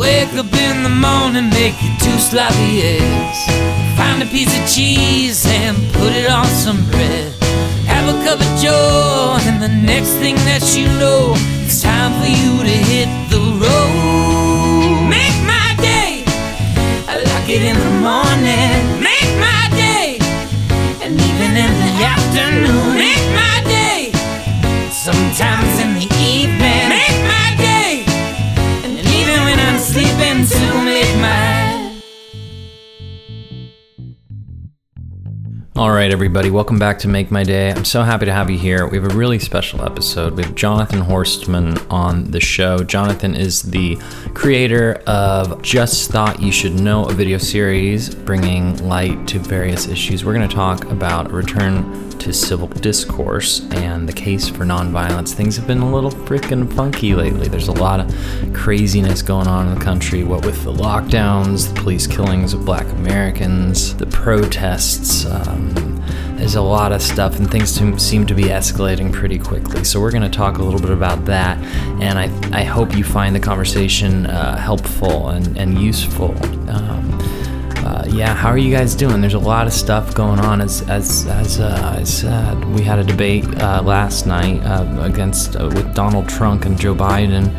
Wake 0.00 0.32
up 0.32 0.50
in 0.54 0.82
the 0.82 0.88
morning, 0.88 1.50
make 1.50 1.76
you 1.82 1.92
two 2.00 2.18
sloppy 2.18 2.80
eggs. 2.80 3.40
Find 3.98 4.22
a 4.22 4.24
piece 4.24 4.48
of 4.48 4.64
cheese 4.66 5.44
and 5.44 5.76
put 5.92 6.16
it 6.16 6.30
on 6.30 6.46
some 6.46 6.88
bread. 6.88 7.34
Have 7.84 8.08
a 8.08 8.16
cup 8.24 8.40
of 8.40 8.50
joe, 8.58 9.36
and 9.42 9.60
the 9.60 9.68
next 9.68 10.12
thing 10.16 10.36
that 10.48 10.64
you 10.74 10.86
know, 10.96 11.34
it's 11.60 11.82
time 11.82 12.16
for 12.16 12.30
you 12.32 12.64
to 12.64 12.76
hit 12.88 13.10
the 13.28 13.44
road. 13.60 15.04
Make 15.04 15.36
my 15.44 15.68
day, 15.76 16.24
I 17.04 17.20
like 17.20 17.50
it 17.50 17.60
in 17.60 17.76
the 17.76 17.94
morning. 18.00 19.04
Make 19.04 19.32
my 19.36 19.68
day, 19.76 20.16
and 21.04 21.12
even 21.12 21.50
in 21.60 21.72
the 21.76 21.94
afternoon. 22.08 22.96
Make 22.96 23.29
All 35.80 35.92
right, 35.92 36.10
everybody, 36.10 36.50
welcome 36.50 36.78
back 36.78 36.98
to 36.98 37.08
Make 37.08 37.30
My 37.30 37.42
Day. 37.42 37.72
I'm 37.72 37.86
so 37.86 38.02
happy 38.02 38.26
to 38.26 38.32
have 38.34 38.50
you 38.50 38.58
here. 38.58 38.86
We 38.86 38.98
have 38.98 39.10
a 39.10 39.16
really 39.16 39.38
special 39.38 39.82
episode. 39.82 40.34
We 40.34 40.42
have 40.42 40.54
Jonathan 40.54 41.00
Horstman 41.00 41.90
on 41.90 42.32
the 42.32 42.38
show. 42.38 42.84
Jonathan 42.84 43.34
is 43.34 43.62
the 43.62 43.96
creator 44.34 45.02
of 45.06 45.62
Just 45.62 46.10
Thought 46.10 46.38
You 46.38 46.52
Should 46.52 46.74
Know, 46.74 47.06
a 47.06 47.14
video 47.14 47.38
series 47.38 48.14
bringing 48.14 48.76
light 48.86 49.26
to 49.28 49.38
various 49.38 49.88
issues. 49.88 50.22
We're 50.22 50.34
going 50.34 50.46
to 50.46 50.54
talk 50.54 50.84
about 50.90 51.32
return 51.32 52.09
to 52.20 52.32
civil 52.32 52.68
discourse 52.68 53.60
and 53.72 54.08
the 54.08 54.12
case 54.12 54.48
for 54.48 54.64
nonviolence. 54.64 55.32
Things 55.32 55.56
have 55.56 55.66
been 55.66 55.80
a 55.80 55.92
little 55.92 56.10
freaking 56.10 56.70
funky 56.74 57.14
lately. 57.14 57.48
There's 57.48 57.68
a 57.68 57.72
lot 57.72 58.00
of 58.00 58.54
craziness 58.54 59.22
going 59.22 59.46
on 59.46 59.68
in 59.68 59.78
the 59.78 59.84
country, 59.84 60.22
what 60.22 60.44
with 60.44 60.62
the 60.64 60.72
lockdowns, 60.72 61.72
the 61.72 61.80
police 61.80 62.06
killings 62.06 62.52
of 62.52 62.64
black 62.64 62.86
Americans, 62.92 63.96
the 63.96 64.06
protests. 64.06 65.24
Um, 65.24 66.00
there's 66.36 66.54
a 66.54 66.62
lot 66.62 66.92
of 66.92 67.02
stuff, 67.02 67.38
and 67.38 67.50
things 67.50 67.70
seem 67.70 68.26
to 68.26 68.34
be 68.34 68.44
escalating 68.44 69.12
pretty 69.12 69.38
quickly. 69.38 69.84
So, 69.84 70.00
we're 70.00 70.10
going 70.10 70.22
to 70.22 70.30
talk 70.30 70.58
a 70.58 70.62
little 70.62 70.80
bit 70.80 70.90
about 70.90 71.26
that, 71.26 71.58
and 72.00 72.18
I, 72.18 72.58
I 72.58 72.64
hope 72.64 72.96
you 72.96 73.04
find 73.04 73.34
the 73.36 73.40
conversation 73.40 74.26
uh, 74.26 74.56
helpful 74.56 75.28
and, 75.28 75.58
and 75.58 75.78
useful. 75.78 76.34
Um, 76.70 77.09
yeah, 78.12 78.34
how 78.34 78.48
are 78.48 78.58
you 78.58 78.74
guys 78.74 78.94
doing? 78.94 79.20
There's 79.20 79.34
a 79.34 79.38
lot 79.38 79.66
of 79.66 79.72
stuff 79.72 80.14
going 80.14 80.40
on. 80.40 80.60
As 80.60 80.82
as 80.88 81.26
as 81.26 81.60
uh, 81.60 81.96
I 81.98 82.04
said, 82.04 82.64
we 82.74 82.82
had 82.82 82.98
a 82.98 83.04
debate 83.04 83.44
uh, 83.60 83.82
last 83.82 84.26
night 84.26 84.60
uh, 84.64 85.02
against 85.02 85.56
uh, 85.56 85.70
with 85.72 85.94
Donald 85.94 86.28
Trump 86.28 86.64
and 86.64 86.78
Joe 86.78 86.94
Biden. 86.94 87.54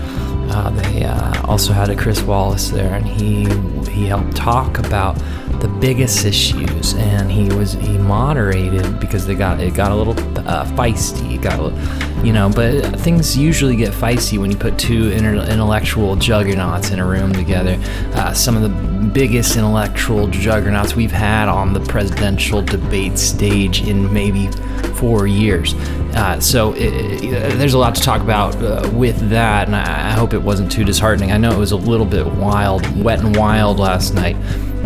Uh, 0.52 0.70
they 0.72 1.04
uh, 1.04 1.48
also 1.48 1.72
had 1.72 1.90
a 1.90 1.96
Chris 1.96 2.22
Wallace 2.22 2.70
there, 2.70 2.96
and 2.96 3.06
he 3.06 3.46
he 3.92 4.08
helped 4.08 4.36
talk 4.36 4.80
about 4.80 5.18
the 5.62 5.68
biggest 5.80 6.26
issues, 6.26 6.96
and 6.96 7.32
he 7.32 7.48
was 7.56 7.74
he 7.74 7.98
moderated 7.98 9.00
because 9.00 9.26
they 9.28 9.36
got 9.36 9.60
it 9.60 9.74
got 9.76 9.92
a 9.92 9.96
little 9.96 10.18
uh, 10.48 10.66
feisty, 10.72 11.36
it 11.36 11.42
got 11.42 11.60
a 11.60 11.62
little, 11.64 12.26
you 12.26 12.34
know. 12.34 12.50
But 12.50 13.00
things 13.00 13.38
usually 13.38 13.76
get 13.76 13.94
feisty 13.94 14.38
when 14.40 14.50
you 14.52 14.58
put 14.58 14.78
two 14.80 15.12
inter- 15.12 15.36
intellectual 15.50 16.16
juggernauts 16.16 16.90
in 16.90 17.00
a 17.00 17.06
room 17.06 17.32
together. 17.32 17.78
Uh, 18.14 18.34
some 18.34 18.56
of 18.58 18.64
the 18.64 19.08
biggest 19.10 19.56
intellectual 19.56 20.28
juggernauts 20.28 20.96
we've 20.96 21.12
had 21.12 21.48
on 21.48 21.74
the 21.74 21.80
presidential 21.82 22.62
debate 22.62 23.18
stage 23.20 23.88
in 23.88 24.12
maybe 24.12 24.48
four 24.96 25.28
years. 25.28 25.74
Uh, 26.16 26.40
so 26.40 26.74
it, 26.74 27.24
it- 27.24 27.58
there's 27.58 27.74
a 27.76 27.78
lot 27.78 27.94
to 27.96 28.02
talk 28.02 28.22
about 28.22 28.56
uh, 28.64 28.90
with 28.94 29.30
that, 29.30 29.68
and 29.68 29.76
I, 29.76 30.10
I 30.10 30.12
hope 30.14 30.34
it 30.34 30.42
wasn't 30.42 30.72
too 30.72 30.84
disheartening. 30.84 31.32
I 31.32 31.38
know 31.38 31.52
it 31.52 31.58
was 31.58 31.72
a 31.72 31.78
little 31.78 32.06
bit 32.06 32.26
wild, 32.26 32.86
wet 33.04 33.20
and 33.20 33.36
wild 33.36 33.78
last 33.80 34.14
night, 34.16 34.36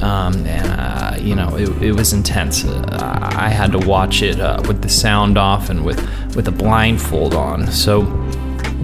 um, 0.04 0.46
and 0.46 0.80
uh, 0.80 1.18
you 1.20 1.36
know 1.36 1.56
it, 1.56 1.70
it 1.82 1.92
was 1.94 2.14
intense. 2.14 2.66
Uh, 2.66 3.20
I 3.38 3.50
had 3.50 3.72
to 3.74 3.80
watch 3.80 4.22
it 4.22 4.40
uh, 4.40 4.62
with 4.68 4.81
the 4.81 4.90
sound 4.90 5.38
off 5.38 5.69
and 5.69 5.84
with 5.86 6.00
with 6.36 6.47
a 6.47 6.52
blindfold 6.52 7.34
on. 7.34 7.72
So 7.72 8.03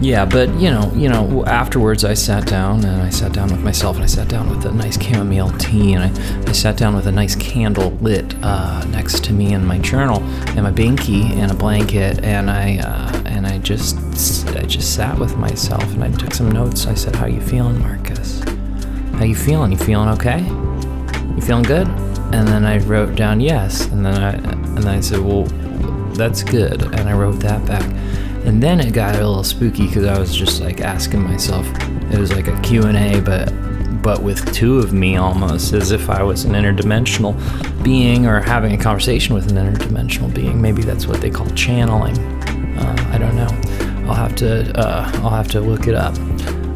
yeah, 0.01 0.25
but 0.25 0.49
you 0.59 0.71
know, 0.71 0.91
you 0.95 1.09
know, 1.09 1.45
afterwards 1.45 2.03
I 2.03 2.15
sat 2.15 2.47
down 2.47 2.83
and 2.83 3.03
I 3.03 3.09
sat 3.09 3.33
down 3.33 3.51
with 3.51 3.61
myself 3.61 3.97
and 3.97 4.03
I 4.03 4.07
sat 4.07 4.27
down 4.27 4.49
with 4.49 4.65
a 4.65 4.71
nice 4.71 4.99
chamomile 4.99 5.51
tea 5.59 5.93
and 5.93 6.03
I, 6.03 6.49
I 6.49 6.53
sat 6.53 6.75
down 6.75 6.95
with 6.95 7.05
a 7.05 7.11
nice 7.11 7.35
candle 7.35 7.91
lit 8.01 8.33
uh, 8.41 8.83
next 8.85 9.23
to 9.25 9.33
me 9.33 9.53
in 9.53 9.63
my 9.63 9.77
journal 9.77 10.23
and 10.23 10.63
my 10.63 10.71
binky 10.71 11.29
and 11.33 11.51
a 11.51 11.53
blanket 11.53 12.23
and 12.23 12.49
I 12.49 12.79
uh, 12.79 13.21
and 13.27 13.45
I 13.45 13.59
just 13.59 13.97
I 14.57 14.63
just 14.63 14.95
sat 14.95 15.19
with 15.19 15.37
myself 15.37 15.83
and 15.83 16.03
I 16.03 16.09
took 16.11 16.33
some 16.33 16.51
notes. 16.51 16.87
I 16.87 16.95
said, 16.95 17.15
"How 17.15 17.27
you 17.27 17.41
feeling, 17.41 17.79
Marcus? 17.79 18.41
How 19.13 19.25
you 19.25 19.35
feeling? 19.35 19.71
You 19.71 19.77
feeling 19.77 20.09
okay? 20.09 20.70
You 21.35 21.41
feeling 21.41 21.63
good?" 21.63 21.87
And 22.33 22.47
then 22.47 22.65
I 22.65 22.79
wrote 22.79 23.15
down 23.15 23.41
yes, 23.41 23.85
and 23.87 24.05
then 24.05 24.15
I 24.15 24.33
and 24.33 24.77
then 24.77 24.87
I 24.87 24.99
said, 24.99 25.19
"Well, 25.19 25.43
that's 26.13 26.43
good," 26.43 26.81
and 26.81 27.09
I 27.09 27.13
wrote 27.13 27.39
that 27.41 27.65
back. 27.65 27.85
And 28.45 28.61
then 28.61 28.79
it 28.79 28.93
got 28.93 29.15
a 29.15 29.19
little 29.19 29.43
spooky 29.43 29.87
because 29.87 30.05
I 30.05 30.17
was 30.17 30.35
just 30.35 30.61
like 30.61 30.81
asking 30.81 31.21
myself. 31.23 31.67
It 32.11 32.17
was 32.17 32.33
like 32.33 32.47
a 32.47 32.59
Q&A, 32.61 33.21
but 33.21 33.53
but 34.01 34.23
with 34.23 34.51
two 34.51 34.79
of 34.79 34.93
me 34.93 35.17
almost, 35.17 35.73
as 35.73 35.91
if 35.91 36.09
I 36.09 36.23
was 36.23 36.45
an 36.45 36.53
interdimensional 36.53 37.35
being 37.83 38.25
or 38.25 38.41
having 38.41 38.73
a 38.73 38.77
conversation 38.77 39.35
with 39.35 39.51
an 39.51 39.57
interdimensional 39.57 40.33
being. 40.33 40.59
Maybe 40.59 40.81
that's 40.81 41.05
what 41.05 41.21
they 41.21 41.29
call 41.29 41.47
channeling. 41.51 42.17
Uh, 42.79 43.09
I 43.11 43.17
don't 43.19 43.35
know. 43.35 43.49
I'll 44.09 44.15
have 44.15 44.35
to 44.37 44.77
uh, 44.77 45.11
I'll 45.23 45.29
have 45.29 45.49
to 45.49 45.61
look 45.61 45.87
it 45.87 45.93
up. 45.93 46.15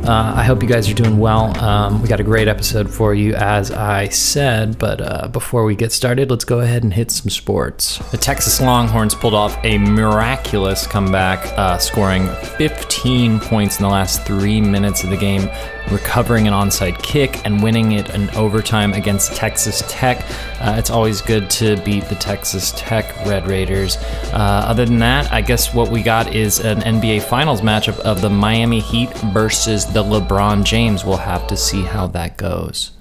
Uh, 0.07 0.33
I 0.35 0.43
hope 0.43 0.61
you 0.61 0.69
guys 0.69 0.87
are 0.87 0.93
doing 0.93 1.17
well. 1.17 1.57
Um, 1.57 1.99
we 1.99 2.07
got 2.07 2.19
a 2.19 2.23
great 2.23 2.47
episode 2.47 2.87
for 2.87 3.15
you, 3.15 3.33
as 3.33 3.71
I 3.71 4.09
said. 4.09 4.77
But 4.77 5.01
uh, 5.01 5.29
before 5.29 5.63
we 5.65 5.75
get 5.75 5.91
started, 5.91 6.29
let's 6.29 6.45
go 6.45 6.59
ahead 6.59 6.83
and 6.83 6.93
hit 6.93 7.09
some 7.09 7.31
sports. 7.31 7.97
The 8.11 8.17
Texas 8.17 8.61
Longhorns 8.61 9.15
pulled 9.15 9.33
off 9.33 9.57
a 9.63 9.79
miraculous 9.79 10.85
comeback, 10.85 11.47
uh, 11.57 11.79
scoring 11.79 12.27
15 12.57 13.39
points 13.39 13.79
in 13.79 13.83
the 13.83 13.89
last 13.89 14.27
three 14.27 14.61
minutes 14.61 15.03
of 15.03 15.09
the 15.09 15.17
game, 15.17 15.49
recovering 15.89 16.47
an 16.47 16.53
onside 16.53 17.01
kick 17.01 17.43
and 17.43 17.63
winning 17.63 17.93
it 17.93 18.13
in 18.13 18.29
overtime 18.31 18.93
against 18.93 19.35
Texas 19.35 19.81
Tech. 19.87 20.23
Uh, 20.61 20.75
it's 20.77 20.91
always 20.91 21.19
good 21.21 21.49
to 21.49 21.77
beat 21.77 22.03
the 22.05 22.15
Texas 22.15 22.73
Tech 22.75 23.15
Red 23.25 23.47
Raiders. 23.47 23.97
Uh, 24.31 24.65
other 24.67 24.85
than 24.85 24.99
that, 24.99 25.31
I 25.31 25.41
guess 25.41 25.73
what 25.73 25.89
we 25.89 26.03
got 26.03 26.35
is 26.35 26.59
an 26.59 26.81
NBA 26.81 27.23
Finals 27.23 27.61
matchup 27.61 27.97
of 27.99 28.21
the 28.21 28.29
Miami 28.29 28.79
Heat 28.81 29.11
versus 29.33 29.85
the 29.95 30.03
LeBron 30.03 30.65
James. 30.65 31.05
We'll 31.05 31.15
have 31.15 31.47
to 31.47 31.55
see 31.55 31.83
how 31.83 32.07
that 32.07 32.35
goes. 32.35 32.91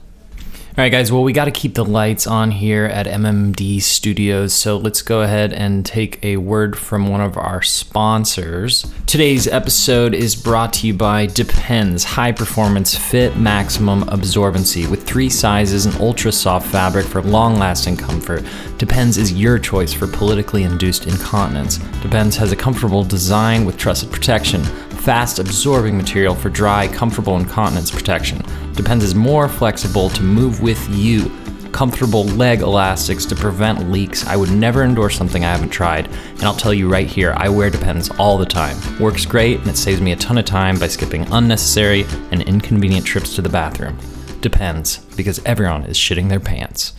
All 0.76 0.82
right, 0.82 0.90
guys. 0.90 1.10
Well, 1.10 1.24
we 1.24 1.32
got 1.32 1.46
to 1.46 1.50
keep 1.50 1.74
the 1.74 1.84
lights 1.84 2.24
on 2.24 2.52
here 2.52 2.84
at 2.84 3.06
MMD 3.06 3.82
Studios, 3.82 4.54
so 4.54 4.76
let's 4.76 5.02
go 5.02 5.22
ahead 5.22 5.52
and 5.52 5.84
take 5.84 6.24
a 6.24 6.36
word 6.36 6.78
from 6.78 7.08
one 7.08 7.20
of 7.20 7.36
our 7.36 7.62
sponsors. 7.62 8.92
Today's 9.06 9.48
episode 9.48 10.14
is 10.14 10.36
brought 10.36 10.72
to 10.74 10.86
you 10.86 10.94
by 10.94 11.26
Depends 11.26 12.04
High 12.04 12.30
Performance 12.30 12.96
Fit 12.96 13.36
Maximum 13.36 14.02
Absorbency 14.04 14.88
with 14.88 15.04
three 15.04 15.30
sizes 15.30 15.86
and 15.86 15.96
ultra 15.96 16.30
soft 16.30 16.68
fabric 16.68 17.06
for 17.06 17.22
long 17.22 17.56
lasting 17.56 17.96
comfort. 17.96 18.44
Depends 18.78 19.16
is 19.16 19.32
your 19.32 19.58
choice 19.58 19.92
for 19.92 20.06
politically 20.06 20.62
induced 20.62 21.08
incontinence. 21.08 21.78
Depends 22.02 22.36
has 22.36 22.52
a 22.52 22.56
comfortable 22.56 23.02
design 23.02 23.64
with 23.64 23.76
trusted 23.76 24.12
protection 24.12 24.62
fast 25.04 25.38
absorbing 25.38 25.98
material 25.98 26.34
for 26.34 26.48
dry, 26.48 26.88
comfortable 26.88 27.36
incontinence 27.36 27.90
protection. 27.90 28.42
Depends 28.72 29.04
is 29.04 29.14
more 29.14 29.50
flexible 29.50 30.08
to 30.08 30.22
move 30.22 30.62
with 30.62 30.82
you. 30.88 31.30
Comfortable 31.72 32.24
leg 32.24 32.62
elastics 32.62 33.26
to 33.26 33.36
prevent 33.36 33.90
leaks. 33.90 34.26
I 34.26 34.36
would 34.36 34.50
never 34.50 34.82
endorse 34.82 35.14
something 35.14 35.44
I 35.44 35.50
haven't 35.50 35.68
tried, 35.68 36.06
and 36.06 36.44
I'll 36.44 36.56
tell 36.56 36.72
you 36.72 36.88
right 36.88 37.06
here, 37.06 37.34
I 37.36 37.50
wear 37.50 37.68
Depends 37.68 38.08
all 38.12 38.38
the 38.38 38.46
time. 38.46 38.78
Works 38.98 39.26
great, 39.26 39.58
and 39.58 39.68
it 39.68 39.76
saves 39.76 40.00
me 40.00 40.12
a 40.12 40.16
ton 40.16 40.38
of 40.38 40.46
time 40.46 40.78
by 40.78 40.88
skipping 40.88 41.30
unnecessary 41.32 42.06
and 42.30 42.40
inconvenient 42.40 43.04
trips 43.04 43.34
to 43.34 43.42
the 43.42 43.50
bathroom. 43.50 43.98
Depends, 44.40 44.98
because 45.16 45.38
everyone 45.44 45.84
is 45.84 45.98
shitting 45.98 46.30
their 46.30 46.40
pants. 46.40 46.94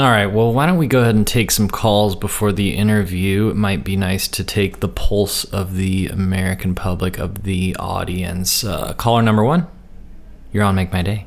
All 0.00 0.08
right, 0.08 0.32
well, 0.32 0.50
why 0.50 0.64
don't 0.64 0.78
we 0.78 0.86
go 0.86 1.02
ahead 1.02 1.14
and 1.14 1.26
take 1.26 1.50
some 1.50 1.68
calls 1.68 2.16
before 2.16 2.52
the 2.52 2.74
interview? 2.74 3.50
It 3.50 3.56
might 3.56 3.84
be 3.84 3.96
nice 3.96 4.28
to 4.28 4.42
take 4.42 4.80
the 4.80 4.88
pulse 4.88 5.44
of 5.44 5.76
the 5.76 6.06
American 6.06 6.74
public, 6.74 7.18
of 7.18 7.42
the 7.42 7.76
audience. 7.78 8.64
Uh, 8.64 8.94
caller 8.94 9.20
number 9.20 9.44
one, 9.44 9.66
you're 10.54 10.64
on 10.64 10.74
Make 10.74 10.90
My 10.90 11.02
Day. 11.02 11.26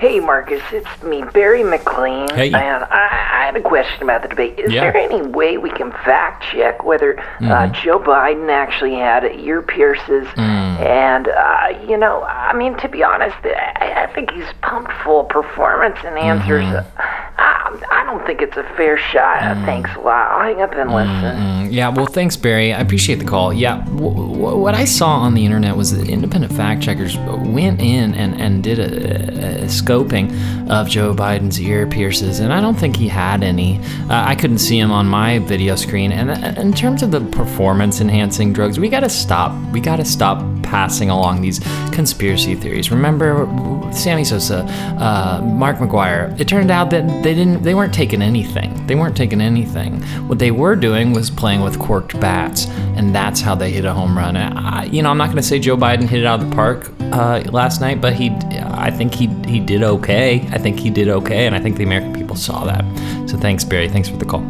Hey, 0.00 0.18
Marcus, 0.18 0.62
it's 0.72 1.02
me, 1.02 1.22
Barry 1.34 1.62
McLean. 1.62 2.30
Hey. 2.30 2.46
And 2.46 2.84
I, 2.84 3.08
I 3.42 3.44
had 3.44 3.54
a 3.54 3.60
question 3.60 4.02
about 4.02 4.22
the 4.22 4.28
debate. 4.28 4.58
Is 4.58 4.72
Yeah. 4.72 4.90
there 4.90 4.96
any 4.96 5.20
way 5.20 5.58
we 5.58 5.68
can 5.68 5.90
fact 5.92 6.42
check 6.50 6.82
whether 6.84 7.20
uh, 7.20 7.22
Mm-hmm. 7.40 7.74
Joe 7.84 7.98
Biden 7.98 8.48
actually 8.50 8.94
had 8.94 9.24
ear 9.26 9.60
pierces? 9.60 10.26
Mm. 10.28 10.80
And, 10.80 11.28
uh, 11.28 11.84
you 11.86 11.98
know, 11.98 12.22
I 12.22 12.54
mean, 12.54 12.78
to 12.78 12.88
be 12.88 13.02
honest, 13.04 13.36
I, 13.44 14.06
I 14.08 14.12
think 14.14 14.30
he's 14.30 14.46
pumped 14.62 14.90
full 15.04 15.20
of 15.20 15.28
performance 15.28 15.98
and 16.02 16.16
answers. 16.16 16.64
Mm-hmm. 16.64 16.98
Uh, 16.98 17.02
I, 17.42 17.82
I 17.92 18.04
don't 18.04 18.24
think 18.26 18.40
it's 18.42 18.56
a 18.56 18.64
fair 18.76 18.96
shot. 18.96 19.40
Mm. 19.42 19.64
Thanks 19.66 19.90
a 19.96 20.00
lot. 20.00 20.30
I'll 20.30 20.42
hang 20.42 20.62
up 20.62 20.72
and 20.72 20.90
listen. 20.90 21.68
Mm, 21.68 21.72
yeah, 21.72 21.88
well, 21.90 22.06
thanks, 22.06 22.36
Barry. 22.36 22.72
I 22.72 22.80
appreciate 22.80 23.16
the 23.16 23.24
call. 23.24 23.52
Yeah, 23.52 23.78
w- 23.84 24.14
w- 24.14 24.56
what 24.58 24.74
I 24.74 24.84
saw 24.86 25.08
on 25.18 25.34
the 25.34 25.44
internet 25.44 25.76
was 25.76 25.96
that 25.96 26.08
independent 26.08 26.52
fact 26.54 26.82
checkers 26.82 27.16
went 27.18 27.80
in 27.80 28.14
and, 28.14 28.34
and 28.40 28.62
did 28.64 28.78
a, 28.78 29.64
a 29.64 29.68
scoping 29.90 30.70
of 30.70 30.88
Joe 30.88 31.14
Biden's 31.14 31.60
ear 31.60 31.86
pierces, 31.86 32.38
and 32.38 32.52
I 32.52 32.60
don't 32.60 32.76
think 32.76 32.96
he 32.96 33.08
had 33.08 33.42
any. 33.42 33.78
Uh, 34.08 34.24
I 34.26 34.34
couldn't 34.36 34.58
see 34.58 34.78
him 34.78 34.92
on 34.92 35.06
my 35.06 35.40
video 35.40 35.74
screen. 35.74 36.12
And 36.12 36.30
uh, 36.30 36.60
in 36.60 36.72
terms 36.72 37.02
of 37.02 37.10
the 37.10 37.20
performance 37.20 38.00
enhancing 38.00 38.52
drugs, 38.52 38.78
we 38.78 38.88
got 38.88 39.00
to 39.00 39.08
stop. 39.08 39.52
We 39.72 39.80
got 39.80 39.96
to 39.96 40.04
stop 40.04 40.44
passing 40.62 41.10
along 41.10 41.42
these 41.42 41.58
conspiracy 41.92 42.54
theories. 42.54 42.90
Remember, 42.90 43.46
Sammy 43.92 44.22
Sosa, 44.22 44.64
uh, 44.98 45.42
Mark 45.44 45.78
McGwire. 45.78 46.38
It 46.38 46.46
turned 46.46 46.70
out 46.70 46.90
that 46.90 47.06
they 47.24 47.34
didn't. 47.34 47.62
They 47.62 47.74
weren't 47.74 47.94
taking 47.94 48.22
anything. 48.22 48.86
They 48.86 48.94
weren't 48.94 49.16
taking 49.16 49.40
anything. 49.40 50.00
What 50.28 50.38
they 50.38 50.52
were 50.52 50.76
doing 50.76 51.12
was 51.12 51.30
playing 51.30 51.62
with 51.62 51.78
corked 51.80 52.18
bats, 52.20 52.66
and 52.96 53.14
that's 53.14 53.40
how 53.40 53.56
they 53.56 53.72
hit 53.72 53.84
a 53.84 53.92
home 53.92 54.16
run. 54.16 54.36
I, 54.36 54.84
you 54.84 55.02
know, 55.02 55.10
I'm 55.10 55.18
not 55.18 55.34
to 55.34 55.42
say 55.42 55.58
Joe 55.58 55.76
Biden 55.76 56.08
hit 56.08 56.20
it 56.20 56.26
out 56.26 56.40
of 56.40 56.50
the 56.50 56.54
park 56.54 56.90
uh, 57.12 57.42
last 57.50 57.80
night, 57.80 58.00
but 58.00 58.14
he, 58.14 58.30
I 58.30 58.90
think 58.90 59.14
he 59.14 59.26
he 59.46 59.60
did 59.60 59.82
okay. 59.82 60.46
I 60.52 60.58
think 60.58 60.78
he 60.78 60.90
did 60.90 61.08
okay, 61.08 61.46
and 61.46 61.54
I 61.54 61.60
think 61.60 61.76
the 61.76 61.84
American 61.84 62.12
people 62.12 62.36
saw 62.36 62.64
that. 62.64 62.84
So 63.28 63.36
thanks, 63.36 63.64
Barry. 63.64 63.88
Thanks 63.88 64.08
for 64.08 64.16
the 64.16 64.24
call. 64.24 64.44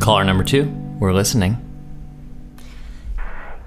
Caller 0.00 0.24
number 0.24 0.44
two. 0.44 0.70
We're 0.98 1.12
listening. 1.12 1.71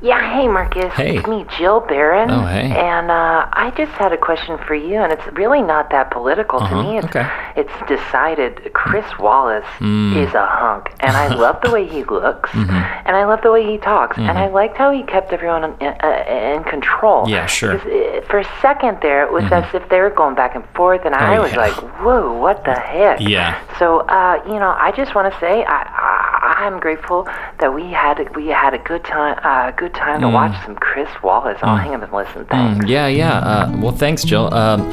Yeah, 0.05 0.35
hey 0.39 0.47
Marcus. 0.47 0.93
Hey. 0.93 1.17
It's 1.17 1.27
me, 1.27 1.47
Jill 1.57 1.79
Barron. 1.79 2.29
Oh, 2.29 2.45
hey. 2.45 2.69
And 2.69 3.09
uh, 3.09 3.47
I 3.51 3.73
just 3.75 3.91
had 3.93 4.13
a 4.13 4.17
question 4.17 4.59
for 4.67 4.75
you, 4.75 4.97
and 5.01 5.11
it's 5.11 5.25
really 5.33 5.63
not 5.63 5.89
that 5.89 6.11
political 6.11 6.59
Uh-huh, 6.61 6.83
to 6.83 6.83
me. 6.83 6.97
It's, 6.99 7.07
okay. 7.07 7.27
it's 7.55 7.73
decided 7.87 8.71
Chris 8.73 9.05
Wallace 9.17 9.65
Mm. 9.79 10.15
is 10.27 10.31
a 10.35 10.45
hunk, 10.45 10.91
and 10.99 11.17
I 11.17 11.27
love 11.33 11.59
the 11.63 11.71
way 11.71 11.87
he 11.87 12.03
looks, 12.03 12.49
Mm-hmm. 12.53 12.71
and 13.07 13.15
I 13.17 13.25
love 13.25 13.41
the 13.41 13.51
way 13.51 13.65
he 13.65 13.79
talks, 13.79 14.15
and 14.19 14.37
I 14.37 14.47
liked 14.47 14.77
how 14.77 14.91
he 14.91 15.01
kept 15.01 15.33
everyone 15.33 15.63
in, 15.81 15.87
uh, 15.87 16.23
in 16.27 16.63
control. 16.65 17.27
Yeah, 17.27 17.47
sure. 17.47 17.79
Mm-hmm. 17.79 17.89
Because, 17.89 18.23
uh, 18.25 18.27
for 18.29 18.39
a 18.39 18.47
second 18.61 18.99
there, 19.01 19.25
it 19.25 19.31
was 19.33 19.45
as 19.51 19.65
if 19.73 19.89
they 19.89 20.01
were 20.01 20.11
going 20.11 20.35
back 20.35 20.53
and 20.53 20.65
forth, 20.75 21.01
and 21.05 21.15
I 21.15 21.37
Oh, 21.37 21.41
was 21.41 21.51
yeah. 21.53 21.57
like, 21.65 21.73
"Whoa, 22.03 22.31
what 22.33 22.63
the 22.63 22.75
heck?" 22.75 23.21
Yeah. 23.21 23.57
So, 23.79 24.01
uh, 24.01 24.35
you 24.45 24.59
know, 24.61 24.75
I 24.77 24.91
just 24.95 25.15
want 25.15 25.33
to 25.33 25.39
say 25.39 25.63
I, 25.65 25.81
I 25.81 26.65
I'm 26.65 26.79
grateful 26.79 27.27
that 27.59 27.73
we 27.73 27.85
had 27.91 28.15
we 28.35 28.47
had 28.47 28.73
a 28.75 28.77
good 28.77 29.03
time 29.03 29.39
uh, 29.43 29.71
good 29.71 29.93
time 29.95 30.21
to 30.21 30.29
watch 30.29 30.65
some 30.65 30.75
Chris 30.75 31.09
Wallace. 31.23 31.57
I'll 31.61 31.77
hang 31.77 31.95
up 31.95 32.03
and 32.03 32.13
listen. 32.13 32.45
Thanks. 32.45 32.85
Mm, 32.85 32.89
yeah, 32.89 33.07
yeah. 33.07 33.37
Uh, 33.37 33.77
well, 33.81 33.91
thanks, 33.91 34.23
Jill. 34.23 34.53
Um, 34.53 34.91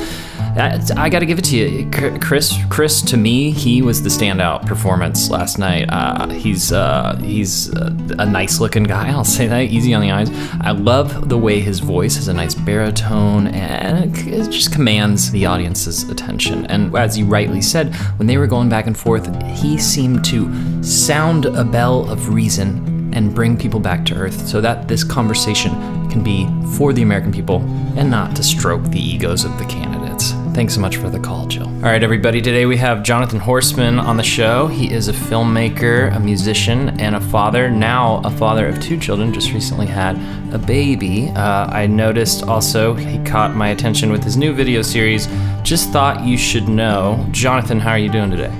I, 0.57 0.79
I 0.97 1.09
got 1.09 1.21
to 1.21 1.27
give 1.27 1.39
it 1.39 1.45
to 1.47 1.57
you, 1.57 2.19
Chris. 2.21 2.55
Chris, 2.69 3.01
to 3.03 3.17
me, 3.17 3.51
he 3.51 3.81
was 3.81 4.03
the 4.03 4.11
standout 4.11 4.67
performance 4.67 5.31
last 5.31 5.59
night. 5.59 5.87
Uh, 5.89 6.29
he's 6.29 6.73
uh, 6.73 7.17
he's 7.23 7.75
uh, 7.75 7.91
a 8.19 8.27
nice 8.27 8.61
looking 8.61 8.85
guy. 8.85 9.09
I'll 9.09 9.25
say 9.25 9.47
that, 9.47 9.63
easy 9.63 9.95
on 9.95 10.03
the 10.03 10.11
eyes. 10.11 10.31
I 10.61 10.73
love 10.73 11.31
the 11.31 11.39
way 11.39 11.61
his 11.61 11.81
voice 11.81 12.17
has 12.17 12.29
a 12.29 12.35
nice 12.35 12.55
baritone 12.55 13.47
and 13.47 14.15
it, 14.15 14.27
it 14.27 14.51
just 14.51 14.73
commands 14.73 15.31
the 15.31 15.47
audience's 15.47 16.09
attention. 16.11 16.67
And 16.67 16.95
as 16.95 17.17
you 17.17 17.25
rightly 17.25 17.63
said, 17.63 17.95
when 18.19 18.27
they 18.27 18.37
were 18.37 18.47
going 18.47 18.69
back 18.69 18.87
and 18.87 18.97
forth, 18.97 19.27
he 19.57 19.79
seemed 19.79 20.23
to 20.27 20.83
sound 20.83 21.47
a 21.47 21.65
bell 21.65 22.11
of 22.11 22.35
reason 22.35 22.92
and 23.14 23.35
bring 23.35 23.56
people 23.56 23.81
back 23.81 24.05
to 24.06 24.14
earth 24.14 24.47
so 24.47 24.61
that 24.61 24.88
this 24.88 25.05
conversation 25.05 25.73
can 26.11 26.23
be 26.23 26.47
for 26.76 26.93
the 26.93 27.03
American 27.03 27.32
people 27.32 27.61
and 27.97 28.11
not 28.11 28.37
to 28.37 28.43
stroke 28.43 28.82
the 28.85 29.00
egos 29.00 29.44
of 29.44 29.56
the 29.59 29.64
candidates. 29.64 30.32
Thanks 30.55 30.75
so 30.75 30.81
much 30.81 30.97
for 30.97 31.09
the 31.09 31.19
call, 31.19 31.47
Jill. 31.47 31.67
All 31.67 31.91
right, 31.91 32.03
everybody. 32.03 32.43
Today 32.43 32.67
we 32.67 32.76
have 32.76 33.03
Jonathan 33.03 33.41
Horstman 33.41 33.99
on 33.99 34.19
the 34.19 34.23
show. 34.23 34.67
He 34.67 34.93
is 34.93 35.09
a 35.09 35.12
filmmaker, 35.12 36.14
a 36.14 36.20
musician, 36.20 37.00
and 37.00 37.17
a 37.17 37.20
father. 37.20 37.70
Now, 37.70 38.20
a 38.23 38.31
father 38.31 38.69
of 38.69 38.79
two 38.79 38.99
children. 38.99 39.32
Just 39.32 39.53
recently 39.53 39.87
had 39.87 40.17
a 40.53 40.58
baby. 40.58 41.31
Uh, 41.31 41.67
I 41.69 41.87
noticed 41.87 42.43
also 42.43 42.93
he 42.94 43.19
caught 43.25 43.56
my 43.56 43.69
attention 43.69 44.12
with 44.12 44.23
his 44.23 44.37
new 44.37 44.53
video 44.53 44.82
series. 44.82 45.26
Just 45.62 45.88
thought 45.88 46.23
you 46.23 46.37
should 46.37 46.69
know. 46.69 47.26
Jonathan, 47.31 47.81
how 47.81 47.93
are 47.93 47.99
you 47.99 48.11
doing 48.11 48.31
today? 48.31 48.53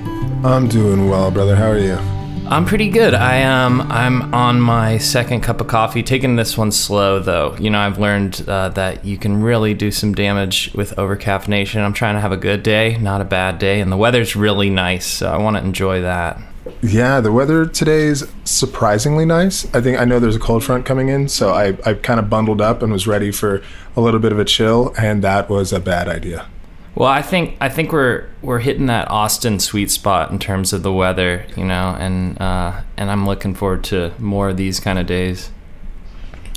I'm 0.43 0.67
doing 0.67 1.09
well, 1.09 1.29
brother. 1.29 1.55
How 1.55 1.69
are 1.69 1.79
you? 1.79 2.12
I'm 2.45 2.65
pretty 2.65 2.89
good. 2.89 3.13
I 3.13 3.37
am. 3.37 3.81
Um, 3.81 3.91
I'm 3.91 4.33
on 4.33 4.61
my 4.61 4.97
second 4.97 5.41
cup 5.41 5.61
of 5.61 5.67
coffee. 5.67 6.03
Taking 6.03 6.35
this 6.35 6.57
one 6.57 6.71
slow, 6.71 7.19
though. 7.19 7.55
You 7.57 7.69
know, 7.69 7.79
I've 7.79 7.97
learned 7.97 8.43
uh, 8.47 8.69
that 8.69 9.05
you 9.05 9.17
can 9.17 9.41
really 9.41 9.73
do 9.73 9.91
some 9.91 10.13
damage 10.13 10.71
with 10.75 10.95
overcaffeination. 10.97 11.83
I'm 11.83 11.93
trying 11.93 12.15
to 12.15 12.21
have 12.21 12.31
a 12.31 12.37
good 12.37 12.61
day, 12.61 12.97
not 12.97 13.21
a 13.21 13.25
bad 13.25 13.59
day, 13.59 13.79
and 13.79 13.91
the 13.91 13.97
weather's 13.97 14.35
really 14.35 14.69
nice, 14.69 15.07
so 15.07 15.31
I 15.31 15.37
want 15.37 15.57
to 15.57 15.63
enjoy 15.63 16.01
that. 16.01 16.39
Yeah, 16.81 17.21
the 17.21 17.31
weather 17.31 17.65
today 17.65 18.03
is 18.03 18.29
surprisingly 18.43 19.25
nice. 19.25 19.65
I 19.73 19.81
think 19.81 19.99
I 19.99 20.05
know 20.05 20.19
there's 20.19 20.35
a 20.35 20.39
cold 20.39 20.63
front 20.63 20.85
coming 20.85 21.09
in, 21.09 21.29
so 21.29 21.53
I, 21.53 21.77
I 21.85 21.93
kind 21.95 22.19
of 22.19 22.29
bundled 22.29 22.61
up 22.61 22.81
and 22.81 22.91
was 22.91 23.07
ready 23.07 23.31
for 23.31 23.61
a 23.95 24.01
little 24.01 24.19
bit 24.19 24.31
of 24.31 24.39
a 24.39 24.45
chill, 24.45 24.93
and 24.97 25.23
that 25.23 25.49
was 25.49 25.73
a 25.73 25.79
bad 25.79 26.07
idea. 26.07 26.47
Well, 26.95 27.09
I 27.09 27.21
think 27.21 27.57
I 27.59 27.69
think 27.69 27.91
we're 27.91 28.29
we're 28.41 28.59
hitting 28.59 28.85
that 28.85 29.09
Austin 29.09 29.59
sweet 29.59 29.89
spot 29.89 30.31
in 30.31 30.37
terms 30.37 30.73
of 30.73 30.83
the 30.83 30.93
weather, 30.93 31.45
you 31.57 31.65
know, 31.65 31.95
and 31.99 32.39
uh, 32.39 32.81
and 32.97 33.09
I'm 33.09 33.25
looking 33.25 33.55
forward 33.55 33.83
to 33.85 34.13
more 34.19 34.49
of 34.49 34.57
these 34.57 34.79
kind 34.79 34.99
of 34.99 35.07
days. 35.07 35.49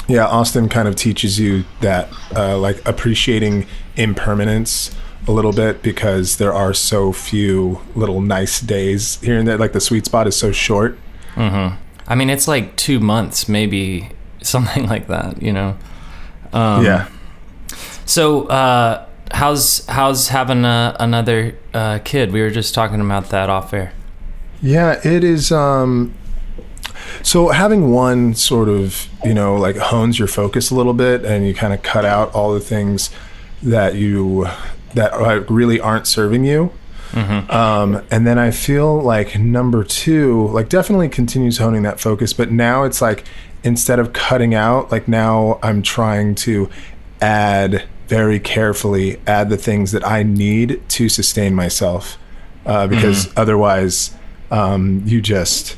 Yeah, 0.09 0.27
Austin 0.27 0.69
kind 0.69 0.87
of 0.87 0.94
teaches 0.94 1.38
you 1.41 1.65
that, 1.81 2.09
uh, 2.35 2.56
like, 2.59 2.87
appreciating 2.87 3.67
impermanence 3.97 4.94
a 5.27 5.33
little 5.33 5.53
bit 5.53 5.83
because 5.83 6.37
there 6.37 6.55
are 6.55 6.73
so 6.73 7.12
few 7.12 7.81
little 7.97 8.21
nice 8.21 8.61
days 8.61 9.21
here 9.21 9.37
and 9.37 9.49
there. 9.49 9.59
Like, 9.59 9.73
the 9.73 9.81
sweet 9.81 10.05
spot 10.05 10.29
is 10.29 10.37
so 10.37 10.53
short. 10.53 10.97
I 12.06 12.15
mean, 12.15 12.31
it's 12.31 12.47
like 12.47 12.77
two 12.77 13.00
months, 13.00 13.49
maybe 13.49 14.11
something 14.43 14.87
like 14.87 15.09
that, 15.09 15.43
you 15.43 15.53
know. 15.53 15.77
Um, 16.53 16.85
yeah. 16.85 17.09
So, 18.05 18.44
uh, 18.47 19.06
how's 19.32 19.87
how's 19.87 20.28
having 20.28 20.64
a, 20.64 20.96
another 21.00 21.56
uh, 21.75 21.99
kid? 22.05 22.32
We 22.32 22.40
were 22.40 22.50
just 22.50 22.75
talking 22.75 23.00
about 23.00 23.31
that 23.31 23.49
off 23.50 23.73
air. 23.73 23.93
Yeah, 24.62 25.00
it 25.05 25.23
is. 25.25 25.52
Um, 25.52 26.14
so 27.23 27.49
having 27.49 27.90
one 27.90 28.34
sort 28.34 28.69
of, 28.69 29.08
you 29.25 29.34
know, 29.34 29.56
like 29.56 29.76
hones 29.76 30.19
your 30.19 30.28
focus 30.28 30.70
a 30.70 30.75
little 30.75 30.94
bit, 30.94 31.25
and 31.25 31.46
you 31.46 31.55
kind 31.55 31.73
of 31.73 31.82
cut 31.82 32.05
out 32.05 32.34
all 32.34 32.55
the 32.55 32.61
things 32.61 33.11
that 33.62 33.94
you 33.94 34.46
that 34.94 35.12
are, 35.12 35.40
really 35.40 35.81
aren't 35.81 36.06
serving 36.06 36.44
you. 36.44 36.73
Um, 37.14 38.02
and 38.11 38.26
then 38.26 38.38
I 38.38 38.50
feel 38.50 39.00
like 39.00 39.38
number 39.38 39.84
two, 39.84 40.49
like 40.49 40.69
definitely 40.69 41.08
continues 41.08 41.56
honing 41.56 41.82
that 41.82 41.99
focus, 41.99 42.34
but 42.34 42.50
now 42.50 42.84
it's 42.84 43.00
like 43.00 43.25
instead 43.62 43.99
of 43.99 44.12
cutting 44.12 44.55
out, 44.55 44.93
like 44.93 45.08
now 45.08 45.58
I'm 45.62 45.82
trying 45.82 46.34
to 46.37 46.69
add 47.23 47.84
very 48.08 48.38
carefully 48.41 49.20
add 49.26 49.50
the 49.50 49.56
things 49.56 49.93
that 49.93 50.06
I 50.06 50.23
need 50.23 50.80
to 50.90 51.09
sustain 51.09 51.54
myself, 51.54 52.19
uh, 52.64 52.87
because 52.87 53.33
otherwise, 53.37 54.14
um, 54.50 55.02
you 55.07 55.21
just 55.21 55.76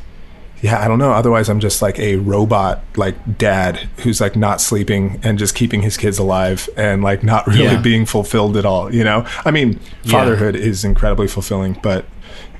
yeah, 0.60 0.82
I 0.84 0.88
don't 0.88 0.98
know. 0.98 1.12
Otherwise, 1.12 1.48
I'm 1.48 1.60
just 1.60 1.80
like 1.82 2.00
a 2.00 2.16
robot, 2.16 2.82
like 2.96 3.38
dad 3.38 3.88
who's 3.98 4.20
like 4.20 4.34
not 4.34 4.60
sleeping 4.60 5.20
and 5.22 5.38
just 5.38 5.54
keeping 5.54 5.82
his 5.82 5.96
kids 5.96 6.18
alive 6.18 6.68
and 6.76 7.00
like 7.00 7.22
not 7.22 7.46
really 7.46 7.62
Yeah. 7.62 7.80
being 7.80 8.04
fulfilled 8.04 8.56
at 8.56 8.66
all. 8.66 8.92
You 8.92 9.04
know, 9.04 9.24
I 9.44 9.52
mean, 9.52 9.78
Yeah. 10.02 10.10
fatherhood 10.12 10.56
is 10.56 10.84
incredibly 10.84 11.28
fulfilling, 11.28 11.78
but 11.80 12.06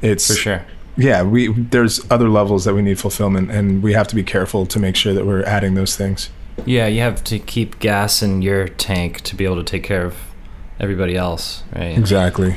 it's 0.00 0.28
For 0.28 0.34
sure. 0.34 0.62
Yeah, 0.96 1.22
we 1.22 1.48
there's 1.48 2.00
other 2.08 2.28
levels 2.28 2.64
that 2.66 2.74
we 2.74 2.82
need 2.82 3.00
fulfillment, 3.00 3.50
and 3.50 3.82
we 3.82 3.94
have 3.94 4.06
to 4.08 4.14
be 4.14 4.22
careful 4.22 4.64
to 4.66 4.78
make 4.78 4.94
sure 4.94 5.12
that 5.12 5.26
we're 5.26 5.42
adding 5.44 5.74
those 5.74 5.96
things. 5.96 6.30
Yeah, 6.66 6.86
you 6.86 7.00
have 7.00 7.24
to 7.24 7.38
keep 7.38 7.78
gas 7.78 8.22
in 8.22 8.42
your 8.42 8.68
tank 8.68 9.22
to 9.22 9.36
be 9.36 9.44
able 9.44 9.56
to 9.56 9.64
take 9.64 9.82
care 9.84 10.04
of 10.04 10.16
everybody 10.80 11.16
else, 11.16 11.62
right? 11.74 11.96
Exactly. 11.96 12.56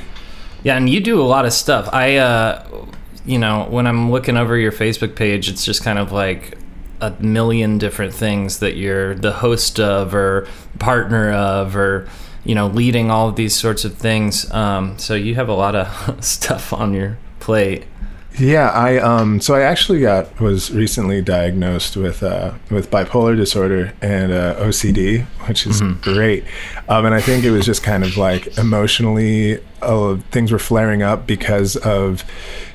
Yeah, 0.63 0.77
and 0.77 0.89
you 0.89 0.99
do 0.99 1.21
a 1.21 1.23
lot 1.23 1.45
of 1.45 1.53
stuff. 1.53 1.89
I, 1.91 2.17
uh, 2.17 2.85
you 3.25 3.39
know, 3.39 3.65
when 3.69 3.87
I'm 3.87 4.11
looking 4.11 4.37
over 4.37 4.57
your 4.57 4.71
Facebook 4.71 5.15
page, 5.15 5.49
it's 5.49 5.65
just 5.65 5.83
kind 5.83 5.97
of 5.97 6.11
like 6.11 6.57
a 7.01 7.11
million 7.19 7.79
different 7.79 8.13
things 8.13 8.59
that 8.59 8.77
you're 8.77 9.15
the 9.15 9.31
host 9.31 9.79
of 9.79 10.13
or 10.13 10.47
partner 10.77 11.31
of 11.31 11.75
or 11.75 12.07
you 12.43 12.53
know 12.53 12.67
leading 12.67 13.09
all 13.09 13.27
of 13.27 13.35
these 13.35 13.55
sorts 13.55 13.83
of 13.83 13.95
things 13.95 14.49
um, 14.51 14.97
so 14.99 15.15
you 15.15 15.33
have 15.35 15.49
a 15.49 15.53
lot 15.53 15.75
of 15.75 16.23
stuff 16.23 16.71
on 16.71 16.93
your 16.93 17.17
plate 17.39 17.85
Yeah, 18.39 18.69
I 18.69 18.97
um 18.97 19.41
so 19.41 19.55
I 19.55 19.61
actually 19.61 20.01
got 20.01 20.39
was 20.39 20.71
recently 20.71 21.21
diagnosed 21.21 21.97
with 21.97 22.23
uh 22.23 22.53
with 22.69 22.89
bipolar 22.89 23.35
disorder 23.35 23.93
and 24.01 24.31
uh, 24.31 24.55
OCD, 24.55 25.25
which 25.47 25.67
is 25.67 25.81
great. 26.01 26.45
Um 26.87 27.05
and 27.05 27.13
I 27.13 27.21
think 27.21 27.43
it 27.43 27.51
was 27.51 27.65
just 27.65 27.83
kind 27.83 28.03
of 28.03 28.17
like 28.17 28.57
emotionally 28.57 29.59
uh, 29.81 30.17
things 30.31 30.51
were 30.51 30.59
flaring 30.59 31.01
up 31.01 31.25
because 31.27 31.75
of 31.77 32.23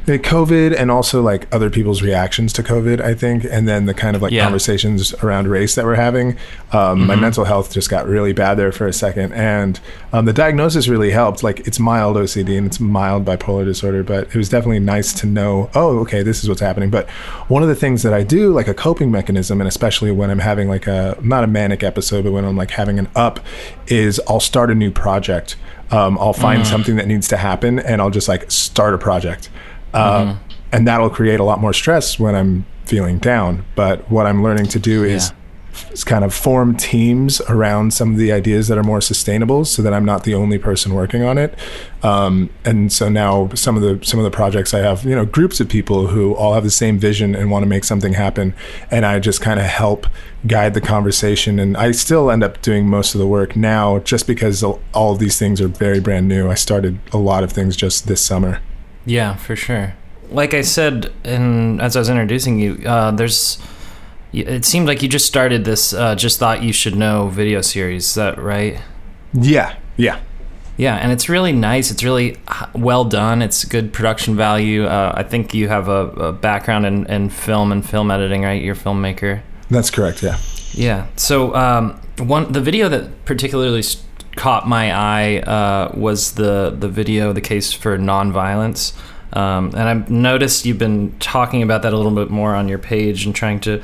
the 0.07 0.19
COVID 0.21 0.73
and 0.79 0.89
also 0.89 1.21
like 1.21 1.53
other 1.53 1.69
people's 1.69 2.01
reactions 2.01 2.53
to 2.53 2.63
COVID, 2.63 3.01
I 3.01 3.13
think, 3.15 3.45
and 3.45 3.67
then 3.67 3.87
the 3.87 3.95
kind 3.95 4.15
of 4.15 4.23
like 4.23 4.31
Yeah. 4.33 4.45
conversations 4.45 5.13
around 5.15 5.49
race 5.49 5.75
that 5.75 5.85
we're 5.85 5.97
having. 5.97 6.37
Um, 6.73 7.07
My 7.09 7.17
mental 7.17 7.45
health 7.45 7.73
just 7.73 7.91
got 7.91 8.07
really 8.09 8.33
bad 8.33 8.55
there 8.57 8.71
for 8.71 8.87
a 8.87 8.93
second, 8.93 9.33
and 9.33 9.81
um, 10.13 10.25
the 10.27 10.33
diagnosis 10.33 10.87
really 10.87 11.11
helped. 11.11 11.43
Like 11.43 11.67
it's 11.67 11.81
mild 11.81 12.17
OCD 12.17 12.57
and 12.57 12.67
it's 12.69 12.79
mild 12.79 13.25
bipolar 13.25 13.65
disorder, 13.65 14.05
but 14.05 14.29
it 14.29 14.37
was 14.37 14.49
definitely 14.49 14.79
nice 14.79 15.13
to 15.15 15.27
know. 15.27 15.71
Oh, 15.75 15.99
okay, 16.01 16.23
this 16.23 16.43
is 16.45 16.49
what's 16.49 16.61
happening. 16.61 16.89
But 16.91 17.09
one 17.49 17.63
of 17.65 17.69
the 17.69 17.75
things 17.75 18.05
that 18.05 18.15
I 18.15 18.23
do, 18.23 18.53
like 18.53 18.69
a 18.69 18.75
coping 18.75 19.11
mechanism, 19.11 19.61
and 19.61 19.67
especially 19.67 20.13
when 20.13 20.31
I'm 20.31 20.39
having 20.39 20.69
like 20.69 20.87
a 20.87 21.19
not 21.21 21.43
a 21.43 21.49
manic 21.49 21.83
episode, 21.83 22.23
but 22.23 22.31
when 22.33 22.45
I'm 22.45 22.57
like 22.57 22.71
having 22.71 23.01
an 23.01 23.09
up, 23.17 23.41
is 23.89 24.21
I'll 24.29 24.39
start 24.41 24.71
a 24.71 24.75
new 24.75 24.93
project. 24.93 25.57
Um, 25.91 26.19
I'll 26.19 26.33
find 26.33 26.67
something 26.67 26.97
that 26.97 27.07
needs 27.07 27.29
to 27.29 27.37
happen, 27.37 27.79
and 27.79 28.01
I'll 28.01 28.11
just 28.11 28.29
like 28.29 28.51
start 28.51 28.95
a 28.95 28.99
project. 28.99 29.49
Uh, 29.95 30.37
And 30.73 30.87
that'll 30.89 31.11
create 31.11 31.39
a 31.41 31.45
lot 31.45 31.61
more 31.61 31.73
stress 31.73 32.19
when 32.19 32.35
I'm 32.35 32.67
feeling 32.87 33.19
down. 33.19 33.65
But 33.77 34.11
what 34.11 34.27
I'm 34.27 34.43
learning 34.43 34.67
to 34.67 34.79
do 34.81 35.05
is 35.05 35.27
is 35.27 35.33
kind 36.05 36.25
of 36.25 36.35
form 36.35 36.77
teams 36.77 37.41
around 37.43 37.93
some 37.93 38.13
of 38.13 38.19
the 38.19 38.33
ideas 38.33 38.69
that 38.69 38.79
are 38.79 38.83
more 38.83 39.01
sustainable 39.01 39.65
so 39.65 39.83
that 39.83 39.93
I'm 39.93 40.05
not 40.05 40.25
the 40.25 40.35
only 40.35 40.59
person 40.59 40.95
working 40.95 41.23
on 41.23 41.39
it. 41.39 41.59
Um, 42.03 42.51
and 42.65 42.93
so 42.93 43.09
now 43.09 43.49
some 43.55 43.77
of 43.77 43.83
the 43.83 44.05
some 44.07 44.21
of 44.21 44.25
the 44.25 44.31
projects 44.31 44.73
I 44.75 44.79
have, 44.81 45.05
you 45.05 45.15
know, 45.15 45.25
groups 45.25 45.61
of 45.61 45.69
people 45.69 46.09
who 46.09 46.35
all 46.35 46.55
have 46.55 46.65
the 46.65 46.71
same 46.71 46.99
vision 46.99 47.35
and 47.35 47.51
want 47.51 47.63
to 47.63 47.69
make 47.69 47.85
something 47.85 48.13
happen 48.13 48.55
and 48.91 49.05
I 49.05 49.19
just 49.19 49.41
kind 49.41 49.59
of 49.59 49.67
help 49.67 50.07
guide 50.47 50.75
the 50.75 50.81
conversation 50.81 51.59
and 51.59 51.77
I 51.77 51.91
still 51.93 52.31
end 52.31 52.45
up 52.45 52.63
doing 52.63 52.89
most 52.89 53.15
of 53.15 53.19
the 53.19 53.27
work 53.27 53.57
now 53.57 53.99
just 54.01 54.27
because 54.27 54.63
all 54.63 55.13
of 55.13 55.19
these 55.19 55.39
things 55.39 55.61
are 55.61 55.69
very 55.69 56.01
brand 56.01 56.29
new. 56.29 56.49
I 56.51 56.55
started 56.55 56.99
a 57.13 57.19
lot 57.19 57.43
of 57.43 57.53
things 57.53 57.77
just 57.77 58.07
this 58.07 58.21
summer. 58.21 58.61
Yeah, 59.05 59.37
for 59.37 59.57
sure. 59.57 59.95
Like 60.31 60.55
I 60.55 60.63
said, 60.63 61.13
and 61.25 61.81
as 61.81 61.97
I 61.97 62.01
was 62.01 62.09
introducing 62.09 62.59
you, 62.59 62.83
uh, 62.87 63.13
there's. 63.13 63.59
It 64.37 64.65
seemed 64.65 64.87
like 64.87 65.03
you 65.03 65.09
just 65.09 65.27
started 65.27 65.65
this. 65.65 65.93
Uh, 65.93 66.15
just 66.15 66.39
thought 66.39 66.63
you 66.63 66.73
should 66.73 66.95
know 66.95 67.29
video 67.29 67.63
series. 67.63 68.07
Is 68.07 68.15
that 68.17 68.39
right? 68.39 68.81
Yeah. 69.33 69.77
Yeah. 69.97 70.21
Yeah, 70.77 70.97
and 70.97 71.11
it's 71.11 71.31
really 71.31 71.53
nice. 71.53 71.91
It's 71.91 72.05
really 72.05 72.37
well 72.75 73.05
done. 73.05 73.41
It's 73.41 73.65
good 73.65 73.95
production 73.95 74.37
value. 74.37 74.85
Uh, 74.85 75.13
I 75.15 75.23
think 75.23 75.55
you 75.55 75.69
have 75.69 75.89
a, 75.89 76.09
a 76.11 76.33
background 76.33 76.85
in, 76.85 77.07
in 77.07 77.31
film 77.31 77.73
and 77.73 77.89
film 77.89 78.11
editing, 78.11 78.43
right? 78.43 78.61
You're 78.61 78.75
a 78.75 78.79
filmmaker. 78.79 79.41
That's 79.71 79.91
correct. 79.91 80.23
Yeah. 80.23 80.39
Yeah. 80.73 81.07
So 81.17 81.55
um, 81.55 81.99
one 82.19 82.53
the 82.53 82.61
video 82.61 82.91
that 82.91 83.25
particularly 83.25 83.83
caught 84.37 84.69
my 84.69 84.93
eye 84.93 85.39
uh, 85.39 85.93
was 85.97 86.33
the 86.33 86.77
the 86.79 86.89
video, 86.89 87.33
the 87.33 87.41
case 87.41 87.73
for 87.73 87.97
nonviolence. 87.97 88.95
Um, 89.33 89.69
and 89.69 89.81
I've 89.81 90.11
noticed 90.11 90.67
you've 90.67 90.79
been 90.79 91.19
talking 91.19 91.63
about 91.63 91.83
that 91.83 91.93
a 91.93 91.97
little 91.97 92.15
bit 92.15 92.31
more 92.31 92.55
on 92.55 92.69
your 92.69 92.79
page 92.79 93.27
and 93.27 93.35
trying 93.35 93.61
to 93.61 93.83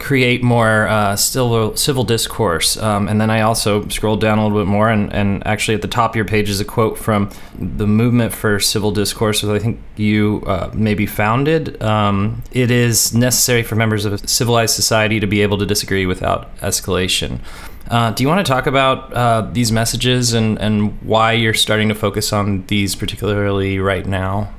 create 0.00 0.42
more 0.42 0.88
uh, 0.88 1.14
civil 1.14 1.76
civil 1.76 2.04
discourse. 2.04 2.76
Um, 2.76 3.08
and 3.08 3.20
then 3.20 3.30
I 3.30 3.42
also 3.42 3.86
scrolled 3.88 4.20
down 4.20 4.38
a 4.38 4.42
little 4.42 4.58
bit 4.58 4.66
more, 4.66 4.88
and, 4.88 5.12
and 5.12 5.46
actually 5.46 5.74
at 5.74 5.82
the 5.82 5.88
top 5.88 6.12
of 6.12 6.16
your 6.16 6.24
page 6.24 6.48
is 6.48 6.60
a 6.60 6.64
quote 6.64 6.98
from 6.98 7.30
the 7.58 7.86
Movement 7.86 8.32
for 8.32 8.58
Civil 8.58 8.90
Discourse, 8.90 9.42
which 9.42 9.60
I 9.60 9.62
think 9.62 9.80
you 9.96 10.42
uh, 10.46 10.70
maybe 10.74 11.06
founded. 11.06 11.80
Um, 11.82 12.42
it 12.52 12.70
is 12.70 13.14
necessary 13.14 13.62
for 13.62 13.76
members 13.76 14.04
of 14.04 14.12
a 14.14 14.28
civilized 14.28 14.74
society 14.74 15.20
to 15.20 15.26
be 15.26 15.42
able 15.42 15.58
to 15.58 15.66
disagree 15.66 16.06
without 16.06 16.56
escalation. 16.58 17.40
Uh, 17.88 18.12
do 18.12 18.22
you 18.22 18.28
want 18.28 18.44
to 18.44 18.50
talk 18.50 18.66
about 18.66 19.12
uh, 19.12 19.48
these 19.52 19.72
messages 19.72 20.32
and, 20.32 20.58
and 20.60 21.00
why 21.02 21.32
you're 21.32 21.52
starting 21.54 21.88
to 21.88 21.94
focus 21.94 22.32
on 22.32 22.64
these 22.66 22.94
particularly 22.94 23.80
right 23.80 24.06
now? 24.06 24.52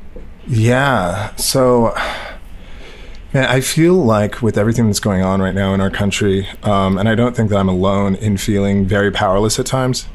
Yeah. 0.47 1.33
So, 1.35 1.95
man, 3.33 3.45
I 3.45 3.61
feel 3.61 3.95
like 3.95 4.41
with 4.41 4.57
everything 4.57 4.87
that's 4.87 4.99
going 4.99 5.21
on 5.21 5.41
right 5.41 5.55
now 5.55 5.73
in 5.73 5.81
our 5.81 5.89
country, 5.89 6.47
um, 6.63 6.97
and 6.97 7.07
I 7.07 7.15
don't 7.15 7.35
think 7.35 7.49
that 7.49 7.57
I'm 7.57 7.69
alone 7.69 8.15
in 8.15 8.37
feeling 8.37 8.85
very 8.85 9.11
powerless 9.11 9.59
at 9.59 9.65
times. 9.65 10.07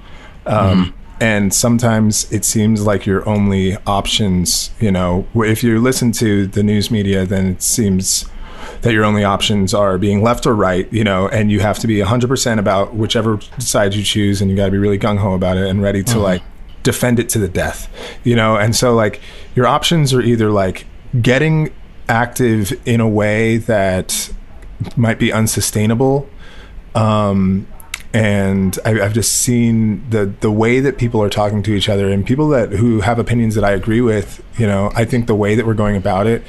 Um, 0.47 0.95
And 1.19 1.55
sometimes 1.55 2.31
it 2.31 2.45
seems 2.45 2.85
like 2.85 3.07
your 3.07 3.27
only 3.27 3.79
options, 3.87 4.71
you 4.79 4.93
know, 4.93 5.27
if 5.35 5.65
you 5.65 5.81
listen 5.81 6.13
to 6.13 6.47
the 6.47 6.63
news 6.63 6.91
media, 6.91 7.25
then 7.25 7.47
it 7.47 7.63
seems 7.63 8.27
that 8.83 8.93
your 8.93 9.03
only 9.03 9.25
options 9.25 9.73
are 9.73 9.97
being 9.97 10.23
left 10.23 10.47
or 10.47 10.55
right, 10.55 10.93
you 10.93 11.03
know, 11.03 11.27
and 11.29 11.51
you 11.51 11.61
have 11.61 11.79
to 11.79 11.87
be 11.87 12.01
100% 12.01 12.59
about 12.59 12.95
whichever 12.95 13.41
side 13.59 13.95
you 13.95 14.03
choose, 14.03 14.43
and 14.43 14.51
you 14.51 14.57
got 14.59 14.67
to 14.67 14.71
be 14.71 14.77
really 14.77 14.99
gung 14.99 15.17
ho 15.17 15.33
about 15.33 15.57
it 15.57 15.67
and 15.67 15.81
ready 15.81 16.03
to 16.03 16.19
like 16.19 16.43
defend 16.83 17.19
it 17.19 17.31
to 17.31 17.39
the 17.39 17.49
death, 17.49 17.89
you 18.23 18.37
know. 18.37 18.57
And 18.57 18.77
so, 18.77 18.95
like, 18.95 19.23
your 19.55 19.67
options 19.67 20.13
are 20.13 20.21
either 20.21 20.51
like 20.51 20.85
getting 21.23 21.73
active 22.09 22.73
in 22.87 23.01
a 23.01 23.09
way 23.09 23.57
that 23.59 24.31
might 24.97 25.19
be 25.19 25.33
unsustainable. 25.33 26.29
Um, 26.95 27.67
and 28.13 28.79
I, 28.85 29.01
I've 29.01 29.13
just 29.13 29.33
seen 29.33 30.09
the 30.11 30.33
the 30.41 30.51
way 30.51 30.81
that 30.81 30.97
people 30.97 31.23
are 31.23 31.29
talking 31.29 31.63
to 31.65 31.75
each 31.75 31.89
other 31.89 32.09
and 32.11 32.25
people 32.25 32.49
that 32.49 32.73
who 32.73 33.01
have 33.01 33.19
opinions 33.19 33.55
that 33.57 33.65
I 33.65 33.73
agree 33.73 34.01
with. 34.01 34.43
You 34.57 34.67
know, 34.67 34.91
I 34.95 35.05
think 35.05 35.27
the 35.27 35.35
way 35.35 35.55
that 35.55 35.67
we're 35.67 35.75
going 35.75 35.97
about 35.97 36.27
it 36.27 36.43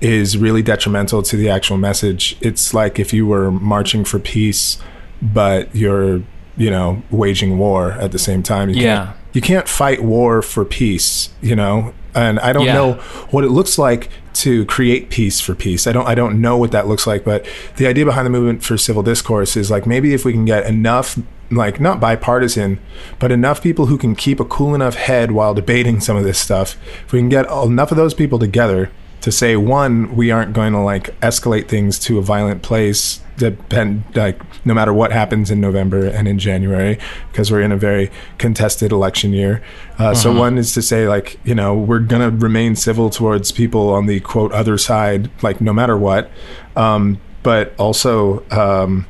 is 0.00 0.38
really 0.38 0.62
detrimental 0.62 1.22
to 1.24 1.36
the 1.36 1.50
actual 1.50 1.76
message. 1.76 2.36
It's 2.40 2.72
like 2.72 2.98
if 2.98 3.12
you 3.12 3.26
were 3.26 3.50
marching 3.50 4.04
for 4.04 4.18
peace, 4.18 4.78
but 5.20 5.74
you're 5.74 6.22
you 6.56 6.70
know 6.70 7.02
waging 7.10 7.58
war 7.58 7.92
at 7.92 8.12
the 8.12 8.18
same 8.18 8.42
time. 8.42 8.70
You 8.70 8.76
Yeah. 8.82 9.04
can't, 9.04 9.16
you 9.34 9.40
can't 9.42 9.68
fight 9.68 10.02
war 10.02 10.40
for 10.40 10.64
peace. 10.64 11.28
You 11.42 11.54
know, 11.56 11.92
and 12.14 12.38
I 12.40 12.52
don't 12.52 12.64
Yeah. 12.66 12.74
know 12.74 12.92
what 13.30 13.44
it 13.44 13.50
looks 13.50 13.78
like 13.78 14.08
to 14.32 14.64
create 14.66 15.10
peace 15.10 15.40
for 15.40 15.54
peace. 15.54 15.86
I 15.86 15.92
don't 15.92 16.06
I 16.06 16.14
don't 16.14 16.40
know 16.40 16.56
what 16.56 16.70
that 16.72 16.86
looks 16.88 17.06
like, 17.06 17.24
but 17.24 17.44
the 17.76 17.86
idea 17.86 18.04
behind 18.04 18.26
the 18.26 18.30
movement 18.30 18.62
for 18.62 18.76
civil 18.78 19.02
discourse 19.02 19.56
is 19.56 19.70
like 19.70 19.86
maybe 19.86 20.14
if 20.14 20.24
we 20.24 20.32
can 20.32 20.44
get 20.44 20.66
enough 20.66 21.18
like 21.50 21.80
not 21.80 21.98
bipartisan, 22.00 22.78
but 23.18 23.32
enough 23.32 23.60
people 23.60 23.86
who 23.86 23.98
can 23.98 24.14
keep 24.14 24.38
a 24.38 24.44
cool 24.44 24.72
enough 24.74 24.94
head 24.94 25.32
while 25.32 25.52
debating 25.52 25.98
some 26.00 26.16
of 26.16 26.22
this 26.24 26.38
stuff. 26.38 26.76
If 27.06 27.12
we 27.12 27.18
can 27.18 27.28
get 27.28 27.50
enough 27.50 27.90
of 27.90 27.96
those 27.96 28.14
people 28.14 28.38
together 28.38 28.90
to 29.22 29.32
say 29.32 29.56
one, 29.56 30.14
we 30.16 30.30
aren't 30.30 30.52
going 30.52 30.72
to 30.72 30.78
like 30.78 31.18
escalate 31.20 31.66
things 31.68 31.98
to 32.00 32.18
a 32.18 32.22
violent 32.22 32.62
place 32.62 33.20
depend 33.40 34.04
like 34.14 34.38
no 34.64 34.74
matter 34.74 34.92
what 34.92 35.10
happens 35.12 35.50
in 35.50 35.60
November 35.60 36.06
and 36.06 36.28
in 36.28 36.38
January 36.38 36.98
because 37.32 37.50
we're 37.50 37.62
in 37.62 37.72
a 37.72 37.76
very 37.76 38.10
contested 38.38 38.92
election 38.92 39.32
year. 39.32 39.62
Uh, 39.98 40.14
So 40.14 40.32
one 40.32 40.58
is 40.58 40.72
to 40.74 40.82
say 40.82 41.08
like 41.08 41.38
you 41.44 41.54
know 41.54 41.74
we're 41.74 42.06
gonna 42.12 42.30
remain 42.30 42.76
civil 42.76 43.08
towards 43.10 43.50
people 43.52 43.84
on 43.98 44.06
the 44.06 44.20
quote 44.20 44.52
other 44.52 44.76
side 44.78 45.30
like 45.42 45.60
no 45.60 45.72
matter 45.72 45.96
what, 45.96 46.30
um, 46.76 47.18
but 47.42 47.74
also. 47.78 48.44
Um, 48.50 49.06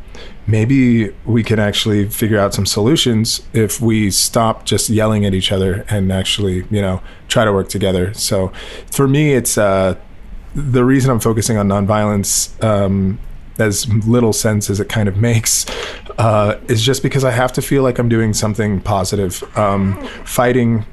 Maybe 0.46 1.10
we 1.24 1.44
can 1.44 1.60
actually 1.60 2.08
figure 2.08 2.40
out 2.40 2.54
some 2.54 2.66
solutions 2.66 3.42
if 3.52 3.80
we 3.80 4.10
stop 4.10 4.64
just 4.64 4.90
yelling 4.90 5.24
at 5.24 5.32
each 5.32 5.52
other 5.52 5.84
and 5.88 6.10
actually, 6.10 6.64
you 6.70 6.82
know, 6.82 7.02
try 7.28 7.44
to 7.44 7.52
work 7.52 7.68
together. 7.68 8.12
So, 8.14 8.50
for 8.90 9.06
me, 9.06 9.34
it's 9.34 9.56
uh, 9.56 9.94
the 10.54 10.84
reason 10.84 11.12
I'm 11.12 11.20
focusing 11.20 11.56
on 11.56 11.68
nonviolence, 11.68 12.32
um, 12.64 13.20
as 13.58 13.88
little 14.06 14.32
sense 14.32 14.70
as 14.70 14.80
it 14.80 14.88
kind 14.88 15.08
of 15.08 15.16
makes, 15.18 15.66
uh, 16.18 16.56
is 16.68 16.82
just 16.82 17.02
because 17.02 17.24
I 17.24 17.30
have 17.30 17.52
to 17.54 17.62
feel 17.62 17.82
like 17.82 17.98
I'm 17.98 18.08
doing 18.08 18.32
something 18.32 18.80
positive. 18.80 19.42
Um, 19.58 20.00
fighting, 20.24 20.84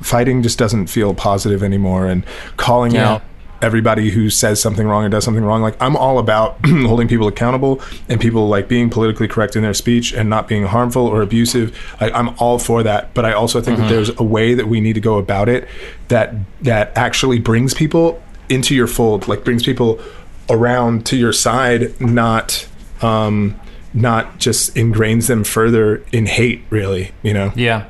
fighting 0.00 0.42
just 0.42 0.58
doesn't 0.58 0.86
feel 0.88 1.14
positive 1.14 1.62
anymore, 1.62 2.06
and 2.06 2.24
calling 2.56 2.92
Yeah. 2.92 3.14
out 3.14 3.22
everybody 3.62 4.10
who 4.10 4.28
says 4.28 4.60
something 4.60 4.86
wrong 4.86 5.04
or 5.04 5.08
does 5.08 5.24
something 5.24 5.44
wrong. 5.44 5.62
Like 5.62 5.74
I'm 5.80 5.96
all 5.96 6.18
about 6.18 6.58
holding 6.66 7.08
people 7.08 7.26
accountable 7.26 7.80
and 8.10 8.20
people 8.20 8.46
like 8.46 8.68
being 8.68 8.90
politically 8.90 9.26
correct 9.26 9.56
in 9.56 9.62
their 9.62 9.72
speech 9.72 10.12
and 10.12 10.28
not 10.28 10.48
being 10.48 10.64
harmful 10.64 11.06
or 11.06 11.22
abusive. 11.22 11.74
Like 11.98 12.12
I'm 12.12 12.30
all 12.38 12.58
for 12.58 12.82
that, 12.82 13.14
but 13.14 13.24
I 13.24 13.32
also 13.32 13.62
think 13.62 13.78
that 13.78 13.88
there's 13.88 14.10
a 14.20 14.22
way 14.22 14.52
that 14.52 14.68
we 14.68 14.80
need 14.82 14.92
to 14.94 15.00
go 15.00 15.16
about 15.16 15.48
it 15.48 15.66
that 16.08 16.34
that 16.60 16.92
actually 16.94 17.38
brings 17.38 17.72
people 17.72 18.22
into 18.50 18.74
your 18.74 18.86
fold, 18.86 19.28
like 19.28 19.44
brings 19.44 19.62
people 19.62 19.98
around 20.48 21.06
to 21.06 21.16
your 21.16 21.32
side, 21.32 22.00
not 22.00 22.68
um, 23.02 23.58
not 23.92 24.38
just 24.38 24.74
ingrains 24.74 25.28
them 25.28 25.44
further 25.44 26.04
in 26.12 26.26
hate. 26.26 26.62
Really, 26.70 27.12
you 27.22 27.34
know. 27.34 27.52
Yeah. 27.54 27.86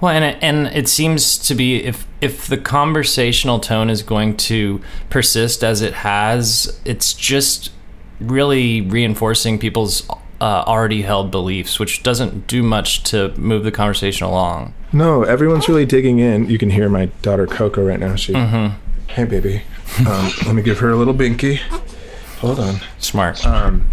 Well, 0.00 0.12
and 0.12 0.24
it, 0.24 0.38
and 0.42 0.66
it 0.68 0.88
seems 0.88 1.38
to 1.38 1.54
be 1.54 1.84
if 1.84 2.06
if 2.20 2.46
the 2.48 2.58
conversational 2.58 3.60
tone 3.60 3.88
is 3.88 4.02
going 4.02 4.36
to 4.38 4.80
persist 5.10 5.62
as 5.62 5.80
it 5.80 5.94
has, 5.94 6.80
it's 6.84 7.14
just 7.14 7.70
really 8.20 8.80
reinforcing 8.80 9.58
people's 9.58 10.08
uh, 10.40 10.64
already 10.66 11.02
held 11.02 11.30
beliefs, 11.30 11.78
which 11.78 12.02
doesn't 12.02 12.48
do 12.48 12.64
much 12.64 13.04
to 13.04 13.28
move 13.38 13.62
the 13.62 13.70
conversation 13.70 14.26
along. 14.26 14.74
No, 14.92 15.22
everyone's 15.22 15.68
really 15.68 15.86
digging 15.86 16.18
in. 16.18 16.50
You 16.50 16.58
can 16.58 16.70
hear 16.70 16.88
my 16.88 17.06
daughter 17.22 17.46
Coco 17.46 17.86
right 17.86 18.00
now. 18.00 18.16
She, 18.16 18.34
hey 19.14 19.24
baby, 19.24 19.62
um, 20.06 20.30
let 20.46 20.54
me 20.54 20.62
give 20.62 20.78
her 20.80 20.90
a 20.90 20.96
little 20.96 21.14
binky. 21.14 21.58
Hold 22.40 22.58
on. 22.60 22.76
Smart. 22.98 23.44
Um, 23.46 23.90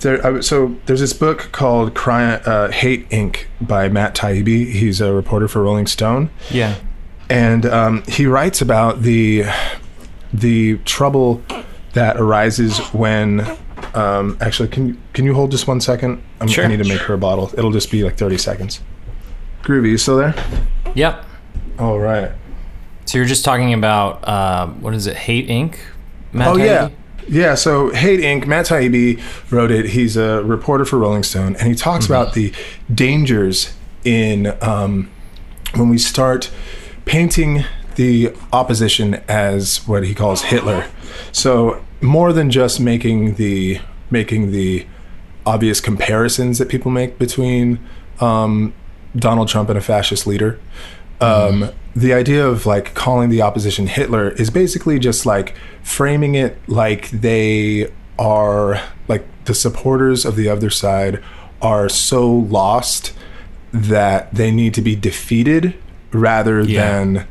there, 0.00 0.24
I, 0.24 0.40
so 0.40 0.76
there's 0.86 1.00
this 1.00 1.12
book 1.12 1.48
called 1.50 1.94
Cry, 1.94 2.34
uh, 2.34 2.70
Hate 2.70 3.08
Inc. 3.10 3.46
by 3.60 3.88
Matt 3.88 4.14
Taibbi. 4.14 4.70
He's 4.70 5.00
a 5.00 5.12
reporter 5.12 5.48
for 5.48 5.62
Rolling 5.62 5.86
Stone, 5.88 6.30
Yeah. 6.50 6.76
and 7.28 7.66
um, 7.66 8.04
he 8.06 8.26
writes 8.26 8.60
about 8.62 9.02
the 9.02 9.44
the 10.32 10.78
trouble 10.84 11.42
that 11.94 12.16
arises 12.18 12.78
when. 12.92 13.44
Um, 13.94 14.36
actually, 14.40 14.68
can 14.68 14.88
you 14.88 14.96
can 15.14 15.24
you 15.24 15.34
hold 15.34 15.50
just 15.50 15.66
one 15.66 15.80
second? 15.80 16.22
I'm, 16.40 16.46
Sure. 16.48 16.64
I 16.64 16.68
need 16.68 16.82
to 16.82 16.88
make 16.88 17.00
her 17.00 17.14
a 17.14 17.18
bottle. 17.18 17.50
It'll 17.56 17.72
just 17.72 17.90
be 17.90 18.04
like 18.04 18.16
30 18.16 18.38
seconds. 18.38 18.80
Groovy, 19.62 19.90
you 19.90 19.98
still 19.98 20.18
there? 20.18 20.34
Yep. 20.94 21.24
All 21.80 21.98
right. 21.98 22.30
So 23.08 23.16
you're 23.16 23.26
just 23.26 23.42
talking 23.42 23.72
about 23.72 24.28
uh, 24.28 24.66
what 24.66 24.92
is 24.92 25.06
it? 25.06 25.16
Hate 25.16 25.48
Inc. 25.48 25.78
Matt 26.34 26.48
Oh 26.48 26.56
Taibbi? 26.56 26.64
yeah, 26.66 26.90
yeah. 27.26 27.54
So 27.54 27.88
Hate 27.88 28.20
Inc. 28.20 28.46
Matt 28.46 28.66
Taibbi 28.66 29.18
wrote 29.50 29.70
it. 29.70 29.86
He's 29.86 30.18
a 30.18 30.44
reporter 30.44 30.84
for 30.84 30.98
Rolling 30.98 31.22
Stone, 31.22 31.56
and 31.56 31.68
he 31.68 31.74
talks 31.74 32.04
about 32.04 32.34
the 32.34 32.52
dangers 32.94 33.72
in 34.04 34.54
um, 34.60 35.10
when 35.74 35.88
we 35.88 35.96
start 35.96 36.50
painting 37.06 37.64
the 37.94 38.36
opposition 38.52 39.14
as 39.26 39.88
what 39.88 40.04
he 40.04 40.14
calls 40.14 40.42
Hitler. 40.42 40.86
So 41.32 41.82
more 42.02 42.34
than 42.34 42.50
just 42.50 42.78
making 42.78 43.36
the 43.36 43.80
making 44.10 44.50
the 44.52 44.86
obvious 45.46 45.80
comparisons 45.80 46.58
that 46.58 46.68
people 46.68 46.90
make 46.90 47.18
between 47.18 47.78
um, 48.20 48.74
Donald 49.16 49.48
Trump 49.48 49.70
and 49.70 49.78
a 49.78 49.80
fascist 49.80 50.26
leader. 50.26 50.60
Um, 51.22 51.70
The 51.96 52.12
idea 52.12 52.46
of 52.46 52.64
like 52.66 52.94
calling 52.94 53.28
the 53.28 53.42
opposition 53.42 53.86
Hitler 53.88 54.30
is 54.30 54.50
basically 54.50 54.98
just 54.98 55.26
like 55.26 55.54
framing 55.82 56.34
it 56.34 56.56
like 56.68 57.10
they 57.10 57.90
are 58.18 58.80
like 59.08 59.24
the 59.46 59.54
supporters 59.54 60.24
of 60.24 60.36
the 60.36 60.48
other 60.48 60.70
side 60.70 61.22
are 61.60 61.88
so 61.88 62.30
lost 62.30 63.12
that 63.72 64.32
they 64.34 64.50
need 64.50 64.74
to 64.74 64.82
be 64.82 64.94
defeated 64.94 65.74
rather 66.12 66.60
Yeah. 66.62 66.80
than 67.02 67.26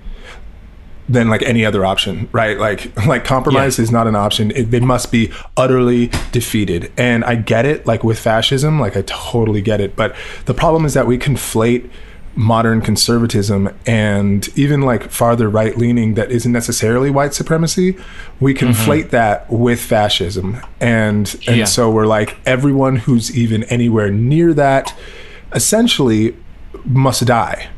than 1.09 1.29
like 1.29 1.41
any 1.43 1.63
other 1.63 1.85
option, 1.85 2.27
right? 2.33 2.59
Like 2.59 2.93
like 3.07 3.23
compromise 3.23 3.79
Yeah. 3.79 3.83
is 3.83 3.91
not 3.91 4.07
an 4.07 4.15
option. 4.15 4.51
It, 4.51 4.71
they 4.71 4.81
must 4.81 5.09
be 5.11 5.31
utterly 5.55 6.11
defeated. 6.33 6.91
And 6.97 7.23
I 7.23 7.35
get 7.35 7.65
it, 7.65 7.85
like 7.87 8.03
with 8.03 8.19
fascism, 8.19 8.77
like 8.81 8.97
I 8.97 9.03
totally 9.03 9.61
get 9.61 9.79
it. 9.79 9.95
But 9.95 10.13
the 10.45 10.53
problem 10.53 10.83
is 10.83 10.93
that 10.95 11.07
we 11.07 11.17
conflate 11.17 11.89
modern 12.37 12.81
conservatism 12.81 13.67
and 13.87 14.47
even 14.55 14.81
like 14.81 15.09
farther 15.09 15.49
right 15.49 15.75
leaning 15.77 16.13
that 16.13 16.31
isn't 16.31 16.51
necessarily 16.51 17.09
white 17.09 17.33
supremacy 17.33 17.97
we 18.39 18.53
mm-hmm. 18.53 18.67
conflate 18.67 19.09
that 19.09 19.49
with 19.51 19.81
fascism 19.81 20.55
and 20.79 21.35
and 21.47 21.57
Yeah. 21.57 21.65
so 21.65 21.89
we're 21.89 22.05
like 22.05 22.37
everyone 22.45 22.97
who's 22.97 23.35
even 23.35 23.63
anywhere 23.65 24.11
near 24.11 24.53
that 24.53 24.93
essentially 25.51 26.35
must 26.85 27.25
die 27.25 27.69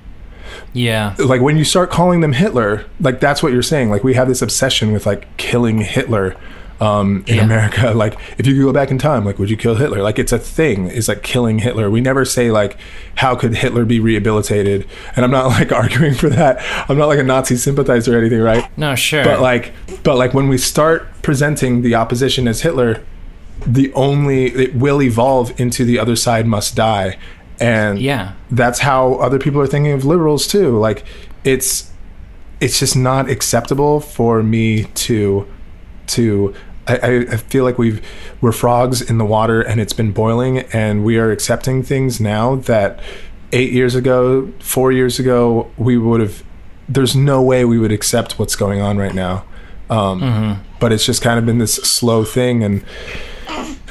Yeah. 0.73 1.15
like 1.17 1.41
when 1.41 1.57
you 1.57 1.63
start 1.63 1.89
calling 1.89 2.19
them 2.19 2.33
Hitler, 2.33 2.85
like 2.99 3.19
that's 3.19 3.41
what 3.41 3.53
you're 3.53 3.61
saying. 3.63 3.89
Like 3.89 4.03
we 4.03 4.13
have 4.15 4.27
this 4.27 4.41
obsession 4.41 4.91
with 4.91 5.05
like 5.05 5.25
killing 5.37 5.77
Hitler 5.79 6.35
um, 6.81 7.23
in 7.27 7.35
Yeah. 7.35 7.43
America. 7.43 7.91
Like 7.95 8.17
if 8.37 8.47
you 8.47 8.53
could 8.55 8.63
go 8.63 8.71
back 8.73 8.89
in 8.91 8.97
time, 8.97 9.25
like 9.25 9.37
would 9.39 9.49
you 9.49 9.57
kill 9.57 9.75
Hitler? 9.75 10.01
Like 10.01 10.17
it's 10.19 10.31
a 10.31 10.39
thing. 10.39 10.87
It's 10.87 11.07
like 11.07 11.23
killing 11.23 11.59
Hitler. 11.59 11.89
We 11.89 11.99
never 12.01 12.23
say 12.25 12.51
like 12.51 12.77
how 13.15 13.35
could 13.35 13.55
Hitler 13.55 13.83
be 13.85 13.99
rehabilitated? 13.99 14.87
And 15.15 15.25
I'm 15.25 15.31
not 15.31 15.47
like 15.59 15.71
arguing 15.71 16.13
for 16.13 16.29
that. 16.29 16.59
I'm 16.89 16.97
not 16.97 17.07
like 17.07 17.19
a 17.19 17.23
Nazi 17.23 17.57
sympathizer 17.57 18.15
or 18.15 18.19
anything, 18.19 18.39
right? 18.39 18.65
No, 18.77 18.95
sure. 18.95 19.23
But 19.23 19.41
like, 19.41 19.73
but 20.03 20.15
like 20.17 20.33
when 20.33 20.47
we 20.47 20.57
start 20.57 21.07
presenting 21.21 21.81
the 21.81 21.95
opposition 21.95 22.47
as 22.47 22.61
Hitler, 22.61 23.03
the 23.65 23.91
only 23.93 24.45
it 24.45 24.73
will 24.75 25.01
evolve 25.01 25.59
into 25.59 25.83
the 25.83 25.99
other 25.99 26.15
side 26.15 26.47
must 26.47 26.77
die, 26.77 27.17
and 27.59 27.99
Yeah. 27.99 28.31
that's 28.49 28.79
how 28.79 29.15
other 29.15 29.37
people 29.37 29.59
are 29.59 29.67
thinking 29.67 29.91
of 29.91 30.05
liberals 30.05 30.47
too. 30.47 30.77
Like, 30.77 31.03
it's 31.43 31.91
it's 32.61 32.79
just 32.79 32.95
not 32.95 33.29
acceptable 33.29 33.99
for 33.99 34.41
me 34.41 34.85
to 35.05 35.45
to. 36.07 36.53
I, 36.87 37.25
I- 37.31 37.37
feel 37.37 37.63
like 37.63 37.77
we've 37.77 38.01
we're 38.41 38.51
frogs 38.51 39.01
in 39.01 39.17
the 39.17 39.25
water 39.25 39.61
and 39.61 39.79
it's 39.79 39.93
been 39.93 40.11
boiling 40.11 40.59
and 40.73 41.03
we 41.05 41.17
are 41.17 41.31
accepting 41.31 41.83
things 41.83 42.19
now 42.19 42.55
that 42.55 42.99
eight 43.51 43.71
years 43.71 43.95
ago, 43.95 44.51
four 44.59 44.91
years 44.91 45.19
ago, 45.19 45.69
we 45.77 45.97
would 45.97 46.21
have. 46.21 46.43
There's 46.87 47.15
no 47.15 47.41
way 47.41 47.65
we 47.65 47.77
would 47.77 47.91
accept 47.91 48.39
what's 48.39 48.55
going 48.55 48.81
on 48.81 48.97
right 48.97 49.13
now. 49.13 49.43
Um, 49.89 50.63
But 50.79 50.91
it's 50.91 51.05
just 51.05 51.21
kind 51.21 51.37
of 51.37 51.45
been 51.45 51.57
this 51.57 51.75
slow 51.75 52.23
thing, 52.23 52.63
and 52.63 52.83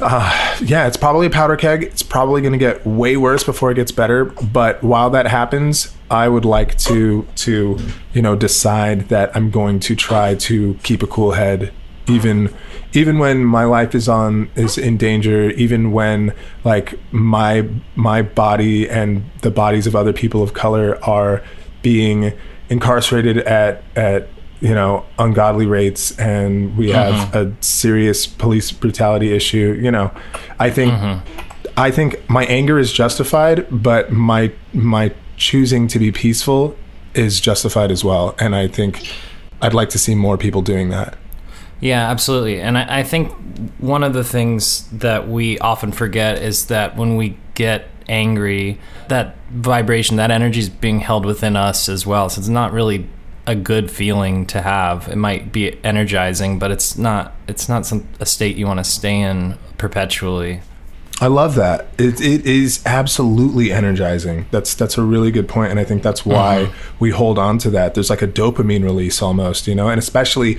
uh, 0.01 0.57
yeah, 0.65 0.87
it's 0.87 0.97
probably 0.97 1.27
a 1.27 1.31
powder 1.31 1.57
keg. 1.57 1.83
It's 1.83 2.03
probably 2.03 2.41
going 2.41 2.53
to 2.53 2.59
get 2.59 2.87
way 2.87 3.17
worse 3.17 3.45
before 3.45 3.71
it 3.71 3.75
gets 3.75 3.91
better. 3.93 4.25
But 4.27 4.83
while 4.83 5.11
that 5.11 5.27
happens, 5.27 5.95
I 6.11 6.29
would 6.29 6.45
like 6.45 6.79
to 6.79 7.27
to 7.37 7.79
you 8.15 8.23
know 8.23 8.37
decide 8.37 9.09
that 9.09 9.37
I'm 9.37 9.51
going 9.51 9.81
to 9.81 9.95
try 9.97 10.35
to 10.37 10.75
keep 10.83 11.03
a 11.03 11.07
cool 11.07 11.33
head, 11.33 11.73
even 12.09 12.55
even 12.95 13.19
when 13.19 13.45
my 13.45 13.65
life 13.65 13.95
is 13.95 14.09
on 14.09 14.51
is 14.55 14.79
in 14.79 14.97
danger. 14.97 15.51
Even 15.51 15.93
when 15.93 16.33
like 16.65 16.99
my 17.13 17.69
my 17.95 18.23
body 18.23 18.89
and 18.89 19.25
the 19.43 19.51
bodies 19.51 19.87
of 19.87 19.95
other 19.95 20.13
people 20.13 20.43
of 20.43 20.55
color 20.55 20.99
are 21.05 21.43
being 21.83 22.33
incarcerated 22.69 23.39
at 23.39 23.83
at 23.97 24.29
you 24.61 24.75
know 24.75 25.05
ungodly 25.19 25.67
rates 25.67 26.19
and 26.19 26.77
we 26.77 26.89
mm-hmm. 26.89 26.97
have 26.97 27.35
a 27.35 27.55
serious 27.61 28.27
police 28.27 28.73
brutality 28.73 29.33
issue 29.33 29.79
you 29.81 29.91
know. 29.91 30.11
I 30.59 30.71
think 30.71 30.93
mm-hmm. 30.93 31.71
i 31.77 31.91
think 31.91 32.29
my 32.29 32.45
anger 32.47 32.79
is 32.79 32.93
justified 32.93 33.67
but 33.71 34.11
my 34.11 34.53
my 34.73 35.15
choosing 35.37 35.87
to 35.89 35.99
be 36.01 36.11
peaceful 36.11 36.77
is 37.15 37.41
justified 37.41 37.93
as 37.93 38.05
well. 38.05 38.35
And 38.41 38.57
i 38.57 38.67
think 38.67 39.15
i'd 39.63 39.75
like 39.75 39.91
to 39.91 39.99
see 39.99 40.15
more 40.15 40.37
people 40.37 40.63
doing 40.63 40.89
that 40.91 41.17
Yeah, 41.81 42.11
absolutely. 42.11 42.61
And 42.61 42.77
I, 42.77 43.01
I 43.01 43.03
think 43.03 43.33
one 43.79 44.03
of 44.03 44.13
the 44.13 44.25
things 44.25 44.89
that 44.91 45.29
we 45.29 45.59
often 45.59 45.93
forget 45.93 46.43
is 46.43 46.67
that 46.67 46.97
when 46.97 47.17
we 47.17 47.37
get 47.55 47.87
angry, 48.09 48.81
that 49.09 49.37
vibration, 49.51 50.17
that 50.17 50.31
energy 50.31 50.61
is 50.61 50.69
being 50.69 51.01
held 51.01 51.25
within 51.25 51.57
us 51.57 51.89
as 51.89 52.07
well. 52.07 52.29
So 52.29 52.41
it's 52.41 52.49
not 52.49 52.73
really 52.73 53.09
a 53.47 53.55
good 53.55 53.91
feeling 53.91 54.45
to 54.47 54.61
have. 54.61 55.09
It 55.09 55.17
might 55.17 55.53
be 55.53 55.83
energizing, 55.85 56.59
but 56.59 56.71
it's 56.71 56.99
not. 56.99 57.35
It's 57.47 57.69
not 57.69 57.87
some 57.87 58.07
a 58.21 58.27
state 58.27 58.57
you 58.57 58.67
want 58.67 58.79
to 58.79 58.85
stay 58.85 59.21
in 59.21 59.57
perpetually. 59.79 60.61
I 61.21 61.27
love 61.27 61.57
that. 61.57 61.89
It, 61.99 62.21
it 62.21 62.47
is 62.47 62.81
absolutely 62.87 63.73
energizing. 63.73 64.47
That's 64.51 64.75
that's 64.75 64.99
a 64.99 65.03
really 65.03 65.31
good 65.31 65.49
point, 65.49 65.71
and 65.71 65.81
I 65.81 65.85
think 65.85 66.03
that's 66.03 66.27
why 66.27 66.67
mm-hmm. 66.67 66.97
we 66.99 67.11
hold 67.11 67.39
on 67.39 67.59
to 67.59 67.71
that. 67.71 67.95
There's 67.95 68.11
like 68.11 68.23
a 68.23 68.29
dopamine 68.29 68.85
release 68.85 69.23
almost, 69.23 69.67
you 69.67 69.75
know, 69.75 69.89
and 69.89 69.99
especially 69.99 70.59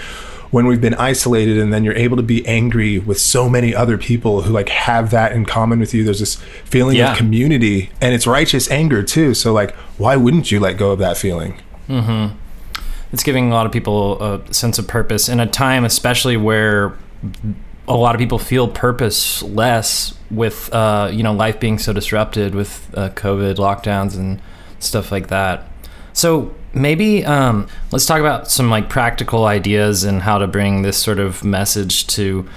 when 0.51 0.65
we've 0.65 0.81
been 0.81 0.95
isolated, 0.95 1.57
and 1.57 1.71
then 1.71 1.83
you're 1.83 1.95
able 1.95 2.17
to 2.17 2.23
be 2.23 2.45
angry 2.47 2.97
with 2.99 3.19
so 3.19 3.47
many 3.49 3.73
other 3.75 3.97
people 3.97 4.41
who 4.43 4.51
like 4.53 4.69
have 4.69 5.11
that 5.11 5.31
in 5.31 5.45
common 5.45 5.79
with 5.79 5.93
you. 5.93 6.03
There's 6.03 6.19
this 6.19 6.35
feeling 6.65 6.97
Yeah. 6.97 7.11
of 7.11 7.17
community, 7.17 7.91
and 8.01 8.13
it's 8.13 8.25
righteous 8.25 8.69
anger 8.71 9.03
too. 9.03 9.33
So 9.33 9.53
like, 9.53 9.75
why 9.97 10.15
wouldn't 10.15 10.51
you 10.51 10.59
let 10.59 10.77
go 10.77 10.91
of 10.91 10.99
that 10.99 11.17
feeling? 11.17 11.59
it's 13.11 13.23
giving 13.23 13.51
a 13.51 13.53
lot 13.55 13.65
of 13.65 13.71
people 13.71 14.21
a 14.21 14.53
sense 14.53 14.77
of 14.77 14.87
purpose 14.87 15.27
in 15.27 15.39
a 15.39 15.47
time 15.47 15.83
especially 15.83 16.37
where 16.37 16.93
a 17.87 17.95
lot 17.97 18.13
of 18.13 18.19
people 18.19 18.37
feel 18.37 18.67
purposeless 18.67 20.13
with 20.29 20.71
uh, 20.73 21.09
you 21.11 21.23
know 21.23 21.33
life 21.33 21.59
being 21.59 21.79
so 21.79 21.91
disrupted 21.93 22.53
with 22.53 22.87
uh, 22.95 23.09
covid 23.11 23.55
lockdowns 23.55 24.15
and 24.15 24.39
stuff 24.79 25.11
like 25.11 25.27
that 25.29 25.65
so 26.13 26.53
maybe 26.73 27.25
um, 27.25 27.67
let's 27.91 28.05
talk 28.05 28.19
about 28.19 28.49
some 28.49 28.69
like 28.69 28.89
practical 28.89 29.45
ideas 29.45 30.03
and 30.03 30.21
how 30.21 30.37
to 30.37 30.47
bring 30.47 30.81
this 30.81 30.97
sort 30.97 31.19
of 31.19 31.43
message 31.43 32.07
to 32.07 32.47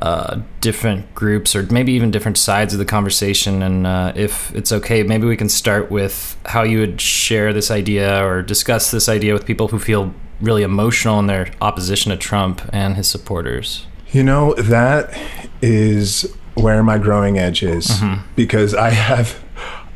uh, 0.00 0.40
different 0.60 1.14
groups 1.14 1.56
or 1.56 1.62
maybe 1.64 1.92
even 1.92 2.10
different 2.10 2.36
sides 2.36 2.74
of 2.74 2.78
the 2.78 2.84
conversation. 2.84 3.62
And 3.62 3.86
uh, 3.86 4.12
if 4.14 4.54
it's 4.54 4.70
okay, 4.72 5.02
maybe 5.02 5.26
we 5.26 5.36
can 5.36 5.48
start 5.48 5.90
with 5.90 6.36
how 6.44 6.62
you 6.64 6.80
would 6.80 7.00
share 7.00 7.52
this 7.52 7.70
idea 7.70 8.22
or 8.24 8.42
discuss 8.42 8.90
this 8.90 9.08
idea 9.08 9.32
with 9.32 9.46
people 9.46 9.68
who 9.68 9.78
feel 9.78 10.12
really 10.40 10.62
emotional 10.62 11.18
in 11.18 11.28
their 11.28 11.50
opposition 11.62 12.10
to 12.10 12.16
Trump 12.18 12.60
and 12.72 12.96
his 12.96 13.08
supporters. 13.08 13.86
You 14.12 14.22
know, 14.22 14.54
that 14.54 15.18
is 15.62 16.36
where 16.54 16.82
my 16.82 16.98
growing 16.98 17.38
edge 17.38 17.62
is 17.62 18.00
because 18.34 18.74
I 18.74 18.90
have 18.90 19.42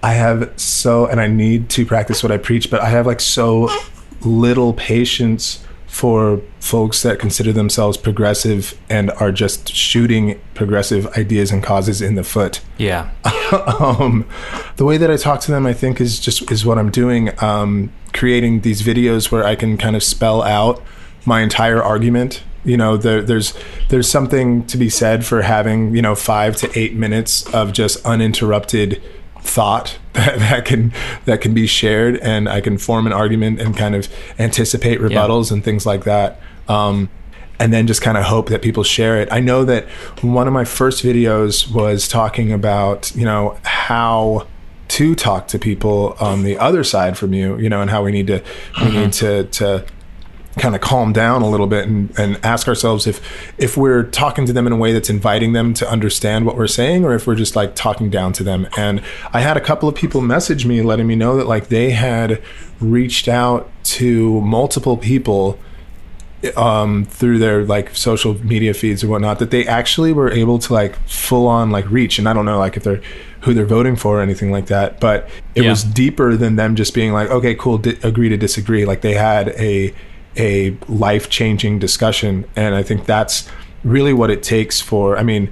I 0.03 0.15
have 0.15 0.53
so 0.57 1.07
and 1.07 1.21
I 1.21 1.27
need 1.27 1.69
to 1.71 1.85
practice 1.85 2.23
what 2.23 2.33
I 2.33 2.39
preach, 2.39 2.71
but 2.71 2.81
I 2.81 2.89
have 2.89 3.07
like 3.07 3.21
so 3.21 3.69
little 4.23 4.73
patience 4.73 5.65
for 5.87 6.41
folks 6.61 7.03
that 7.03 7.19
consider 7.19 7.53
themselves 7.53 7.97
progressive 7.97 8.79
and 8.89 9.11
are 9.13 9.33
just 9.33 9.75
shooting 9.75 10.41
progressive 10.55 11.07
ideas 11.19 11.51
and 11.51 11.65
causes 11.65 12.01
in 12.01 12.15
the 12.15 12.23
foot 12.23 12.61
Yeah. 12.79 13.11
um, 13.81 14.25
the 14.77 14.85
way 14.85 14.97
that 14.99 15.11
I 15.11 15.17
talk 15.17 15.41
to 15.41 15.51
them, 15.51 15.67
I 15.67 15.73
think, 15.73 16.01
is 16.01 16.21
just 16.21 16.51
is 16.51 16.65
what 16.65 16.79
I'm 16.79 16.91
doing. 16.91 17.31
Um, 17.43 17.93
creating 18.13 18.61
these 18.61 18.83
videos 18.83 19.33
where 19.33 19.45
I 19.45 19.57
can 19.57 19.77
kind 19.77 19.97
of 19.97 20.03
spell 20.03 20.43
out 20.43 20.81
my 21.27 21.43
entire 21.43 21.83
argument 21.83 22.43
You 22.65 22.77
know, 22.77 22.97
there, 22.97 23.23
there's 23.23 23.55
there's 23.89 24.09
something 24.09 24.67
to 24.67 24.77
be 24.77 24.91
said 24.91 25.25
for 25.25 25.43
having 25.43 25.95
you 25.95 26.03
know 26.03 26.15
five 26.15 26.57
to 26.57 26.79
eight 26.79 26.95
minutes 26.95 27.43
of 27.55 27.73
just 27.73 28.05
uninterrupted 28.05 29.03
thought 29.41 29.99
that, 30.13 30.39
that 30.39 30.65
can 30.65 30.93
that 31.25 31.41
can 31.41 31.55
be 31.55 31.67
shared, 31.67 32.17
and 32.19 32.49
I 32.49 32.61
can 32.61 32.79
form 32.79 33.07
an 33.07 33.13
argument 33.13 33.61
and 33.61 33.77
kind 33.77 33.95
of 33.95 34.09
anticipate 34.39 35.01
rebuttals 35.01 35.51
and 35.53 35.65
things 35.65 35.87
like 35.87 36.05
that. 36.05 36.41
Um, 36.69 37.11
and 37.59 37.75
then 37.75 37.87
just 37.87 38.01
kind 38.01 38.17
of 38.17 38.25
hope 38.25 38.49
that 38.49 38.63
people 38.63 38.83
share 38.83 39.21
it. 39.21 39.29
I 39.31 39.41
know 39.41 39.65
that 39.67 39.87
one 40.23 40.47
of 40.47 40.55
my 40.55 40.65
first 40.65 41.05
videos 41.05 41.71
was 41.71 42.09
talking 42.09 42.53
about, 42.53 43.15
you 43.15 43.27
know, 43.27 43.59
how 43.65 44.47
to 44.89 45.15
talk 45.15 45.47
to 45.49 45.59
people 45.59 46.17
on 46.19 46.43
the 46.43 46.59
other 46.59 46.83
side 46.83 47.19
from 47.19 47.35
you, 47.35 47.59
you 47.59 47.69
know, 47.69 47.83
and 47.83 47.91
how 47.91 48.03
we 48.03 48.13
need 48.13 48.27
to 48.29 48.43
we 48.83 48.91
need 48.91 49.13
to 49.13 49.45
to 49.45 49.85
kind 50.59 50.75
of 50.75 50.81
calm 50.81 51.13
down 51.13 51.43
a 51.43 51.49
little 51.49 51.69
bit 51.69 51.87
and, 51.87 52.13
and 52.19 52.39
ask 52.45 52.67
ourselves 52.67 53.07
if 53.07 53.21
if 53.57 53.77
we're 53.77 54.03
talking 54.03 54.47
to 54.47 54.53
them 54.53 54.67
in 54.67 54.73
a 54.73 54.77
way 54.77 54.93
that's 54.93 55.09
inviting 55.09 55.53
them 55.53 55.73
to 55.75 55.89
understand 55.89 56.45
what 56.45 56.57
we're 56.57 56.67
saying 56.67 57.05
or 57.05 57.15
if 57.15 57.25
we're 57.27 57.37
just 57.37 57.55
like 57.55 57.75
talking 57.77 58.11
down 58.11 58.33
to 58.33 58.43
them. 58.43 58.67
And 58.77 59.01
i 59.33 59.41
had 59.41 59.57
a 59.57 59.61
couple 59.61 59.89
of 59.89 59.95
people 59.95 60.21
message 60.21 60.67
me 60.67 60.83
letting 60.83 61.07
me 61.07 61.15
know 61.15 61.37
that 61.37 61.47
like 61.47 61.69
they 61.69 61.91
had 61.91 62.43
reached 62.81 63.29
out 63.29 63.71
to 63.85 64.41
multiple 64.41 64.97
people 64.97 65.59
um, 66.57 67.05
through 67.05 67.39
their 67.39 67.65
like 67.65 67.95
social 67.95 68.35
media 68.45 68.73
feeds 68.73 69.05
or 69.05 69.09
whatnot 69.09 69.39
that 69.41 69.51
they 69.51 69.67
actually 69.67 70.13
were 70.13 70.31
able 70.33 70.59
to 70.59 70.73
like 70.73 70.97
full 71.07 71.47
on 71.47 71.71
like 71.71 71.89
reach. 71.91 72.19
And 72.19 72.29
i 72.29 72.33
don't 72.33 72.45
know 72.47 72.59
like 72.59 72.77
if 72.77 72.83
they're 72.83 73.01
who 73.43 73.55
they're 73.55 73.67
voting 73.67 73.95
for 73.97 74.19
or 74.19 74.23
anything 74.23 74.51
like 74.51 74.67
that 74.67 75.01
but 75.01 75.29
it 75.55 75.63
Yeah. 75.65 75.71
was 75.71 75.83
deeper 75.85 76.37
than 76.37 76.57
them 76.57 76.77
just 76.77 76.93
being 76.95 77.13
like 77.13 77.31
okay 77.31 77.55
cool 77.55 77.79
di- 77.79 77.99
agree 78.03 78.29
to 78.31 78.37
disagree. 78.37 78.85
Like 78.85 79.01
they 79.03 79.15
had 79.15 79.51
a 79.51 79.95
a 80.37 80.77
life 80.89 81.29
changing 81.29 81.79
discussion. 81.79 82.45
And 82.57 82.75
i 82.75 82.83
think 82.83 83.07
that's 83.07 83.49
really 83.83 84.13
what 84.13 84.31
it 84.31 84.43
takes 84.43 84.81
for 84.81 85.17
i 85.17 85.23
mean 85.23 85.51